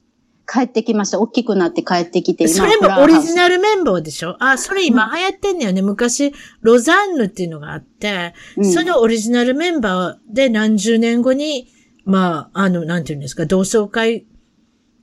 [0.48, 1.20] 帰ってきました。
[1.20, 4.36] 大きくなって帰ってきて、それもオリジナルメンバーでしょ？
[4.40, 5.82] あ、それ今流行ってんのよね。
[5.82, 8.66] 昔、ロザンヌっていうのがあって、うん。
[8.72, 11.68] そのオリジナルメンバーで何十年後に、
[12.06, 14.28] まあ、あの、なんていうんですか、同窓会、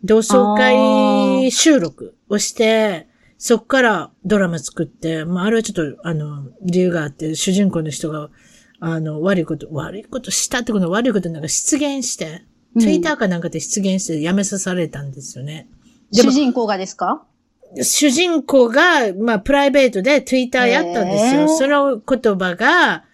[0.04, 3.08] 同窓会収録をして、
[3.38, 8.30] そっからドラマ作って、まあ、あれはちょっと、あの、理由があって、主人公の人が、
[8.78, 12.44] あの、悪いこと、悪いことしたってこと悪いことなんか出現して、
[12.78, 15.68] ツイッターかなんかで出現して辞めさされたんですよね。
[16.12, 17.24] 主人公がですか？
[17.82, 21.48] 主人公が、まあ、プライベートでツイッターやったんですよ。
[21.48, 23.04] その言葉が、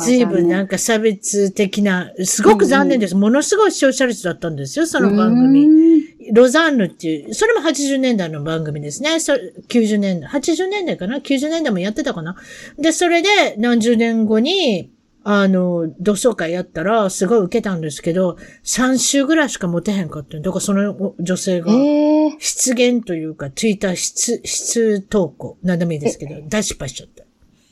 [0.00, 3.16] 随分なんか差別的な、すごく残念です。
[3.16, 5.66] ものすごい視聴者率だったんですよ、その番組。
[5.66, 6.32] 組。
[6.34, 9.18] ロザンヌっていう、それも80年代の番組ですね。
[9.18, 12.36] そ90年代、80年代かな ?90 年代もやってたかな？
[12.78, 14.92] で、それで何十年後に、
[15.24, 25.58] あの、同窓会やったら、すごい受けたんですけど、3週ぐらいしか持てへんかっただからその女性が、ええ出現というか、ツイッター出、出投稿。
[25.62, 27.24] 何でもいいですけど、大失敗しちゃった。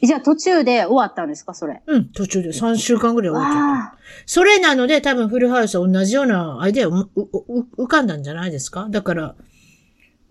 [0.02, 1.82] じゃあ途中で終わったんですかそれ？
[1.86, 3.98] うん、途中で3週間ぐらい終わっちゃった。
[4.24, 6.92] それなので多分フルハウスは同じようなアイデアを
[7.76, 8.86] 浮かんだんじゃないですか？
[8.90, 9.34] だから、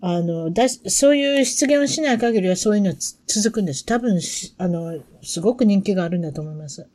[0.00, 3.86] あの、だしそういう出現をしない限りはそういうのはつ続くんです。
[3.86, 6.88] 多分し、あの、すごく人気があるんだと思います。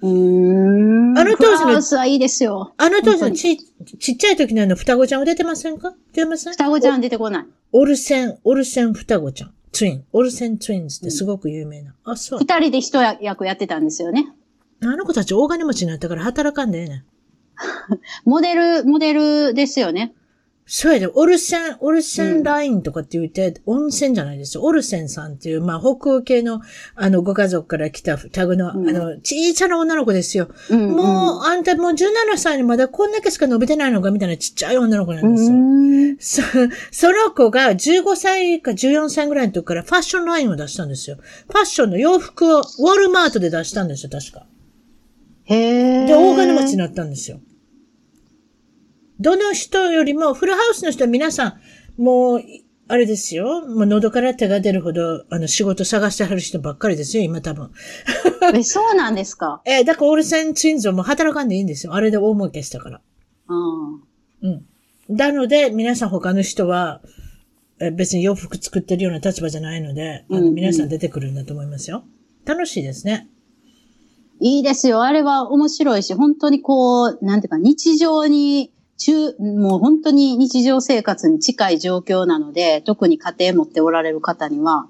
[0.00, 1.18] うーん。
[1.18, 2.72] あの当時のいいですよ。
[2.76, 5.94] あの当時のち、ちっちゃい時のあの双子ちゃんは出てませんか？
[6.12, 6.52] 出てません？
[6.52, 7.46] 双子ちゃん出てこない。
[7.72, 9.54] オルセン、オルセン双子ちゃん。
[9.72, 10.04] ツイン。
[10.12, 11.94] オルセンツインズってすごく有名な。
[12.04, 12.38] あ、そう。
[12.38, 14.32] 二人で一役やってたんですよね。
[14.80, 17.04] あの子たち大金持ちになったから働かんでええねん。
[18.24, 20.14] モデル、モデルですよね。
[20.70, 24.62] そうやで、オルセン、オルセンラインとかって言って、温泉じゃないですよ。
[24.62, 26.60] オルセンさんっていう、まあ、北欧系の、
[26.94, 30.48] あの、ご家族から来た双子の、うんあの、小さな女の子ですよ。
[30.68, 36.46] うん、もう、あんたもう17歳にまだこんだけしか伸びてないのかみたいなちっちゃい女の子なうんんですよ。
[36.92, 41.16] その子が15歳か14歳ぐらいの時からファッションラインを出したんですよ。
[41.16, 44.46] ファッションの洋服をウォルマートで出したんですよ、確か。
[45.44, 46.06] へえ。
[46.06, 47.40] で、大金持ちになったんですよ。
[49.20, 51.58] どの人よりも、フルハウスの人は皆さ
[51.98, 52.42] ん、もう、
[52.90, 53.66] あれですよ。
[53.66, 57.70] もう喉から手が出るほど、あの、仕事探してはる人ばっかりですよ、今多分。
[58.54, 59.60] え、そうなんですか？
[59.66, 61.94] えーだからオールセンツインズはもう働かんでいいんですよ。
[61.94, 63.00] あれで大儲けしたから。
[63.48, 63.94] うん。
[64.42, 64.48] う
[65.10, 65.16] ん。
[65.16, 67.02] なので、皆さん他の人は、
[67.80, 72.04] え別に洋服作ってるような立場じゃないので、あのうんうん皆さん出てくるんだと思いますよ。
[72.46, 73.28] 楽しいですね。
[74.40, 75.02] いいですよ。
[75.02, 84.88] あれは面白いし、本当にこう、なんていうか、日常に、中、もう本当に日常生活に近い状況なので、特に家庭持っておられる方には。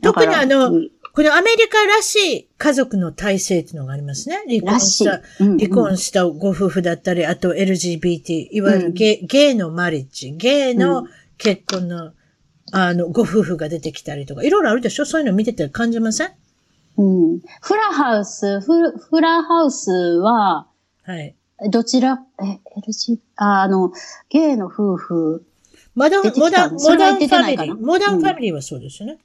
[0.00, 4.36] 特にあのうんこのアメリカらしい家族の体制っていうのがありますね。
[4.46, 5.22] 離婚らした、。
[5.40, 11.06] うんうん離婚したご夫婦だったり、あと LGBT、いわゆるゲ,、ゲイのマリッジ、ゲイうの
[11.38, 12.12] 結婚の、
[12.72, 15.06] あの、ご夫婦が出てきたりとか、いろいろあるでしょ？
[15.06, 16.32] そういうの見てて感じません？
[16.98, 17.02] う
[17.36, 17.40] ん。
[17.62, 20.66] フラハウス、フルフラハウスは、
[21.04, 21.34] はい。
[21.70, 23.92] どちら、え、LG、ああの、
[24.28, 25.46] ゲイの夫婦、
[25.94, 27.74] モダン、モダン、モダンファミリー。
[27.80, 29.18] モダンファミリーはそうですよね。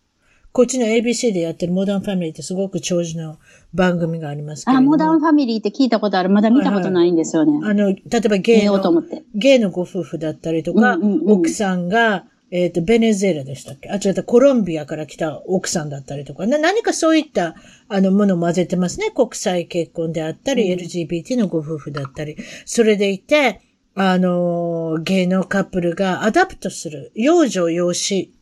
[0.54, 3.38] こっちの ABC でやってるモダンファミリーってすごく長寿の
[3.74, 4.92] 番組がありますけども。
[4.92, 6.30] モダンファミリーって聞いたことある。
[6.30, 7.60] まだ見たことないんですよね。
[7.64, 9.04] あの、例えばゲイの。
[9.36, 13.90] ゲイのご夫婦だったりとか、うんうんうん奥さんが、えっ、と、ベネズエラでしたっけ？
[13.90, 17.56] あ、違った、コロンビアから来た奥さんだったりとか、な何かそういった、
[17.88, 19.10] あの、ものを混ぜてますね。
[19.16, 22.36] 国際結婚であったり、LGBT のご夫婦だったり。
[22.66, 23.62] それでいて、
[23.96, 28.34] あの、ゲイのカップルが adopt する、養女養子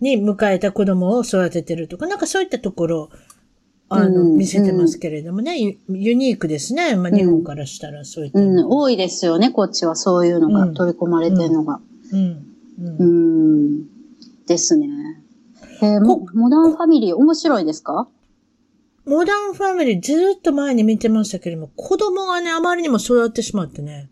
[0.00, 3.10] に迎えた子供を育ててるとか、なんかそういったところを、
[3.88, 6.96] あの、うん見せてますけれどもね、ユユニークですね。
[6.96, 8.38] まあ、日本からしたらそういった。
[8.40, 10.74] のうん、多いですよね、こっちはそういうのがうん。
[10.74, 11.80] 取り込まれてるのが。
[12.12, 12.51] うん。
[12.78, 13.86] うんうん、
[14.46, 14.88] ですね。
[15.82, 18.08] えーもモダンファミリー面白いですか？
[19.04, 24.11] モダンファミリーずーっと前に見てましたけれども、子供がね、あまりにも育ってしまってね。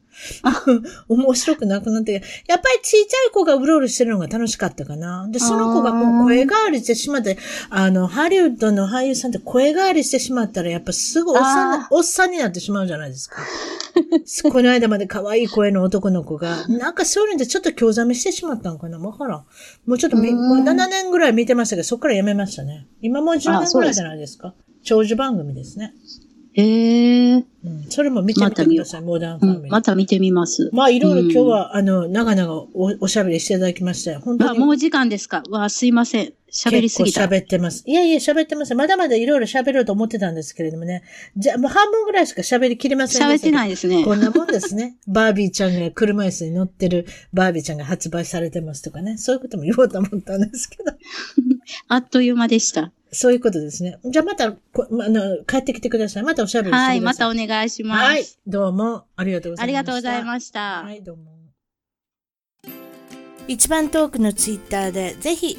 [1.09, 5.29] 面白くなくなって、やっぱりちっちゃい子がうろうろしてるのが楽しかったかな。
[5.31, 7.39] で、その子がもう声変わりしてしまって、
[7.71, 13.43] あの、ハリウッドの俳優さんって声変わりしてしまったら、やっぱすぐおっさんおっさんになってしまうじゃないですか。
[14.51, 19.45] この間まで可愛い声の男の子が、なんかそういうのでちょっと興ざめしてしまったのかなわからん。
[19.87, 20.25] もうちょっともう
[20.65, 22.87] 7年ぐらい見てましたけど、そこからやめましたね。
[23.03, 24.55] 今もう10あそうです年ぐらいじゃないですか。
[24.83, 25.95] 長寿番組ですね。
[26.53, 27.45] へえ、うん。
[27.89, 29.73] それも見てみてください、モダンフうん、ァミリー。
[29.73, 30.71] また見てみます。
[30.73, 34.59] まあ、いろいろ今日は、あの、長々おおしゃべりしていただきまして、本当あ、に。
[34.59, 36.33] もう時間ですかわあ、すいません。
[36.51, 37.23] 喋りすぎた。
[37.23, 37.85] 結構喋ってます。
[37.87, 38.75] いやいや、喋ってます。
[38.75, 41.03] まだまだいろいろ喋ろうと思ってたんですけれどもね。
[41.37, 44.05] じゃあ、もう半分ぐらいしか喋りきれません喋ってないいですね。
[44.05, 44.97] こんなもんですね。
[45.07, 49.17] バービーちゃんが車椅子に乗ってるバービーちゃんが発売されてますとかね。
[49.17, 50.93] そういうことも言おうと思ったんですけど。
[51.89, 52.93] あっという間でした。
[53.13, 53.99] そういうことですね。
[54.05, 56.23] じゃあまた、こまあの、帰ってきてください。
[56.23, 56.87] またおしゃべりしてくださ。
[56.89, 58.03] はいい、またお願いします。
[58.05, 58.25] はい。
[58.47, 59.65] どうもありがとうございました。
[59.65, 60.83] ありがとうございしました。
[60.83, 61.41] はい、どうも。
[63.49, 65.59] 一番トークのツイッターでぜひ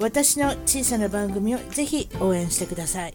[0.00, 3.14] 私の小さな番組をぜひ応援してください。